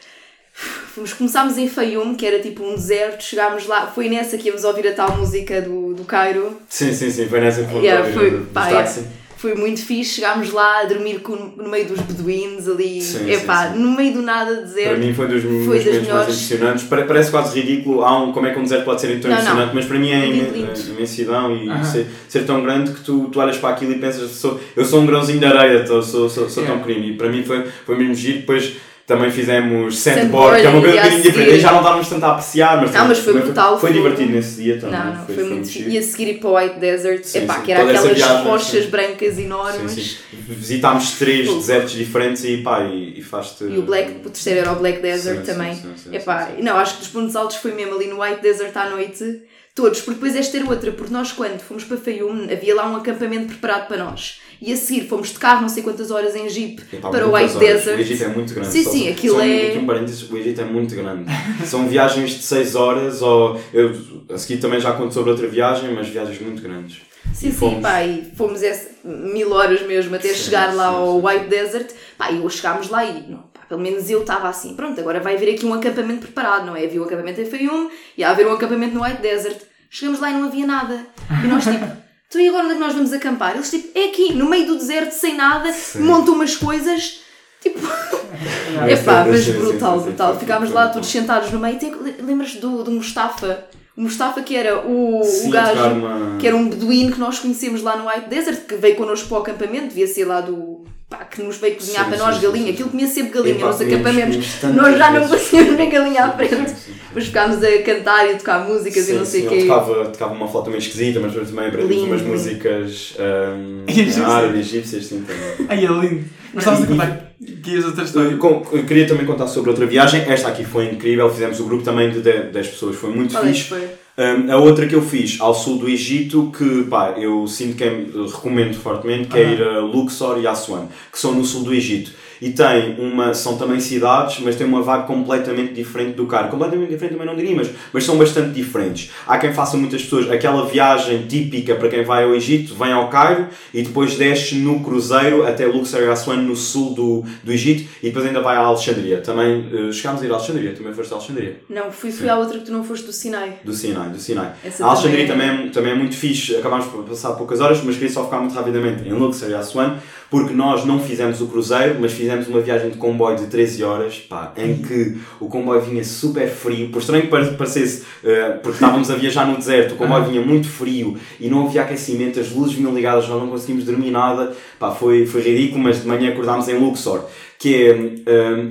Fomos, 0.53 1.13
começámos 1.13 1.59
em 1.59 1.69
Fayum, 1.69 2.15
que 2.15 2.25
era 2.25 2.41
tipo 2.41 2.63
um 2.65 2.77
deserto, 2.77 3.25
chegámos 3.25 3.67
lá, 3.67 3.89
foi 3.89 4.09
nessa 4.09 4.39
que 4.39 4.47
íamos 4.47 4.63
ouvir 4.63 4.87
a 4.87 4.93
tal 4.93 5.17
música 5.17 5.61
do, 5.61 5.95
do 5.95 6.05
Cairo, 6.05 6.61
Sim, 6.69 6.93
sim, 6.93 7.11
sim, 7.11 7.29
foi 7.29 7.41
nessa 7.41 7.65
que 7.65 7.75
Yeah, 7.77 8.13
foi, 8.13 8.31
do, 8.31 8.39
do 8.39 8.47
pá, 8.53 8.69
táxi. 8.69 9.05
Foi 9.45 9.55
muito 9.55 9.85
fixe, 9.85 10.15
chegámos 10.15 10.51
lá 10.53 10.81
a 10.81 10.85
dormir 10.85 11.19
com- 11.21 11.37
no 11.55 11.69
meio 11.69 11.87
dos 11.87 12.01
beduínos 12.01 12.67
ali, 12.67 12.99
Sim, 13.03 13.31
epá, 13.31 13.67
sim, 13.69 13.75
sim. 13.75 13.79
no 13.83 13.91
meio 13.91 14.15
do 14.15 14.23
nada, 14.23 14.51
Para 14.55 14.63
deserto. 14.63 14.99
mim 15.01 15.13
foi 15.13 15.29
dos 15.29 15.43
Foi 15.43 15.51
momentos 15.53 15.85
mais 15.85 16.01
melhores. 16.03 16.23
impressionantes. 16.35 16.85
Pare- 16.85 17.05
Parece 17.05 17.31
quase 17.31 17.61
ridículo 17.61 18.03
há 18.03 18.23
um, 18.25 18.33
como 18.33 18.47
é 18.47 18.53
que 18.55 18.59
um 18.59 18.63
deserto 18.63 18.87
pode 18.87 19.03
ser 19.03 19.21
tão 19.21 19.31
Não, 19.31 19.37
não. 19.37 19.43
impressionante, 19.43 19.75
mas 19.75 19.85
para 19.85 19.99
mim 19.99 20.11
é 20.11 20.27
imen- 20.27 20.67
a 20.75 20.91
imensidão 20.95 21.55
e 21.55 21.85
ser, 21.85 22.07
ser 22.27 22.47
tão 22.47 22.63
grande 22.63 22.93
que 22.93 23.01
tu, 23.03 23.29
tu 23.31 23.39
olhas 23.39 23.59
para 23.59 23.69
aquilo 23.75 23.93
e 23.93 23.99
pensas, 23.99 24.31
sou, 24.31 24.59
eu 24.75 24.85
sou 24.87 25.01
um 25.03 25.07
grãozinho 25.07 25.39
de 25.41 25.45
areia, 25.45 25.85
tô- 25.85 26.03
sou, 26.03 26.27
sou, 26.31 26.49
sou 26.49 26.63
tão 26.65 26.73
Yeah. 26.77 26.83
pequenino. 26.87 27.13
E 27.13 27.17
para 27.19 27.29
mim 27.29 27.43
foi, 27.45 27.65
foi 27.85 27.99
mesmo 27.99 28.15
giro. 28.15 28.39
Depois 28.39 28.73
também 29.07 29.31
fizemos 29.31 29.99
sandboard, 29.99 30.61
que 30.63 30.67
é 30.67 30.71
uma 30.71 30.81
coisa 30.81 30.95
um 30.97 30.99
bocadinho 31.03 31.23
diferente. 31.23 31.55
E 31.57 31.61
já 31.61 31.73
não 31.73 31.79
estávamos 31.81 32.09
tanto 32.09 32.25
a 32.25 32.31
apreciar, 32.31 32.81
mas, 32.81 32.93
Não, 32.93 33.09
mas 33.09 33.19
foi 33.19 33.33
também 33.35 33.47
brutal, 33.47 33.79
Foi, 33.79 33.91
foi- 33.91 33.93
divertido 33.93 34.33
nesse 34.33 34.63
dia 34.63 34.79
também. 34.81 34.99
Não, 34.99 35.15
não, 35.15 35.27
foi, 35.27 35.45
muito 35.45 35.69
giro. 35.69 35.85
fixe. 35.85 35.89
E 35.91 35.99
a 35.99 36.03
seguir 36.03 36.29
ir 36.29 36.41
para 36.41 36.49
o 36.49 36.57
White 36.57 36.79
Desert, 36.81 37.25
Sim, 37.25 37.39
epá, 37.41 37.55
sim. 37.57 37.63
que 37.63 37.73
era 37.73 37.85
Toda 37.85 38.11
aquelas 38.11 38.45
rochas 38.45 38.85
sim. 38.85 38.91
brancas 38.91 39.35
Sim, 39.35 39.45
enormes. 39.45 39.93
sim. 39.93 40.17
Visitámos 40.49 41.11
três 41.13 41.47
Fogo. 41.47 41.59
desertos 41.61 41.93
diferentes 41.93 42.45
e 42.45 42.57
pá, 42.59 42.81
e, 42.85 43.19
e 43.19 43.23
faz-te. 43.23 43.65
E 43.65 43.79
o 43.79 43.83
Black, 43.83 44.11
o 44.25 44.31
terceiro 44.31 44.61
era 44.61 44.73
o 44.73 44.77
Black 44.77 45.01
Desert 45.01 45.41
Sim, 45.41 45.45
sim, 45.45 45.53
também. 45.53 45.75
sim, 45.75 45.93
sim, 45.97 46.15
Epá, 46.17 46.47
sim, 46.47 46.57
sim. 46.57 46.63
não, 46.63 46.77
acho 46.79 46.95
que 46.95 46.99
dos 47.01 47.09
pontos 47.09 47.37
altos 47.37 47.57
foi 47.57 47.73
mesmo 47.73 47.95
ali 47.95 48.07
no 48.07 48.23
White 48.23 48.41
Desert 48.43 48.77
à 48.77 48.89
noite, 48.89 49.43
todos, 49.75 50.01
porque 50.01 50.15
depois 50.15 50.37
esta 50.37 50.57
era 50.57 50.67
outra, 50.69 50.93
porque 50.93 51.13
nós 51.13 51.33
quando 51.33 51.61
fomos 51.61 51.85
para 51.85 51.97
Fayum 51.97 52.47
havia 52.51 52.75
lá 52.75 52.89
um 52.91 52.97
acampamento 52.97 53.49
preparado 53.49 53.87
para 53.89 53.97
nós. 53.99 54.41
E 54.67 54.73
a 54.73 54.77
seguir 54.77 55.07
fomos 55.09 55.29
de 55.29 55.39
carro 55.39 55.61
não 55.63 55.69
sei 55.69 55.83
quantas 55.83 56.11
horas 56.11 56.35
em 56.35 56.49
Jeep 56.49 56.83
Epá, 56.93 57.11
para 57.11 57.27
o 57.27 57.35
White 57.35 57.57
horas. 57.57 57.69
Desert. 57.69 57.99
O 57.99 58.01
Egito 58.01 58.25
é 58.25 58.29
muito 58.29 58.55
grande. 58.55 58.69
Sim, 58.71 58.85
Só- 58.85 58.91
sim, 58.91 59.09
aquilo 59.11 59.35
só 59.37 59.41
é- 59.45 59.67
Aqui 59.69 59.79
um 59.79 59.87
parênteses, 59.87 60.31
o 60.31 60.37
Egito 60.39 60.61
é 60.61 60.65
muito 60.65 60.95
grande. 60.95 61.25
São 61.67 61.87
viagens 61.89 62.31
de 62.31 62.43
6 62.43 62.75
horas, 62.75 63.21
ou 63.23 63.61
eu 63.73 63.93
a 64.33 64.39
seguir 64.39 64.61
também 64.61 64.81
já 64.81 64.93
conto 64.93 65.13
sobre 65.13 65.31
outra 65.31 65.47
viagem, 65.47 65.93
mas 65.95 66.09
viagens 66.09 66.41
muito 66.41 66.63
grandes. 66.63 67.03
Sim, 67.33 67.49
E 67.49 67.51
sim, 67.51 67.57
fomos- 67.57 67.83
pá, 67.83 68.03
e 68.05 68.31
fomos 68.37 68.63
esse, 68.63 68.91
mil 69.05 69.51
horas 69.53 69.83
mesmo 69.83 70.15
até 70.15 70.29
Sim, 70.29 70.45
chegar 70.45 70.75
lá 70.75 70.89
sim, 70.91 70.95
ao 70.97 71.21
sim. 71.21 71.27
White 71.27 71.47
Desert. 71.49 71.91
Pá, 72.17 72.31
e 72.31 72.51
chegámos 72.51 72.89
lá 72.91 73.05
e, 73.05 73.29
não, 73.31 73.39
pá, 73.53 73.61
pelo 73.69 73.81
menos 73.81 74.09
eu 74.09 74.21
estava 74.21 74.49
assim, 74.49 74.75
pronto, 74.75 74.99
agora 75.01 75.21
vai 75.21 75.35
haver 75.37 75.55
aqui 75.55 75.67
um 75.67 75.75
acampamento 75.75 76.21
preparado, 76.23 76.65
não 76.67 76.77
é? 76.77 76.85
Havia 76.85 77.01
um 77.01 77.05
acampamento 77.05 77.41
em 77.41 77.45
Fayum 77.47 77.91
e 78.17 78.21
ia 78.21 78.31
haver 78.31 78.47
um 78.47 78.53
acampamento 78.53 78.95
no 78.95 79.03
White 79.03 79.21
Desert. 79.23 79.59
Chegamos 79.91 80.21
lá 80.21 80.31
e 80.31 80.35
não 80.35 80.45
havia 80.49 80.67
nada. 80.67 81.07
E 81.43 81.47
nós 81.47 81.65
tipo, 81.65 81.87
então 82.29 82.41
e 82.41 82.49
agora 82.49 82.65
onde 82.65 82.73
é 82.73 82.77
que 82.77 82.83
nós 82.83 82.95
vamos 82.95 83.13
acampar? 83.13 83.55
Eles 83.55 83.71
tipo, 83.71 83.97
é 83.99 84.07
aqui, 84.07 84.33
no 84.35 84.47
meio 84.49 84.67
do 84.67 84.77
deserto, 84.77 85.13
sem 85.13 85.37
nada, 85.37 85.73
montam 85.97 86.35
umas 86.35 86.57
coisas. 86.57 87.21
Tipo, 87.61 87.79
epá, 88.89 89.25
sim, 89.25 89.31
mas 89.31 89.45
sim, 89.45 89.53
sim, 89.53 89.59
brutal, 89.59 89.99
sim, 89.99 90.05
brutal. 90.07 90.33
sim, 90.35 90.41
Ficámos 90.41 90.69
sim, 90.69 90.75
lá 90.75 90.87
sim. 90.89 90.93
todos 90.95 91.09
sentados 91.09 91.51
no 91.51 91.61
meio. 91.61 91.79
Tem- 91.79 91.95
Lembras 92.21 92.55
do, 92.57 92.83
do 92.83 92.91
Mustafa? 92.91 93.65
O 93.97 94.01
Mustafa 94.03 94.43
que 94.43 94.57
era 94.57 94.81
o, 94.85 95.23
Sim, 95.23 95.49
o 95.49 95.51
gajo 95.53 95.81
uma- 95.93 96.37
que 96.41 96.47
era 96.49 96.57
um 96.57 96.69
beduíno 96.69 97.13
que 97.13 97.21
nós 97.21 97.39
conhecemos 97.39 97.81
lá 97.81 97.97
no 97.97 98.09
White 98.09 98.29
Desert, 98.29 98.67
que 98.67 98.75
veio 98.75 98.97
connosco 98.97 99.29
para 99.29 99.39
o 99.39 99.41
acampamento, 99.43 99.89
devia 99.89 100.09
ser 100.09 100.25
lá 100.25 100.41
do. 100.41 100.74
Pá, 101.17 101.25
que 101.25 101.43
nos 101.43 101.57
veio 101.59 101.77
cozinhar 101.77 102.05
Sim, 102.05 102.11
para 102.11 102.19
nós 102.19 102.37
sim, 102.37 102.43
galinha. 102.43 102.67
sim, 102.67 102.73
Aquilo 102.73 102.89
comia 102.91 103.07
sempre 103.07 103.33
galinha 103.33 103.55
Epá, 103.57 103.67
nos 103.67 103.81
acampamentos. 103.81 104.63
Nós 104.75 104.99
já 104.99 105.11
não 105.11 105.29
conseguíamos 105.29 105.77
ver 105.77 105.87
galinha 105.87 106.25
à 106.25 106.33
frente. 106.33 106.55
sim, 106.55 106.67
sim, 106.67 106.75
sim. 106.87 106.95
Mas 107.15 107.25
ficámos 107.27 107.63
a 107.63 107.83
cantar 107.83 108.27
e 108.27 108.33
a 108.33 108.37
tocar 108.37 108.65
músicas 108.67 109.09
e 109.09 109.13
não 109.13 109.25
sei 109.25 109.43
o 109.47 109.53
ele 109.53 109.63
quê. 109.63 109.69
tocava, 109.69 110.05
tocava 110.07 110.35
uma 110.35 110.49
flauta 110.49 110.69
meio 110.71 110.81
esquisita, 110.81 111.21
mas 111.21 111.33
também 111.33 111.67
aprendemos 111.69 112.03
umas 112.05 112.23
músicas 112.23 113.15
um, 113.21 114.25
árabes, 114.25 114.61
egípcias, 114.61 115.07
sim, 115.07 115.23
também. 115.23 115.67
Ai, 115.69 115.85
é 115.85 115.89
lindo. 115.89 116.25
Mas 116.53 116.65
estavas 116.65 116.81
a 116.81 116.85
E- 116.85 116.87
contar 116.89 117.25
que 117.63 117.71
ias 117.71 117.85
outra 117.85 118.05
história. 118.05 118.31
Eu, 118.31 118.85
queria 118.85 119.07
também 119.07 119.27
contar 119.27 119.47
sobre 119.47 119.71
outra 119.71 119.87
viagem. 119.87 120.23
Esta 120.23 120.49
aqui 120.49 120.65
foi 120.65 120.87
incrível. 120.87 121.29
Fizemos 121.31 121.61
o 121.61 121.65
grupo 121.65 121.83
também 121.85 122.11
de 122.11 122.21
10 122.21 122.53
10 122.53 122.67
pessoas. 122.69 122.97
Foi 122.97 123.11
muito 123.11 123.33
Qual 123.33 123.45
é 123.45 123.49
fixe. 123.49 123.69
foi? 123.69 123.89
Um, 124.17 124.53
a 124.53 124.57
outra 124.59 124.87
que 124.87 124.95
eu 124.95 125.03
fiz 125.03 125.41
ao 125.41 125.53
sul 125.53 125.79
do 125.79 125.89
Egito, 125.89 126.53
que 126.57 126.85
pá, 126.85 127.15
eu 127.19 127.49
sinto 127.49 127.77
que 127.77 127.83
é, 127.83 128.07
recomendo 128.33 128.75
fortemente, 128.75 129.29
que 129.29 129.37
é 129.37 129.53
ir 129.55 129.63
a 129.63 129.81
Luxor 129.81 130.41
e 130.41 130.47
Aswan, 130.47 130.87
que 131.11 131.19
são 131.19 131.35
no 131.35 131.45
sul 131.45 131.65
do 131.65 131.75
Egito. 131.75 132.13
E 132.45 132.51
tem 132.51 132.97
uma, 132.99 133.33
são 133.33 133.57
também 133.57 133.81
cidades, 133.81 134.41
mas 134.41 134.57
tem 134.57 134.67
uma 134.67 134.83
vibe 134.83 135.07
completamente 135.07 135.73
diferente 135.73 136.13
do 136.15 136.27
Cairo. 136.27 136.49
Completamente 136.49 136.91
diferente 136.91 137.13
também 137.13 137.27
não 137.27 137.37
diria, 137.37 137.55
mas, 137.57 137.71
mas 137.93 138.05
são 138.05 138.17
bastante 138.19 138.51
diferentes. 138.51 139.11
Há 139.27 139.39
quem 139.39 139.53
faça 139.53 139.77
muitas 139.77 140.03
pessoas 140.03 140.31
aquela 140.31 140.67
viagem 140.67 141.27
típica 141.27 141.75
para 141.75 141.89
quem 141.89 142.05
vai 142.05 142.25
ao 142.25 142.35
Egito, 142.35 142.75
vem 142.75 142.93
ao 142.93 143.09
Cairo 143.09 143.47
e 143.73 143.83
depois 143.83 144.17
desce 144.17 144.57
no 144.57 144.81
cruzeiro 144.81 145.47
até 145.47 145.67
Luxor 145.67 146.03
e 146.03 146.09
Aswan 146.09 146.37
no 146.37 146.57
sul 146.57 146.95
do, 146.95 147.25
do 147.43 147.53
Egito 147.53 147.89
e 148.03 148.07
depois 148.09 148.27
ainda 148.27 148.41
vai 148.41 148.57
a 148.57 148.61
Alexandria. 148.61 149.21
Também 149.21 149.67
eh, 149.73 149.93
chegámos 149.93 150.23
a 150.23 150.27
ir 150.27 150.31
a 150.31 150.35
Alexandria, 150.35 150.73
também 150.73 150.93
foste 150.93 151.13
a 151.13 151.17
Alexandria. 151.17 151.57
Não, 151.69 151.91
fui, 151.91 152.11
fui 152.13 152.29
à 152.29 152.37
outra 152.37 152.59
que 152.59 152.65
tu 152.67 152.73
não 152.73 152.83
foste 152.85 153.07
do 153.07 153.13
Sinai. 153.13 153.59
Do 153.65 153.73
Sinai, 153.73 154.09
do 154.09 154.19
Sinai. 154.19 154.53
Essa 154.65 154.85
a 154.85 154.89
Alexandria 154.89 155.27
também 155.27 155.35
também, 155.45 155.67
é- 155.67 155.71
também 155.71 155.93
é 155.93 155.95
muito 155.95 156.17
fixe, 156.17 156.57
acabámos 156.57 156.87
por 156.87 157.03
passar 157.05 157.33
poucas 157.33 157.61
horas, 157.61 157.83
mas 157.83 157.95
queria 157.97 158.11
só 158.13 158.25
ficar 158.25 158.39
muito 158.41 158.55
rapidamente 158.55 159.07
em 159.09 159.13
Luxor 159.13 159.51
e 159.51 159.55
Aswan, 159.55 159.97
porque 160.35 160.53
nós 160.53 160.85
não 160.85 160.99
fizemos 160.99 161.41
o 161.41 161.47
cruzeiro, 161.47 161.97
mas 162.01 162.11
fizemos 162.13 162.49
uma 162.49 162.61
viagem 162.61 162.91
de 162.91 162.97
comboio 162.97 163.37
de 163.37 163.47
13 163.47 163.85
horas, 163.85 164.17
pá, 164.19 164.53
em 164.57 164.79
que 164.83 165.17
o 165.39 165.47
comboio 165.47 165.81
vinha 165.81 166.03
super 166.03 166.49
frio, 166.49 166.89
por 166.89 166.99
estranho 167.01 167.23
que 167.23 167.29
pare- 167.29 167.53
parecesse, 167.53 168.03
eh, 168.25 168.59
porque 168.61 168.75
estávamos 168.79 169.13
a 169.13 169.15
viajar 169.15 169.47
no 169.47 169.57
deserto, 169.57 169.95
o 169.95 169.97
comboio 169.97 170.25
vinha 170.25 170.41
muito 170.41 170.69
frio 170.69 171.17
e 171.39 171.49
não 171.49 171.67
havia 171.67 171.83
aquecimento, 171.83 172.41
as 172.41 172.51
luzes 172.51 172.75
vinham 172.75 172.93
ligadas, 172.93 173.29
nós 173.29 173.41
não 173.41 173.49
conseguimos 173.49 173.85
dormir 173.85 174.11
nada, 174.11 174.53
pá, 174.77 174.91
foi, 174.91 175.25
foi 175.25 175.41
ridículo, 175.41 175.81
mas 175.85 176.03
de 176.03 176.09
manhã 176.09 176.31
acordámos 176.33 176.67
em 176.69 176.77
Luxor 176.77 177.25
que 177.65 177.87
é 177.87 177.97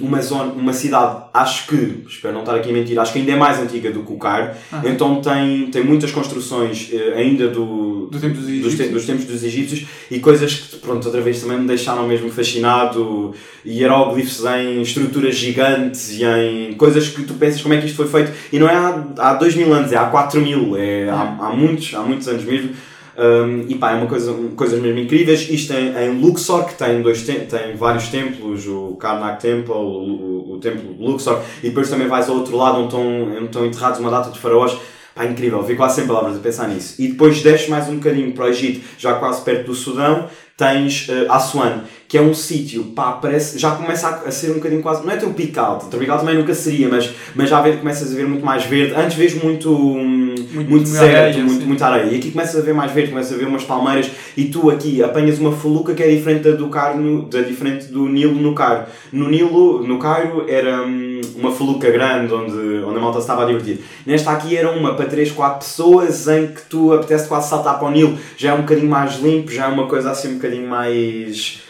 uma 0.04 0.22
zona, 0.22 0.54
uma 0.54 0.72
cidade, 0.72 1.24
acho 1.34 1.66
que, 1.66 2.04
espero 2.08 2.32
não 2.32 2.42
estar 2.42 2.54
aqui 2.54 2.70
a 2.70 2.74
mentir, 2.74 3.00
acho 3.00 3.12
que 3.12 3.18
ainda 3.18 3.32
é 3.32 3.36
mais 3.36 3.60
antiga 3.60 3.90
do 3.90 4.04
que 4.04 4.14
o 4.14 4.18
Cairo, 4.20 4.52
então 4.84 5.20
tem, 5.20 5.66
tem 5.72 5.84
muitas 5.84 6.12
construções 6.12 6.92
eh, 6.94 7.16
ainda 7.18 7.48
do, 7.48 8.06
Do 8.12 8.20
tempo 8.20 8.36
dos 8.36 8.48
egípcios. 8.48 8.92
dos 8.92 9.06
tempos 9.08 9.26
dos 9.26 9.44
egípcios 9.44 9.88
e 10.12 10.20
coisas 10.20 10.54
que, 10.54 10.76
pronto, 10.76 11.04
outra 11.06 11.22
vez 11.22 11.42
também 11.42 11.58
me 11.62 11.66
deixaram 11.66 12.08
mesmo 12.08 12.30
fascinado, 12.30 13.34
hieróglifos 13.66 14.46
em 14.46 14.84
estruturas 14.84 15.34
gigantes 15.38 16.12
e 16.12 16.24
em 16.24 16.74
coisas 16.74 17.08
que 17.10 17.24
tu 17.24 17.34
pensas 17.34 17.64
como 17.64 17.74
é 17.74 17.80
que 17.80 17.88
isto 17.88 17.96
foi 17.96 18.08
feito, 18.08 18.32
e 18.52 18.60
não 18.60 18.70
é 18.70 18.76
há, 18.76 19.04
há 19.18 19.34
dois 19.34 19.56
mil 19.56 19.74
anos, 19.74 19.92
é 19.92 19.98
há 19.98 20.06
quatro 20.06 20.40
mil, 20.40 20.78
é 20.78 21.10
há, 21.10 21.48
há 21.48 21.50
muitos, 21.52 21.96
há 21.96 22.02
muitos 22.02 22.28
anos 22.28 22.44
mesmo, 22.44 22.70
um, 23.17 23.65
e 23.67 23.76
pá, 23.76 23.91
é 23.91 23.95
uma 23.95 24.08
coisa, 24.08 24.34
coisas 24.56 24.80
mesmo 24.82 24.99
incríveis. 24.99 25.49
Isto 25.49 25.73
em, 25.73 25.95
em 25.95 26.21
Luxor, 26.21 26.65
que 26.65 26.76
tem, 26.76 27.02
dois 27.02 27.21
tem, 27.23 27.45
tem 27.45 27.76
vários 27.76 28.08
templos, 28.08 28.67
o 28.67 28.95
Karnak 28.99 29.41
Temple, 29.41 29.73
o, 29.73 29.78
o, 29.78 30.54
o 30.54 30.60
templo 30.60 30.93
de 30.93 31.04
Luxor, 31.04 31.41
e 31.62 31.69
depois 31.69 31.89
também 31.89 32.08
vais 32.08 32.30
ao 32.30 32.36
outro 32.36 32.56
lado 32.58 32.78
onde 32.78 32.88
estão, 32.88 33.38
onde 33.38 33.45
estão 33.45 33.65
enterrados 33.65 33.99
uma 33.99 34.10
data 34.10 34.30
de 34.32 34.39
faraós. 34.39 34.76
Pá, 35.15 35.26
incrível, 35.26 35.62
vi 35.62 35.76
quase 35.76 35.97
sem 35.97 36.08
palavras 36.08 36.36
a 36.36 36.39
pensar 36.39 36.67
nisso. 36.67 36.99
E 36.99 37.10
depois 37.10 37.43
desces 37.43 37.69
mais 37.69 37.88
um 37.88 37.97
bocadinho 37.97 38.32
para 38.32 38.45
o 38.45 38.47
Egito, 38.47 38.82
já 38.97 39.13
quase 39.13 39.43
perto 39.43 39.67
do 39.67 39.76
Sudão, 39.76 40.28
tens 40.58 41.08
uh, 41.08 41.32
Assuan, 41.32 41.84
que 42.08 42.17
é 42.17 42.21
um 42.21 42.34
sítio, 42.34 42.84
pá, 42.95 43.13
parece, 43.13 43.60
já 43.60 43.71
começa 43.71 44.08
a, 44.08 44.28
a 44.28 44.32
ser 44.32 44.52
um 44.52 44.56
bocadinho 44.56 44.82
quase, 44.82 45.06
não 45.06 45.12
é 45.12 45.17
tropical, 45.17 45.80
tropical 45.80 46.19
também 46.19 46.36
nunca 46.36 46.54
seria, 46.54 46.88
mas, 46.89 47.12
mas 47.36 47.49
já 47.49 47.62
vê, 47.62 47.73
começas 47.73 48.12
a 48.12 48.15
ver 48.15 48.28
muito 48.28 48.45
mais 48.45 48.63
verde. 48.65 48.93
Antes 48.95 49.15
vês 49.15 49.34
muito, 49.41 49.71
hum, 49.71 50.23
muito, 50.39 50.69
muito 50.69 50.84
deserto, 50.84 51.15
areia, 51.15 51.43
muito, 51.43 51.62
sim. 51.62 51.67
muita 51.67 51.88
areia. 51.88 52.12
E 52.12 52.15
aqui 52.17 52.32
começas 52.32 52.56
a 52.56 52.63
ver 52.63 52.74
mais 52.74 52.91
verde, 52.91 53.12
começas 53.12 53.34
a 53.34 53.38
ver 53.38 53.48
umas 53.48 53.63
palmeiras 53.63 54.10
e 54.36 54.46
tu 54.46 54.69
aqui 54.69 55.04
apanhas 55.04 55.39
uma 55.39 55.52
feluca 55.52 55.93
que 55.93 56.04
é 56.04 56.10
diferente 56.10 56.43
da 56.43 56.52
do 56.52 56.69
Cairo, 56.69 57.24
da 57.24 57.41
diferente 57.41 57.86
do 57.88 58.08
Nilo 58.08 58.36
no 58.36 58.54
Cairo. 58.54 58.86
No 59.12 59.30
Nilo, 59.30 59.86
no 59.86 60.00
Cairo, 60.00 60.46
era 60.48 60.84
hum, 60.84 61.22
uma 61.36 61.52
feluca 61.52 61.89
grande 61.89 62.34
onde, 62.34 62.84
onde 62.84 62.98
a 62.98 63.02
malta 63.02 63.19
se 63.19 63.24
estava 63.24 63.43
a 63.43 63.46
divertir. 63.46 63.80
Nesta 64.06 64.32
aqui 64.32 64.56
era 64.56 64.72
uma 64.72 64.96
para 64.96 65.06
3, 65.06 65.32
4 65.32 65.60
pessoas 65.60 66.28
em 66.28 66.48
que 66.48 66.62
tu 66.63 66.93
apetece 66.93 67.28
quase 67.28 67.50
saltar 67.50 67.80
para 67.80 67.88
o 67.88 67.91
Nilo. 67.91 68.17
Já 68.38 68.52
é 68.52 68.54
um 68.54 68.62
bocadinho 68.62 68.89
mais 68.89 69.19
limpo, 69.19 69.52
já 69.52 69.65
é 69.65 69.67
uma 69.67 69.88
coisa 69.88 70.12
assim 70.12 70.30
um 70.30 70.36
bocadinho 70.36 70.67
mais. 70.67 71.62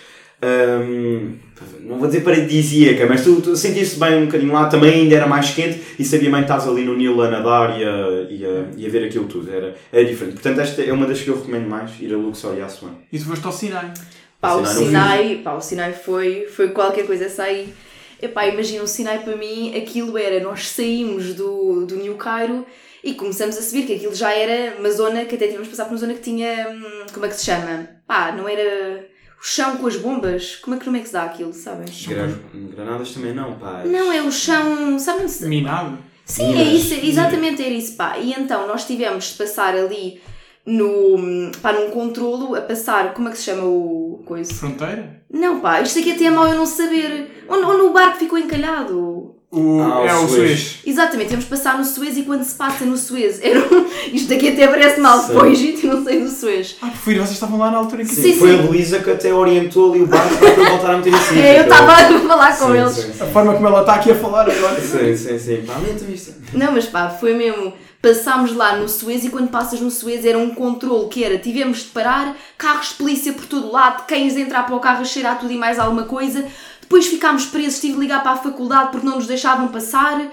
Hum, 0.43 1.35
não 1.81 1.97
vou 1.97 2.07
dizer 2.07 2.21
paradisíaca, 2.21 3.05
mas 3.05 3.23
tu, 3.23 3.41
tu 3.41 3.55
sentiste 3.55 3.99
bem 3.99 4.23
um 4.23 4.25
bocadinho 4.25 4.53
lá, 4.53 4.67
também 4.67 5.01
ainda 5.01 5.15
era 5.15 5.27
mais 5.27 5.51
quente 5.51 5.81
e 5.97 6.03
sabia 6.03 6.29
bem 6.29 6.39
que 6.39 6.51
estás 6.51 6.67
ali 6.67 6.83
no 6.83 6.95
Nilo 6.95 7.21
a 7.21 7.29
nadar 7.29 7.79
e 7.79 7.83
a, 7.83 8.27
e 8.29 8.45
a, 8.45 8.65
e 8.77 8.85
a 8.85 8.89
ver 8.89 9.05
aquilo 9.05 9.25
tudo, 9.25 9.51
era, 9.51 9.75
era 9.91 10.05
diferente. 10.05 10.35
Portanto, 10.35 10.59
esta 10.59 10.81
é 10.81 10.91
uma 10.91 11.05
das 11.05 11.21
que 11.21 11.29
eu 11.29 11.35
recomendo 11.35 11.67
mais, 11.67 11.91
ir 11.99 12.13
a 12.13 12.17
Luxor 12.17 12.55
e 12.57 12.61
a 12.61 12.65
Assuan. 12.65 12.95
E 13.11 13.19
tu 13.19 13.25
foste 13.25 13.45
ao 13.45 13.51
Sinai. 13.51 13.93
Pá, 14.39 14.55
o 14.55 14.65
Sinai 14.65 14.85
Sinai, 14.85 15.41
pá, 15.43 15.53
o 15.53 15.61
Sinai 15.61 15.93
foi, 15.93 16.47
foi 16.47 16.69
qualquer 16.69 17.05
coisa 17.05 17.25
essa 17.25 17.43
aí. 17.43 17.73
Epá, 18.21 18.47
imagina, 18.47 18.83
o 18.83 18.87
Sinai 18.87 19.19
para 19.19 19.35
mim, 19.35 19.75
aquilo 19.75 20.17
era, 20.17 20.39
nós 20.39 20.69
saímos 20.69 21.33
do, 21.33 21.85
do 21.85 21.95
New 21.95 22.15
Cairo 22.15 22.65
e 23.03 23.13
começamos 23.13 23.57
a 23.57 23.61
subir, 23.61 23.85
que 23.85 23.95
aquilo 23.95 24.15
já 24.15 24.33
era 24.33 24.77
uma 24.79 24.89
zona 24.89 25.25
que 25.25 25.35
até 25.35 25.47
tivemos 25.47 25.67
de 25.67 25.71
passar 25.71 25.85
por 25.85 25.91
uma 25.91 25.99
zona 25.99 26.13
que 26.13 26.21
tinha, 26.21 26.69
hum, 26.69 27.05
como 27.13 27.25
é 27.25 27.29
que 27.29 27.35
se 27.35 27.45
chama? 27.45 27.89
Pá, 28.07 28.31
não 28.31 28.47
era 28.47 29.05
o 29.43 29.45
chão 29.45 29.75
com 29.77 29.87
as 29.87 29.97
bombas? 29.97 30.55
Como 30.55 30.75
é 30.75 30.79
que, 30.79 30.85
como 30.85 30.95
é 30.95 31.01
que 31.01 31.07
se 31.07 31.13
dá 31.13 31.23
aquilo, 31.23 31.51
sabes? 31.53 32.05
Gra- 32.07 32.29
Granadas 32.75 33.11
também 33.11 33.33
não, 33.33 33.53
pá. 33.59 33.83
Não, 33.85 34.09
é 34.11 34.21
o 34.21 34.31
chão, 34.31 34.97
sabem-se? 34.97 35.45
Minado. 35.47 35.97
Sim, 36.25 36.53
é 36.53 36.63
Minas. 36.63 36.73
isso, 36.85 36.93
exatamente 37.05 37.61
era 37.61 37.73
isso, 37.73 37.97
pá. 37.97 38.17
E 38.17 38.31
então 38.31 38.65
nós 38.65 38.85
tivemos 38.85 39.25
de 39.31 39.33
passar 39.33 39.75
ali 39.75 40.21
no, 40.65 41.51
pá, 41.61 41.73
num 41.73 41.89
controlo 41.91 42.55
a 42.55 42.61
passar, 42.61 43.13
como 43.13 43.27
é 43.27 43.31
que 43.31 43.37
se 43.37 43.43
chama 43.43 43.65
o 43.65 44.23
coisa? 44.25 44.53
Fronteira. 44.53 45.21
Não, 45.29 45.59
pá, 45.59 45.81
isto 45.81 45.99
aqui 45.99 46.13
até 46.13 46.25
é 46.25 46.29
mau 46.31 46.47
eu 46.47 46.55
não 46.55 46.65
saber. 46.65 47.43
Ou, 47.49 47.57
ou 47.65 47.77
no 47.77 47.91
barco 47.93 48.19
ficou 48.19 48.37
encalhado. 48.39 49.32
O, 49.55 49.79
Ah, 49.81 50.01
o 50.01 50.05
é 50.07 50.13
o 50.15 50.27
Suez. 50.27 50.31
Suez. 50.31 50.79
Exatamente, 50.83 51.29
temos 51.29 51.45
de 51.45 51.49
passar 51.51 51.77
no 51.77 51.85
Suez 51.85 52.17
e 52.17 52.23
quando 52.23 52.43
se 52.43 52.55
passa 52.55 52.85
no 52.85 52.97
Suez, 52.97 53.39
era 53.39 53.59
um... 53.59 53.85
isto 54.11 54.27
daqui 54.27 54.49
até 54.49 54.67
parece 54.67 54.99
mal 54.99 55.19
Sim. 55.21 55.27
depois, 55.27 55.57
gente, 55.59 55.85
não 55.85 56.03
sei 56.03 56.21
do 56.23 56.29
Suez. 56.31 56.75
Ah, 56.81 56.87
prefiro, 56.87 57.19
vocês 57.19 57.33
estavam 57.33 57.59
lá 57.59 57.69
na 57.69 57.77
altura 57.77 58.01
em 58.01 58.05
que. 58.05 58.15
Sim, 58.15 58.33
Foi 58.33 58.49
sim. 58.49 58.59
a 58.59 58.61
Luísa 58.63 58.97
que 58.99 59.11
até 59.11 59.31
orientou 59.31 59.93
ali 59.93 60.01
o 60.01 60.07
barco 60.07 60.35
para 60.37 60.49
eu 60.49 60.65
voltar 60.71 60.91
a 60.93 60.97
meter 60.97 61.13
assim. 61.13 61.39
É, 61.39 61.59
eu 61.59 61.63
estava 61.63 61.91
a 61.91 62.19
falar 62.27 62.57
com 62.57 62.65
Sim, 62.71 62.77
eles. 62.79 62.93
sim, 62.93 63.13
sim. 63.13 63.23
A 63.23 63.27
forma 63.27 63.53
como 63.53 63.67
ela 63.67 63.81
está 63.81 63.93
aqui 63.93 64.11
a 64.11 64.15
falar 64.15 64.49
agora. 64.49 64.81
Sim, 64.81 65.15
sim, 65.15 65.37
sim. 65.37 65.63
Pá, 65.67 65.75
isto. 66.11 66.33
Não, 66.53 66.71
mas 66.71 66.85
pá, 66.85 67.09
foi 67.09 67.35
mesmo. 67.35 67.73
Passámos 68.01 68.53
lá 68.53 68.75
no 68.75 68.89
Suez 68.89 69.23
e 69.23 69.29
quando 69.29 69.47
passas 69.49 69.79
no 69.79 69.89
Suez 69.89 70.25
era 70.25 70.37
um 70.37 70.49
controle 70.49 71.07
que 71.07 71.23
era, 71.23 71.37
tivemos 71.37 71.77
de 71.83 71.85
parar, 71.85 72.35
carros 72.57 72.89
de 72.89 72.93
polícia 72.95 73.31
por 73.31 73.45
todo 73.45 73.71
lado, 73.71 74.05
cães 74.05 74.33
de 74.33 74.41
entrar 74.41 74.65
para 74.65 74.75
o 74.75 74.79
carro 74.81 75.03
a 75.03 75.05
cheirar 75.05 75.39
tudo 75.39 75.53
e 75.53 75.57
mais 75.57 75.79
alguma 75.79 76.03
coisa. 76.03 76.43
Depois 76.83 77.07
ficámos 77.07 77.45
presos, 77.45 77.79
tive 77.79 77.93
de 77.93 77.99
ligar 77.99 78.21
para 78.21 78.33
a 78.33 78.37
faculdade 78.37 78.91
porque 78.91 79.07
não 79.07 79.15
nos 79.15 79.25
deixavam 79.25 79.69
passar. 79.69 80.31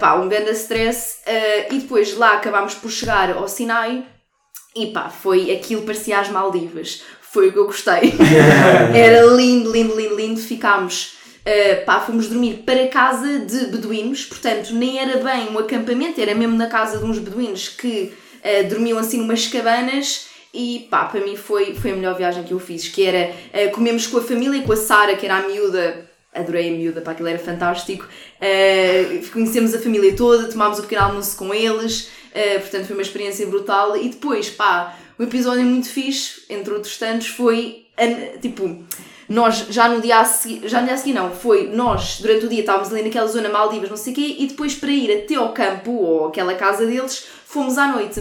Pá, 0.00 0.14
um 0.14 0.28
grande 0.28 0.50
stress. 0.52 1.18
Eh, 1.26 1.74
e 1.74 1.78
depois 1.78 2.16
lá 2.16 2.32
acabámos 2.32 2.74
por 2.74 2.90
chegar 2.90 3.30
ao 3.30 3.46
Sinai 3.46 4.04
e 4.74 4.86
pá, 4.88 5.08
foi 5.08 5.50
aquilo 5.50 5.82
parecia 5.82 6.20
as 6.20 6.28
Maldivas. 6.28 7.02
Foi 7.20 7.48
o 7.48 7.52
que 7.52 7.58
eu 7.58 7.66
gostei. 7.66 8.14
Era 8.94 9.24
lindo, 9.26 9.70
lindo, 9.70 9.96
lindo, 9.96 10.16
lindo. 10.16 10.40
Ficámos, 10.40 11.16
uh, 11.44 11.84
pá, 11.84 12.00
fomos 12.00 12.28
dormir 12.28 12.62
para 12.64 12.88
casa 12.88 13.40
de 13.40 13.66
beduínos, 13.66 14.24
portanto, 14.24 14.72
nem 14.72 14.98
era 14.98 15.18
bem 15.22 15.48
um 15.50 15.58
acampamento, 15.58 16.20
era 16.20 16.34
mesmo 16.34 16.56
na 16.56 16.66
casa 16.66 16.98
de 16.98 17.04
uns 17.04 17.18
beduínos 17.18 17.68
que 17.68 18.12
uh, 18.44 18.68
dormiam 18.68 18.98
assim 18.98 19.18
numas 19.18 19.46
cabanas. 19.46 20.26
E 20.52 20.88
pá, 20.90 21.04
para 21.04 21.20
mim 21.20 21.36
foi, 21.36 21.74
foi 21.74 21.92
a 21.92 21.94
melhor 21.94 22.16
viagem 22.16 22.42
que 22.42 22.52
eu 22.52 22.58
fiz, 22.58 22.88
que 22.88 23.04
era 23.04 23.30
uh, 23.30 23.70
comemos 23.70 24.06
com 24.06 24.18
a 24.18 24.22
família, 24.22 24.62
com 24.62 24.72
a 24.72 24.76
Sara, 24.76 25.14
que 25.14 25.24
era 25.24 25.36
a 25.36 25.48
miúda, 25.48 26.08
adorei 26.34 26.70
a 26.70 26.72
miúda, 26.72 27.00
pá, 27.00 27.12
aquilo 27.12 27.28
era 27.28 27.38
fantástico. 27.38 28.04
Uh, 28.04 29.30
conhecemos 29.30 29.72
a 29.74 29.78
família 29.78 30.14
toda, 30.16 30.48
tomámos 30.48 30.80
o 30.80 30.82
pequeno 30.82 31.02
almoço 31.02 31.36
com 31.36 31.54
eles, 31.54 32.10
uh, 32.30 32.60
portanto 32.60 32.86
foi 32.86 32.96
uma 32.96 33.02
experiência 33.02 33.46
brutal. 33.46 33.96
E 33.96 34.08
depois, 34.08 34.50
pá, 34.50 34.96
um 35.18 35.22
episódio 35.22 35.62
muito 35.62 35.88
fixe, 35.88 36.42
entre 36.48 36.74
outros 36.74 36.98
tantos, 36.98 37.28
foi 37.28 37.86
tipo. 38.40 38.84
Nós 39.28 39.66
já 39.70 39.88
no 39.88 40.00
dia 40.00 40.18
a 40.18 40.24
seguir, 40.24 40.68
já 40.68 40.80
no 40.80 40.86
dia 40.86 40.94
a 40.94 40.98
seguir 40.98 41.12
não, 41.12 41.30
foi 41.30 41.68
nós 41.68 42.18
durante 42.20 42.46
o 42.46 42.48
dia 42.48 42.60
estávamos 42.60 42.92
ali 42.92 43.02
naquela 43.02 43.28
zona 43.28 43.48
Maldivas, 43.48 43.88
não 43.88 43.96
sei 43.96 44.12
o 44.12 44.16
quê, 44.16 44.36
e 44.40 44.46
depois 44.48 44.74
para 44.74 44.90
ir 44.90 45.22
até 45.22 45.36
ao 45.36 45.52
campo 45.52 45.92
ou 45.92 46.26
aquela 46.26 46.54
casa 46.54 46.84
deles, 46.84 47.28
fomos 47.46 47.78
à 47.78 47.86
noite. 47.86 48.20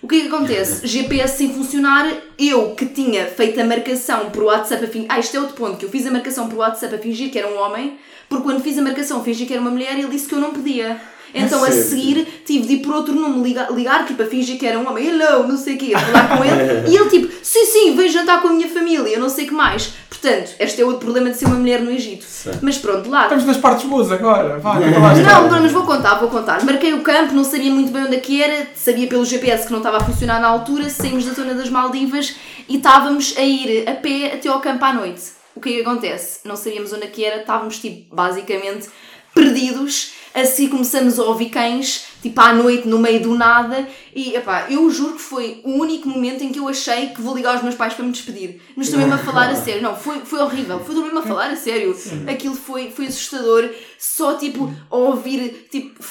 O 0.00 0.06
que 0.06 0.16
é 0.16 0.20
que 0.20 0.28
acontece? 0.28 0.86
GPS 0.86 1.38
sem 1.38 1.52
funcionar, 1.52 2.08
eu 2.38 2.74
que 2.76 2.86
tinha 2.86 3.26
feito 3.26 3.60
a 3.60 3.64
marcação 3.64 4.30
por 4.30 4.44
WhatsApp 4.44 4.84
a 4.84 4.88
fingir. 4.88 5.06
Ah, 5.10 5.18
isto 5.18 5.36
é 5.36 5.40
outro 5.40 5.56
ponto, 5.56 5.76
que 5.76 5.84
eu 5.84 5.90
fiz 5.90 6.06
a 6.06 6.10
marcação 6.10 6.48
por 6.48 6.58
WhatsApp 6.58 6.94
a 6.94 6.98
fingir 6.98 7.32
que 7.32 7.38
era 7.38 7.48
um 7.48 7.58
homem, 7.58 7.98
porque 8.28 8.44
quando 8.44 8.62
fiz 8.62 8.78
a 8.78 8.82
marcação 8.82 9.24
fingi 9.24 9.44
que 9.44 9.52
era 9.52 9.60
uma 9.60 9.70
mulher 9.70 9.96
e 9.96 10.02
ele 10.02 10.10
disse 10.10 10.28
que 10.28 10.34
eu 10.34 10.40
não 10.40 10.52
podia. 10.52 11.00
Então 11.34 11.62
a 11.64 11.70
seguir 11.70 12.26
tive 12.44 12.66
de 12.66 12.72
ir 12.74 12.78
por 12.78 12.94
outro 12.94 13.14
número 13.14 13.42
ligar, 13.42 13.70
ligar 13.72 14.06
tipo 14.06 14.22
a 14.22 14.26
fingir 14.26 14.58
que 14.58 14.66
era 14.66 14.78
um 14.78 14.88
homem, 14.88 15.06
hello, 15.06 15.46
não 15.46 15.56
sei 15.56 15.74
o 15.74 15.78
quê, 15.78 15.92
a 15.94 15.98
falar 15.98 16.36
com 16.36 16.44
ele, 16.44 16.88
e 16.88 16.96
ele 16.96 17.08
tipo, 17.10 17.32
sim, 17.42 17.64
sim, 17.66 17.94
venho 17.96 18.10
jantar 18.10 18.40
com 18.40 18.48
a 18.48 18.52
minha 18.52 18.68
família, 18.68 19.08
eu 19.08 19.20
não 19.20 19.28
sei 19.28 19.44
o 19.44 19.48
que 19.48 19.54
mais. 19.54 19.92
Portanto, 20.08 20.50
este 20.58 20.82
é 20.82 20.84
outro 20.84 21.00
problema 21.00 21.30
de 21.30 21.36
ser 21.36 21.46
uma 21.46 21.56
mulher 21.56 21.80
no 21.80 21.92
Egito. 21.92 22.26
Mas 22.60 22.76
pronto, 22.78 23.08
lá. 23.08 23.24
Estamos 23.24 23.44
nas 23.44 23.56
partes 23.56 23.86
boas 23.86 24.10
agora. 24.10 24.58
Vá, 24.58 24.72
a 24.72 24.80
Não, 24.80 25.12
história. 25.14 25.60
mas 25.60 25.70
vou 25.70 25.84
contar, 25.84 26.14
vou 26.16 26.28
contar. 26.28 26.64
Marquei 26.64 26.92
o 26.92 27.02
campo, 27.02 27.34
não 27.34 27.44
sabia 27.44 27.70
muito 27.70 27.92
bem 27.92 28.02
onde 28.04 28.16
é 28.16 28.20
que 28.20 28.42
era, 28.42 28.66
sabia 28.74 29.06
pelo 29.06 29.24
GPS 29.24 29.66
que 29.66 29.70
não 29.70 29.78
estava 29.78 29.98
a 29.98 30.00
funcionar 30.00 30.40
na 30.40 30.48
altura, 30.48 30.88
saímos 30.90 31.24
da 31.24 31.34
zona 31.34 31.54
das 31.54 31.70
Maldivas 31.70 32.34
e 32.68 32.78
estávamos 32.78 33.34
a 33.36 33.42
ir 33.42 33.88
a 33.88 33.92
pé 33.92 34.32
até 34.34 34.48
ao 34.48 34.60
campo 34.60 34.84
à 34.84 34.92
noite. 34.92 35.22
O 35.54 35.60
que 35.60 35.68
é 35.68 35.72
que 35.74 35.80
acontece? 35.82 36.40
Não 36.44 36.56
sabíamos 36.56 36.92
onde 36.92 37.04
é 37.04 37.06
que 37.06 37.24
era, 37.24 37.40
estávamos 37.40 37.78
tipo, 37.78 38.12
basicamente 38.14 38.88
perdidos. 39.34 40.12
Assim 40.34 40.68
começamos 40.68 41.18
a 41.18 41.24
ouvir 41.24 41.50
cães, 41.50 42.06
tipo 42.22 42.40
à 42.40 42.52
noite, 42.52 42.86
no 42.86 42.98
meio 42.98 43.20
do 43.20 43.34
nada, 43.34 43.88
e 44.14 44.34
epá, 44.34 44.66
eu 44.68 44.88
juro 44.90 45.14
que 45.14 45.22
foi 45.22 45.60
o 45.64 45.72
único 45.72 46.08
momento 46.08 46.42
em 46.44 46.50
que 46.50 46.58
eu 46.58 46.68
achei 46.68 47.08
que 47.08 47.20
vou 47.20 47.34
ligar 47.34 47.54
aos 47.54 47.62
meus 47.62 47.74
pais 47.74 47.94
para 47.94 48.04
me 48.04 48.12
despedir. 48.12 48.60
Mas 48.76 48.86
estou 48.86 49.00
mesmo 49.00 49.14
a 49.14 49.18
falar 49.18 49.48
a 49.50 49.56
sério, 49.56 49.82
não, 49.82 49.96
foi, 49.96 50.20
foi 50.20 50.40
horrível, 50.40 50.80
foi 50.80 50.94
mesmo 50.94 51.18
a 51.18 51.22
falar 51.22 51.50
a 51.50 51.56
sério. 51.56 51.96
Aquilo 52.28 52.54
foi, 52.54 52.90
foi 52.90 53.06
assustador, 53.06 53.68
só 53.98 54.34
tipo 54.34 54.72
a 54.90 54.96
ouvir, 54.96 55.68
tipo, 55.70 56.02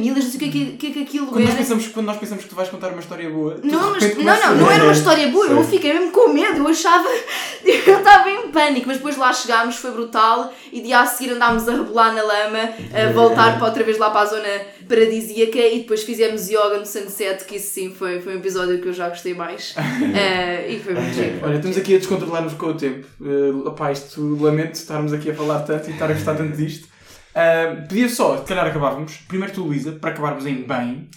famílias, 0.00 0.24
não 0.24 0.30
sei 0.30 0.36
o 0.36 0.40
que 0.40 0.48
é 0.48 0.52
que, 0.52 0.76
que, 0.76 0.86
é 0.86 0.90
que 0.90 1.02
aquilo 1.02 1.26
Quando 1.26 1.40
nós, 1.42 1.50
era. 1.50 1.58
pensamos, 1.58 1.88
quando 1.88 2.06
nós 2.06 2.16
pensamos 2.16 2.44
que 2.44 2.50
tu 2.50 2.56
vais 2.56 2.68
contar 2.68 2.88
uma 2.88 3.00
história 3.00 3.30
boa. 3.30 3.54
tu 3.56 3.66
Não, 3.66 3.90
mas, 3.90 4.16
não, 4.16 4.24
não, 4.24 4.56
não 4.56 4.70
era 4.70 4.84
uma 4.84 4.92
história 4.92 5.28
boa, 5.28 5.46
eu 5.46 5.62
Sim. 5.64 5.70
fiquei 5.70 5.92
mesmo 5.92 6.10
com 6.10 6.32
medo, 6.32 6.58
eu 6.58 6.68
achava, 6.68 7.08
eu 7.64 7.98
estava 7.98 8.30
em 8.30 8.48
pânico, 8.48 8.86
mas 8.86 8.96
depois 8.96 9.16
lá 9.16 9.32
chegámos, 9.32 9.76
foi 9.76 9.90
brutal, 9.90 10.52
e 10.72 10.80
dia 10.80 11.00
a 11.00 11.06
seguir 11.06 11.32
andámos 11.32 11.68
a 11.68 11.72
rebolar 11.72 12.14
na 12.14 12.22
lama, 12.22 12.70
a 12.92 13.12
voltar 13.12 13.58
para 13.58 13.66
outra 13.66 13.84
vez 13.84 13.98
lá 13.98 14.10
para 14.10 14.20
a 14.20 14.26
zona 14.26 14.48
paradisíaca, 14.88 15.58
e 15.58 15.80
depois 15.80 16.02
fizemos 16.02 16.48
yoga 16.48 16.78
no 16.78 16.86
sunset, 16.86 17.44
que 17.44 17.56
isso 17.56 17.74
sim 17.74 17.94
foi, 17.94 18.20
foi 18.20 18.34
um 18.34 18.38
episódio 18.38 18.80
que 18.80 18.88
eu 18.88 18.92
já 18.92 19.08
gostei 19.08 19.34
mais, 19.34 19.74
Eh, 20.12 20.72
e 20.72 20.80
foi 20.80 20.94
muito 20.94 21.14
giro. 21.14 21.38
Olha, 21.42 21.56
estamos 21.56 21.76
aqui 21.76 21.94
a 21.94 21.98
descontrolar-nos 21.98 22.54
com 22.54 22.66
o 22.66 22.74
tempo. 22.74 23.06
Uh, 23.20 23.68
opá, 23.68 23.92
isto 23.92 24.20
lamento 24.40 24.74
estarmos 24.74 25.12
aqui 25.12 25.30
a 25.30 25.34
falar 25.34 25.60
tanto 25.60 25.88
e 25.88 25.92
estar 25.92 26.10
a 26.10 26.14
gostar 26.14 26.34
tanto 26.34 26.56
disto. 26.56 26.88
Uh, 27.30 27.86
pedia 27.88 28.08
só, 28.08 28.38
se 28.38 28.44
calhar 28.44 28.66
acabávamos. 28.66 29.16
Primeiro 29.28 29.54
tu, 29.54 29.62
Luísa, 29.64 29.92
para 29.92 30.10
acabarmos 30.10 30.46
em 30.46 30.62
bem. 30.62 31.08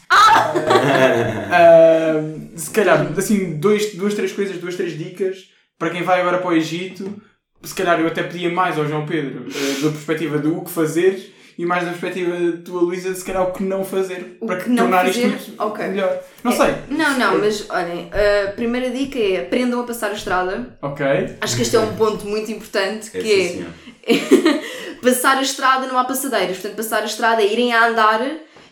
Uh, 1.34 2.58
se 2.58 2.69
calhar, 2.71 3.08
assim, 3.17 3.56
dois, 3.58 3.93
duas, 3.95 4.13
três 4.13 4.32
coisas, 4.32 4.58
duas, 4.58 4.76
três 4.76 4.97
dicas 4.97 5.49
para 5.78 5.89
quem 5.89 6.04
vai 6.04 6.21
agora 6.21 6.38
para 6.38 6.49
o 6.49 6.54
Egito. 6.54 7.21
Se 7.63 7.73
calhar 7.73 7.99
eu 7.99 8.08
até 8.08 8.23
pedia 8.23 8.49
mais 8.52 8.78
ao 8.78 8.86
João 8.88 9.06
Pedro, 9.06 9.47
uh, 9.47 9.82
da 9.84 9.89
perspectiva 9.89 10.38
do 10.38 10.58
o 10.58 10.63
que 10.65 10.71
fazer 10.71 11.34
e 11.58 11.65
mais 11.65 11.84
da 11.84 11.91
perspectiva 11.91 12.36
da 12.38 12.58
tua, 12.63 12.82
Luísa, 12.82 13.13
se 13.13 13.23
calhar 13.23 13.43
o 13.43 13.52
que 13.54 13.63
não 13.63 13.86
fazer 13.86 14.38
O 14.41 14.47
para 14.47 14.58
que 14.58 14.69
não 14.69 14.84
tornar 14.84 15.06
fazer? 15.06 15.28
isto 15.28 15.54
Ok. 15.60 15.86
melhor. 15.88 16.19
Não 16.43 16.52
É, 16.52 16.56
sei. 16.56 16.73
Não, 16.89 17.17
não, 17.17 17.39
mas 17.39 17.69
olhem, 17.69 18.10
a 18.12 18.52
primeira 18.54 18.89
dica 18.89 19.17
é 19.19 19.41
aprendam 19.41 19.80
a 19.82 19.84
passar 19.84 20.10
a 20.10 20.13
estrada. 20.13 20.76
Ok. 20.82 21.06
Acho 21.39 21.56
que 21.56 21.62
este 21.62 21.76
é 21.76 21.80
um 21.80 21.95
ponto 21.95 22.26
muito 22.28 22.52
importante, 22.52 23.10
É, 23.13 23.19
que 23.21 23.28
sim, 23.28 23.45
é 23.45 23.49
senhor. 23.49 23.69
passar 25.03 25.37
a 25.37 25.41
estrada 25.41 25.85
não 25.87 25.97
há 25.97 26.05
passadeiras. 26.05 26.57
Portanto, 26.57 26.75
passar 26.77 27.01
a 27.01 27.05
estrada 27.05 27.41
é 27.41 27.51
irem 27.51 27.73
a 27.73 27.87
andar 27.89 28.21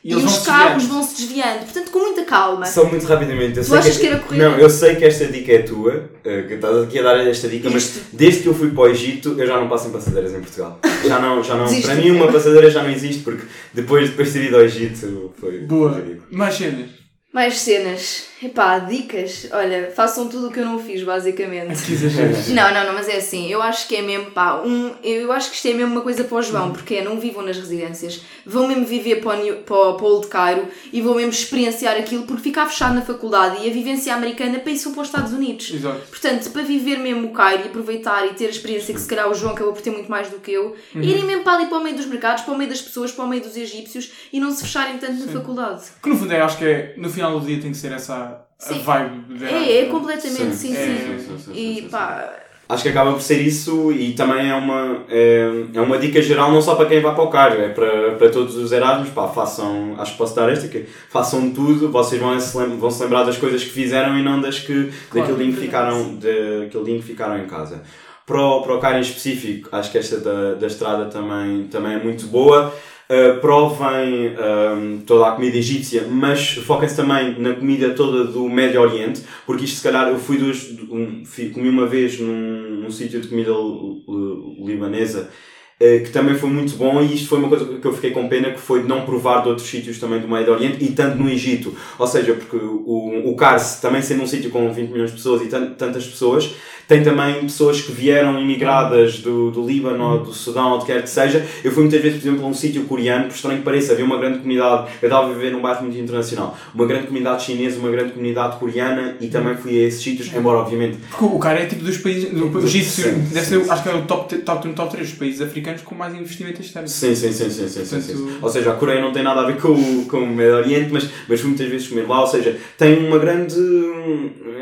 E 0.04 0.12
e, 0.14 0.16
os 0.16 0.40
carros 0.40 0.84
desviando. 0.84 0.88
vão-se 0.88 1.16
desviando. 1.16 1.60
Portanto, 1.66 1.92
com 1.92 2.00
muita 2.00 2.24
calma. 2.24 2.66
Só 2.66 2.86
muito 2.86 3.06
rapidamente. 3.06 3.58
Eu 3.58 3.64
Tu 3.64 3.70
sei 3.70 3.78
achas 3.78 3.94
que, 3.98 4.00
que 4.02 4.08
era 4.08 4.20
correr? 4.20 4.38
Não, 4.38 4.58
eu 4.58 4.70
sei 4.70 4.96
que 4.96 5.06
esta 5.06 5.26
dica 5.28 5.52
é 5.52 5.60
tua, 5.62 6.10
eh, 6.26 6.42
que 6.48 6.54
estás 6.56 6.76
aqui 6.84 6.98
a 7.00 7.04
dar 7.04 7.18
esta 7.28 7.48
dica, 7.48 7.70
mas 7.70 7.84
Isto. 7.84 8.02
desde 8.14 8.42
que 8.42 8.48
eu 8.48 8.54
fui 8.56 8.72
para 8.72 8.82
o 8.82 8.88
Egito 8.88 9.36
eu 9.38 9.46
já 9.46 9.60
não 9.60 9.68
passo 9.70 9.90
em 9.90 9.92
passadeiras 9.92 10.34
em 10.34 10.40
Portugal. 10.42 10.80
Já 11.06 11.20
não, 11.20 11.44
já 11.44 11.56
não, 11.56 11.66
Desiste. 11.66 11.86
para 11.86 11.96
mim 11.96 12.12
uma 12.12 12.32
passadeira 12.32 12.70
já 12.72 12.82
não 12.82 12.90
existe 12.90 13.22
porque 13.24 13.44
depois, 13.74 14.10
depois 14.10 14.32
de 14.34 14.40
ter 14.40 14.46
ido 14.48 14.56
ao 14.56 14.64
Egito 14.64 15.34
foi 15.40 15.60
Boa. 15.60 15.94
ridículo. 15.94 16.24
Mais 16.32 16.56
cenas. 16.56 16.90
Mais 17.34 17.58
cenas. 17.60 18.24
Epá, 18.44 18.80
dicas. 18.80 19.48
Olha, 19.52 19.92
façam 19.96 20.28
tudo 20.28 20.48
o 20.48 20.52
que 20.52 20.60
eu 20.60 20.66
não 20.66 20.80
fiz, 20.80 21.04
basicamente. 21.04 21.84
Que 21.84 21.94
exageros. 21.94 22.50
Não, 22.50 22.74
não, 22.74 22.88
não, 22.88 22.94
mas 22.94 23.08
é 23.08 23.18
assim, 23.18 23.48
eu 23.52 23.62
acho 23.62 23.88
que 23.88 23.96
é 23.96 24.02
mesmo, 24.02 24.32
pá, 24.32 24.62
um, 24.66 24.92
eu 25.04 25.32
acho 25.32 25.52
que 25.52 25.56
isto 25.56 25.68
é 25.68 25.74
mesmo 25.74 25.92
uma 25.92 26.02
coisa 26.02 26.24
para 26.24 26.38
o 26.38 26.42
João, 26.42 26.72
porque 26.72 26.96
é, 26.96 27.04
não 27.04 27.20
vivam 27.20 27.44
nas 27.44 27.58
residências, 27.58 28.22
vão 28.46 28.68
mesmo 28.68 28.86
viver 28.86 29.22
para 29.22 29.38
o, 29.38 29.56
para, 29.58 29.94
para 29.94 30.04
o 30.04 30.04
Old 30.04 30.28
Cairo 30.28 30.68
e 30.92 31.02
vão 31.02 31.16
mesmo 31.16 31.32
experienciar 31.32 31.96
aquilo, 31.98 32.24
porque 32.24 32.42
ficar 32.42 32.66
fechado 32.66 32.96
na 32.96 33.02
faculdade 33.02 33.64
e 33.64 33.70
a 33.70 33.74
vivência 33.74 34.14
americana 34.14 34.62
isso 34.72 34.92
para 34.92 35.02
os 35.02 35.08
Estados 35.08 35.34
Unidos. 35.34 35.72
Exato. 35.74 36.02
Portanto, 36.10 36.50
para 36.52 36.64
viver 36.64 36.98
mesmo 36.98 37.28
o 37.28 37.32
Cairo 37.32 37.64
e 37.64 37.68
aproveitar 37.68 38.26
e 38.26 38.34
ter 38.34 38.46
a 38.46 38.50
experiência 38.50 38.94
que 38.94 39.02
se 39.02 39.08
calhar 39.08 39.30
o 39.30 39.34
João 39.34 39.54
acabou 39.54 39.74
por 39.74 39.82
ter 39.82 39.92
muito 39.92 40.10
mais 40.10 40.30
do 40.30 40.40
que 40.40 40.52
eu, 40.52 40.76
irem 40.96 41.26
mesmo 41.26 41.44
para 41.44 41.58
ali 41.58 41.66
para 41.68 41.78
o 41.78 41.84
meio 41.84 41.96
dos 41.96 42.06
mercados, 42.06 42.44
para 42.44 42.54
o 42.54 42.58
meio 42.58 42.70
das 42.70 42.82
pessoas, 42.82 43.12
para 43.12 43.26
o 43.26 43.28
meio 43.28 43.42
dos 43.42 43.56
egípcios 43.56 44.12
e 44.32 44.40
não 44.40 44.52
se 44.52 44.64
fecharem 44.64 44.98
tanto 44.98 45.26
na 45.26 45.32
faculdade. 45.32 45.84
Que 46.02 46.10
no 46.10 46.18
fundo 46.18 46.34
é, 46.34 46.42
acho 46.42 46.58
que 46.58 46.66
é, 46.66 46.94
no 46.98 47.10
final 47.10 47.40
do 47.40 47.46
dia 47.46 47.60
tem 47.60 47.72
que 47.72 47.78
ser 47.78 47.92
essa 47.92 48.31
Sim. 48.62 48.80
vibe. 48.80 49.44
É, 49.46 49.80
é 49.80 49.86
completamente, 49.86 50.56
sim, 50.56 50.74
sim. 50.74 50.78
É, 50.78 50.86
sim, 50.86 51.18
sim, 51.20 51.38
sim, 51.38 51.52
E 51.54 51.82
sim, 51.82 51.88
pá, 51.90 52.34
Acho 52.70 52.84
que 52.84 52.90
acaba 52.90 53.12
por 53.12 53.22
ser 53.22 53.42
isso 53.42 53.92
e 53.92 54.14
também 54.14 54.50
é 54.50 54.56
uma, 54.56 55.04
é, 55.10 55.66
é 55.74 55.82
uma 55.82 55.98
dica 55.98 56.22
geral 56.22 56.54
não 56.54 56.62
só 56.62 56.76
para 56.76 56.86
quem 56.86 57.02
vai 57.02 57.14
para 57.14 57.24
o 57.26 57.30
cargo, 57.30 57.62
é 57.62 57.68
para, 57.68 58.12
para 58.16 58.30
todos 58.30 58.56
os 58.56 58.72
Erasmus, 58.72 59.10
pá, 59.10 59.28
façam, 59.28 59.96
acho 60.00 60.14
que 60.14 60.18
posso 60.18 60.34
dar 60.38 60.50
esta, 60.50 60.70
que 60.70 60.86
façam 61.10 61.52
tudo, 61.52 61.92
vocês 61.92 62.22
vão 62.22 62.40
se, 62.40 62.58
lem- 62.58 62.78
vão 62.78 62.90
se 62.90 63.04
lembrar 63.04 63.24
das 63.24 63.38
coisas 63.38 63.62
que 63.62 63.72
fizeram 63.72 64.18
e 64.18 64.24
não 64.24 64.40
das 64.40 64.60
que, 64.60 64.90
daquele 65.14 65.44
dia 65.44 65.54
que 65.54 65.60
ficaram, 65.60 66.16
daquele 66.16 66.84
dia 66.86 66.96
que 66.96 67.04
ficaram 67.04 67.38
em 67.44 67.46
casa. 67.46 67.84
Para 68.26 68.42
o, 68.42 68.62
para 68.62 68.76
o 68.76 68.80
CAR 68.80 68.96
em 68.98 69.02
específico, 69.02 69.68
acho 69.74 69.92
que 69.92 69.98
esta 69.98 70.18
da, 70.22 70.54
da 70.54 70.68
estrada 70.68 71.06
também, 71.08 71.64
também 71.68 71.96
é 71.96 72.02
muito 72.02 72.28
boa. 72.28 72.74
Uh, 73.12 73.42
provem 73.42 74.30
um, 74.38 75.02
toda 75.06 75.28
a 75.28 75.32
comida 75.34 75.58
egípcia, 75.58 76.08
mas 76.10 76.54
foquem-se 76.54 76.96
também 76.96 77.38
na 77.38 77.54
comida 77.56 77.90
toda 77.90 78.24
do 78.24 78.48
Médio 78.48 78.80
Oriente, 78.80 79.22
porque 79.46 79.66
isto 79.66 79.78
se 79.78 79.84
calhar 79.84 80.08
eu 80.08 80.18
fui 80.18 80.38
duas, 80.38 80.70
um, 80.90 81.22
comi 81.54 81.68
uma 81.68 81.86
vez 81.86 82.18
num, 82.22 82.80
num 82.82 82.90
sítio 82.90 83.20
de 83.20 83.28
comida 83.28 83.52
li- 83.52 84.04
li- 84.08 84.66
libanesa 84.66 85.30
eh, 85.78 86.00
que 86.00 86.12
também 86.12 86.36
foi 86.36 86.50
muito 86.50 86.78
bom 86.78 87.02
e 87.02 87.14
isto 87.16 87.28
foi 87.28 87.40
uma 87.40 87.50
coisa 87.50 87.66
que 87.66 87.86
eu 87.86 87.92
fiquei 87.94 88.12
com 88.12 88.30
pena 88.30 88.52
que 88.52 88.60
foi 88.62 88.84
de 88.84 88.88
não 88.88 89.02
provar 89.04 89.42
de 89.42 89.50
outros 89.50 89.68
sítios 89.68 90.00
também 90.00 90.22
do 90.22 90.28
Médio 90.30 90.54
Oriente 90.54 90.82
e 90.82 90.92
tanto 90.94 91.18
no 91.18 91.30
Egito, 91.30 91.76
ou 92.00 92.08
seja, 92.08 92.34
porque 92.34 92.56
o, 92.56 93.24
o 93.30 93.36
Cars 93.36 93.82
também 93.82 94.02
sendo 94.02 94.24
um 94.24 94.28
sítio 94.28 94.52
com 94.52 94.72
20 94.72 94.90
milhões 94.90 95.10
de 95.10 95.18
pessoas 95.18 95.42
e 95.42 95.48
tan- 95.48 95.74
tantas 95.74 96.06
pessoas 96.08 96.52
tem 96.88 97.04
também 97.04 97.42
pessoas 97.42 97.82
que 97.82 97.92
vieram 97.92 98.40
imigradas 98.40 99.20
do, 99.20 99.52
do 99.52 99.66
Líbano 99.66 100.04
ou 100.04 100.20
do 100.20 100.34
Sudão 100.34 100.74
ou 100.74 100.80
de 100.80 100.86
quer 100.86 101.02
que 101.02 101.10
seja. 101.10 101.46
Eu 101.64 101.72
fui 101.72 101.84
muitas 101.84 102.02
vezes, 102.02 102.22
por 102.22 102.28
exemplo, 102.28 102.46
a 102.46 102.50
um 102.50 102.54
sítio 102.54 102.84
coreano, 102.86 103.26
por 103.28 103.36
estranho 103.36 103.58
que 103.60 103.64
pareça, 103.64 103.94
havia 103.94 104.06
uma 104.06 104.18
grande 104.18 104.40
comunidade. 104.40 104.92
Eu 105.02 105.08
estava 105.08 105.30
a 105.30 105.34
viver 105.34 105.52
num 105.52 105.62
bairro 105.62 105.84
muito 105.84 105.98
internacional. 105.98 106.58
Uma 106.74 106.86
grande 106.86 107.08
comunidade 107.08 107.44
chinesa, 107.44 107.80
uma 107.80 107.90
grande 107.92 108.12
comunidade 108.14 108.58
coreana 108.58 109.16
e 109.20 109.28
também 109.28 109.56
fui 109.56 109.78
a 109.84 109.88
esses 109.88 110.02
sítios, 110.02 110.32
embora 110.36 110.60
obviamente 110.60 110.98
Porque 111.10 111.26
o 111.26 111.40
cara 111.40 111.60
é 111.60 111.66
tipo 111.66 111.84
dos 111.84 111.98
países. 111.98 112.30
Do, 112.32 112.48
o 112.48 112.64
Egito 112.64 113.02
deve 113.34 113.46
ser, 113.46 113.72
acho 113.72 113.84
que 113.84 113.90
é 113.90 113.96
o 113.96 114.02
top, 114.04 114.36
top, 114.38 114.44
top, 114.44 114.74
top 114.74 114.92
3 114.92 115.10
dos 115.10 115.18
países 115.18 115.42
africanos 115.42 115.82
com 115.82 115.96
mais 115.96 116.14
investimento 116.14 116.62
externo. 116.62 116.88
Sim, 116.88 117.16
sim, 117.16 117.32
sim, 117.32 117.50
sim, 117.50 117.68
sim, 117.68 117.86
sim, 117.86 118.02
sim. 118.02 118.30
Ou 118.42 118.50
seja, 118.50 118.72
a 118.72 118.76
Coreia 118.76 119.02
não 119.02 119.12
tem 119.12 119.24
nada 119.24 119.42
a 119.42 119.46
ver 119.46 119.58
com, 119.58 119.70
o- 119.70 120.06
com 120.06 120.18
o 120.20 120.28
Médio 120.28 120.56
Oriente, 120.58 120.90
mas, 120.92 121.10
mas 121.28 121.40
fui 121.40 121.50
muitas 121.50 121.68
vezes 121.70 121.88
comer 121.88 122.08
lá, 122.08 122.22
ou 122.22 122.28
seja, 122.28 122.58
tem 122.78 123.08
uma 123.08 123.18
grande. 123.20 123.56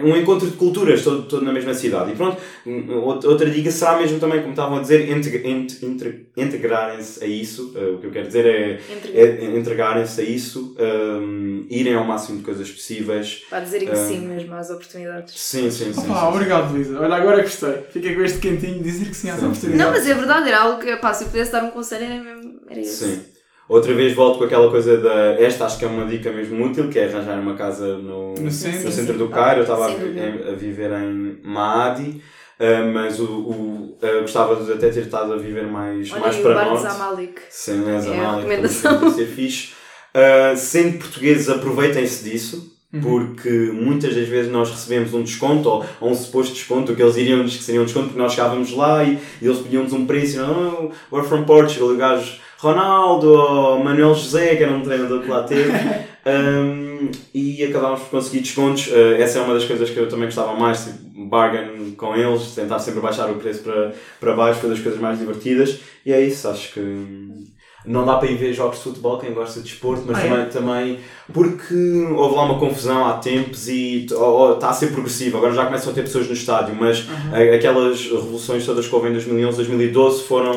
um 0.03 0.15
encontro 0.15 0.47
de 0.49 0.55
culturas 0.55 1.01
todo, 1.03 1.23
todo 1.23 1.43
na 1.45 1.51
mesma 1.51 1.73
cidade. 1.73 2.08
E 2.11 2.15
pronto, 2.15 2.37
um, 2.65 2.91
outra 3.01 3.29
outra 3.29 3.49
dica 3.49 3.71
será 3.71 3.97
mesmo 3.97 4.19
também, 4.19 4.39
como 4.39 4.51
estavam 4.51 4.77
a 4.77 4.81
dizer, 4.81 5.07
integrarem-se 6.37 7.23
a 7.23 7.27
isso. 7.27 7.73
Uh, 7.75 7.95
o 7.95 7.99
que 7.99 8.07
eu 8.07 8.11
quero 8.11 8.27
dizer 8.27 8.45
é, 8.45 8.79
Entregar. 8.91 9.19
é 9.25 9.57
entregarem-se 9.57 10.21
a 10.21 10.23
isso, 10.23 10.75
um, 10.79 11.65
irem 11.69 11.93
ao 11.95 12.03
máximo 12.05 12.37
de 12.39 12.43
coisas 12.43 12.69
possíveis. 12.69 13.43
para 13.49 13.59
dizerem 13.61 13.87
que 13.87 13.93
Ah. 13.93 14.07
sim 14.07 14.27
mesmo 14.27 14.53
às 14.53 14.69
oportunidades. 14.69 15.33
Sim, 15.39 15.69
sim, 15.71 15.93
sim. 15.93 15.99
Opa, 16.01 16.19
sim. 16.21 16.27
obrigado, 16.27 16.71
Luísa. 16.73 16.99
Olha, 16.99 17.15
agora 17.15 17.41
gostei. 17.41 17.73
Fiquei 17.91 18.15
com 18.15 18.21
este 18.21 18.39
cantinho 18.39 18.77
de 18.77 18.83
dizer 18.83 19.05
que 19.09 19.15
sim 19.15 19.29
às 19.29 19.39
Sim. 19.39 19.47
oportunidades. 19.47 19.85
Não, 19.85 19.91
mas 19.91 20.09
é 20.09 20.13
verdade, 20.13 20.47
era 20.49 20.59
algo 20.61 20.79
que, 20.81 20.95
pá, 20.97 21.13
se 21.13 21.23
eu 21.23 21.27
pudesse 21.29 21.51
dar 21.51 21.63
um 21.63 21.71
conselho 21.71 22.05
era 22.05 22.23
mesmo, 22.23 22.59
era 22.69 22.79
isso. 22.79 23.05
Sim. 23.05 23.21
Outra 23.69 23.93
vez 23.93 24.13
volto 24.15 24.39
com 24.39 24.45
aquela 24.45 24.69
coisa 24.71 24.97
da. 24.97 25.39
Esta 25.39 25.65
acho 25.65 25.77
que 25.77 25.85
é 25.85 25.87
uma 25.87 26.05
dica 26.05 26.31
mesmo 26.31 26.65
útil, 26.65 26.89
que 26.89 26.97
é 26.97 27.05
arranjar 27.05 27.39
uma 27.39 27.53
casa 27.53 27.97
no, 27.99 28.33
No 28.33 28.49
centro. 28.51 28.85
no 28.85 28.91
centro 28.91 29.17
do 29.17 29.27
Sim. 29.27 29.31
Cairo. 29.31 29.59
Eu 29.59 29.61
estava 29.61 29.85
a, 29.85 29.91
a 30.51 30.55
viver 30.55 30.91
em 30.91 31.37
Maadi, 31.43 32.19
ah, 32.59 32.91
mas 32.91 33.19
o, 33.19 33.25
o, 33.25 33.97
ah, 34.01 34.21
gostava 34.21 34.55
de 34.55 34.73
até 34.73 34.89
ter 34.89 35.01
estado 35.03 35.33
a 35.33 35.37
viver 35.37 35.67
mais, 35.67 36.11
Olha 36.11 36.21
mais 36.21 36.35
para 36.37 36.65
norte. 36.65 36.81
Zamalik. 36.81 37.41
Lesa 37.85 38.09
É 38.11 38.19
a 38.19 38.23
mal, 38.23 38.35
recomendação. 38.37 39.11
ser 39.13 39.27
fixe. 39.27 39.69
Ah, 40.15 40.55
sendo 40.55 40.97
portugueses, 40.97 41.47
aproveitem-se 41.47 42.27
disso. 42.27 42.75
Porque 43.03 43.47
muitas 43.71 44.15
das 44.15 44.27
vezes 44.27 44.51
nós 44.51 44.71
recebemos 44.71 45.13
um 45.13 45.21
desconto 45.21 45.69
ou, 45.69 45.85
ou 46.01 46.09
um 46.09 46.15
suposto 46.15 46.55
desconto, 46.55 46.95
que 46.95 47.03
eles 47.03 47.17
iriam 47.17 47.45
dizer 47.45 47.59
que 47.59 47.63
seria 47.63 47.81
um 47.81 47.85
desconto, 47.85 48.07
porque 48.07 48.19
nós 48.19 48.31
chegávamos 48.33 48.73
lá 48.75 49.03
e, 49.03 49.19
e 49.39 49.45
eles 49.45 49.59
pediam-nos 49.59 49.93
um 49.93 50.07
preço 50.07 50.37
e 50.37 50.39
não, 50.39 50.91
oh, 51.11 51.15
we're 51.15 51.27
from 51.29 51.43
Portugal, 51.43 51.91
e 51.91 51.93
o 51.93 51.97
gajo 51.97 52.39
Ronaldo 52.59 53.31
ou 53.31 53.83
Manuel 53.83 54.13
José, 54.13 54.55
que 54.55 54.63
era 54.63 54.71
um 54.73 54.81
treinador 54.81 55.21
que 55.21 55.29
lá 55.29 55.43
teve, 55.43 55.71
Um, 56.25 57.09
e 57.33 57.63
acabámos 57.63 58.01
por 58.01 58.09
conseguir 58.09 58.41
descontos. 58.41 58.87
Uh, 58.87 59.15
essa 59.17 59.39
é 59.39 59.41
uma 59.41 59.53
das 59.53 59.65
coisas 59.65 59.89
que 59.89 59.97
eu 59.97 60.09
também 60.09 60.25
gostava 60.25 60.53
mais, 60.53 60.83
tipo, 60.83 61.25
bargain 61.25 61.91
com 61.95 62.15
eles, 62.15 62.53
tentar 62.53 62.77
sempre 62.79 62.99
baixar 62.99 63.29
o 63.31 63.35
preço 63.35 63.63
para, 63.63 63.93
para 64.19 64.35
baixo, 64.35 64.59
foi 64.59 64.69
das 64.69 64.79
coisas 64.79 64.99
mais 64.99 65.17
divertidas. 65.17 65.79
E 66.05 66.11
é 66.11 66.21
isso, 66.21 66.47
acho 66.47 66.73
que 66.73 67.38
não 67.85 68.05
dá 68.05 68.17
para 68.17 68.29
ir 68.29 68.35
ver 68.37 68.53
jogos 68.53 68.77
de 68.77 68.83
futebol, 68.83 69.17
quem 69.19 69.33
gosta 69.33 69.61
de 69.61 69.69
desporto, 69.69 70.03
mas 70.05 70.17
Ah, 70.17 70.21
é? 70.21 70.27
também, 70.29 70.49
também 70.49 70.99
porque 71.33 71.73
houve 72.15 72.35
lá 72.35 72.43
uma 72.43 72.59
confusão 72.59 73.05
há 73.05 73.13
tempos 73.17 73.67
e 73.67 74.05
está 74.05 74.69
a 74.69 74.73
ser 74.73 74.87
progressivo. 74.91 75.37
Agora 75.37 75.53
já 75.53 75.65
começam 75.65 75.91
a 75.91 75.95
ter 75.95 76.01
pessoas 76.01 76.27
no 76.27 76.33
estádio, 76.33 76.75
mas 76.75 77.05
a- 77.31 77.55
aquelas 77.55 78.01
revoluções 78.03 78.65
todas 78.65 78.87
que 78.87 78.93
houve 78.95 79.09
em 79.09 79.13
2011, 79.13 79.57
2012 79.57 80.23
foram 80.23 80.53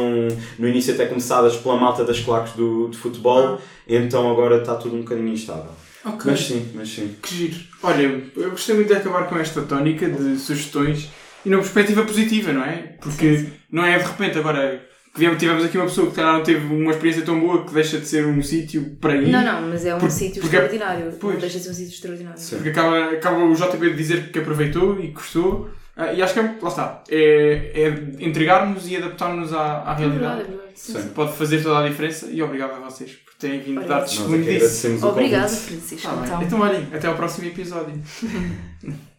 no 0.58 0.68
início 0.68 0.94
até 0.94 1.06
começadas 1.06 1.56
pela 1.56 1.76
malta 1.76 2.04
das 2.04 2.20
claques 2.20 2.54
do, 2.54 2.88
de 2.88 2.96
futebol, 2.98 3.58
então 3.86 4.30
agora 4.30 4.58
está 4.58 4.74
tudo 4.74 4.96
um 4.96 5.00
bocadinho 5.00 5.28
instável. 5.28 5.70
Ok. 6.04 6.22
Mas 6.30 6.40
sim, 6.40 6.68
mas 6.74 6.88
sim. 6.88 7.14
Que 7.22 7.34
giro. 7.34 7.56
Olha, 7.82 8.22
eu- 8.36 8.50
gostei 8.50 8.74
muito 8.74 8.88
de 8.88 8.94
acabar 8.94 9.28
com 9.28 9.36
esta 9.38 9.62
tónica 9.62 10.08
de 10.08 10.36
sugestões 10.36 11.08
e 11.46 11.48
numa 11.48 11.60
perspectiva 11.62 12.02
positiva, 12.02 12.52
não 12.52 12.64
é? 12.64 12.94
Porque 13.00 13.46
não 13.70 13.84
é 13.84 13.98
de 13.98 14.04
repente 14.04 14.36
agora 14.38 14.84
tivemos 15.14 15.64
aqui 15.64 15.76
uma 15.76 15.86
pessoa 15.86 16.06
que 16.06 16.14
se 16.14 16.20
calhar 16.20 16.34
não 16.38 16.42
teve 16.42 16.66
uma 16.74 16.90
experiência 16.90 17.22
tão 17.22 17.38
boa 17.38 17.64
que 17.66 17.74
deixa 17.74 17.98
de 17.98 18.06
ser 18.06 18.26
um 18.26 18.42
sítio 18.42 18.96
para 19.00 19.14
ir. 19.16 19.28
Não, 19.30 19.42
não, 19.44 19.68
mas 19.68 19.84
é 19.84 19.94
um 19.94 19.98
Por- 19.98 20.10
sítio 20.10 20.40
porque- 20.40 20.56
extraordinário. 20.56 21.12
pois. 21.20 21.34
Não 21.34 21.40
deixa 21.40 21.58
de 21.58 21.64
ser 21.64 21.70
um 21.70 21.74
sítio 21.74 21.92
extraordinário. 21.94 22.38
Sim. 22.40 22.56
Porque 22.56 22.70
acaba, 22.70 23.10
acaba 23.12 23.44
o 23.44 23.54
JP 23.54 23.90
de 23.90 23.94
dizer 23.96 24.30
que 24.32 24.38
aproveitou 24.38 24.98
e 24.98 25.08
gostou. 25.08 25.68
Ah, 25.94 26.10
e 26.10 26.22
acho 26.22 26.32
que 26.32 26.40
é, 26.40 26.54
lá 26.62 26.68
está, 26.70 27.04
é, 27.10 27.72
é 27.74 28.24
entregarmos 28.24 28.88
e 28.90 28.96
adaptarmos 28.96 29.52
à, 29.52 29.82
à 29.86 29.92
É 29.92 29.96
verdade, 29.96 30.18
realidade. 30.18 30.40
é 30.40 30.44
verdade. 30.44 30.62
Sim, 30.74 30.92
Sim. 30.94 31.02
sim. 31.02 31.08
Pode 31.10 31.32
fazer 31.36 31.62
toda 31.62 31.84
a 31.84 31.88
diferença 31.88 32.28
e 32.30 32.42
obrigado 32.42 32.70
a 32.72 32.78
vocês 32.78 33.10
por 33.12 33.34
terem 33.34 33.60
vindo 33.60 33.76
Olha, 33.78 33.88
dar 33.88 34.00
Nós 34.00 34.10
testemunho 34.10 34.42
disso. 34.42 34.54
agradecemos 34.56 35.02
o 35.02 35.08
Obrigada, 35.08 35.48
convite. 35.50 35.62
Francisco. 35.66 36.10
Então. 36.24 36.42
Então 36.42 36.60
olhem, 36.60 36.88
até 36.94 37.06
ao 37.08 37.14
próximo 37.14 37.46
episódio. 37.48 37.92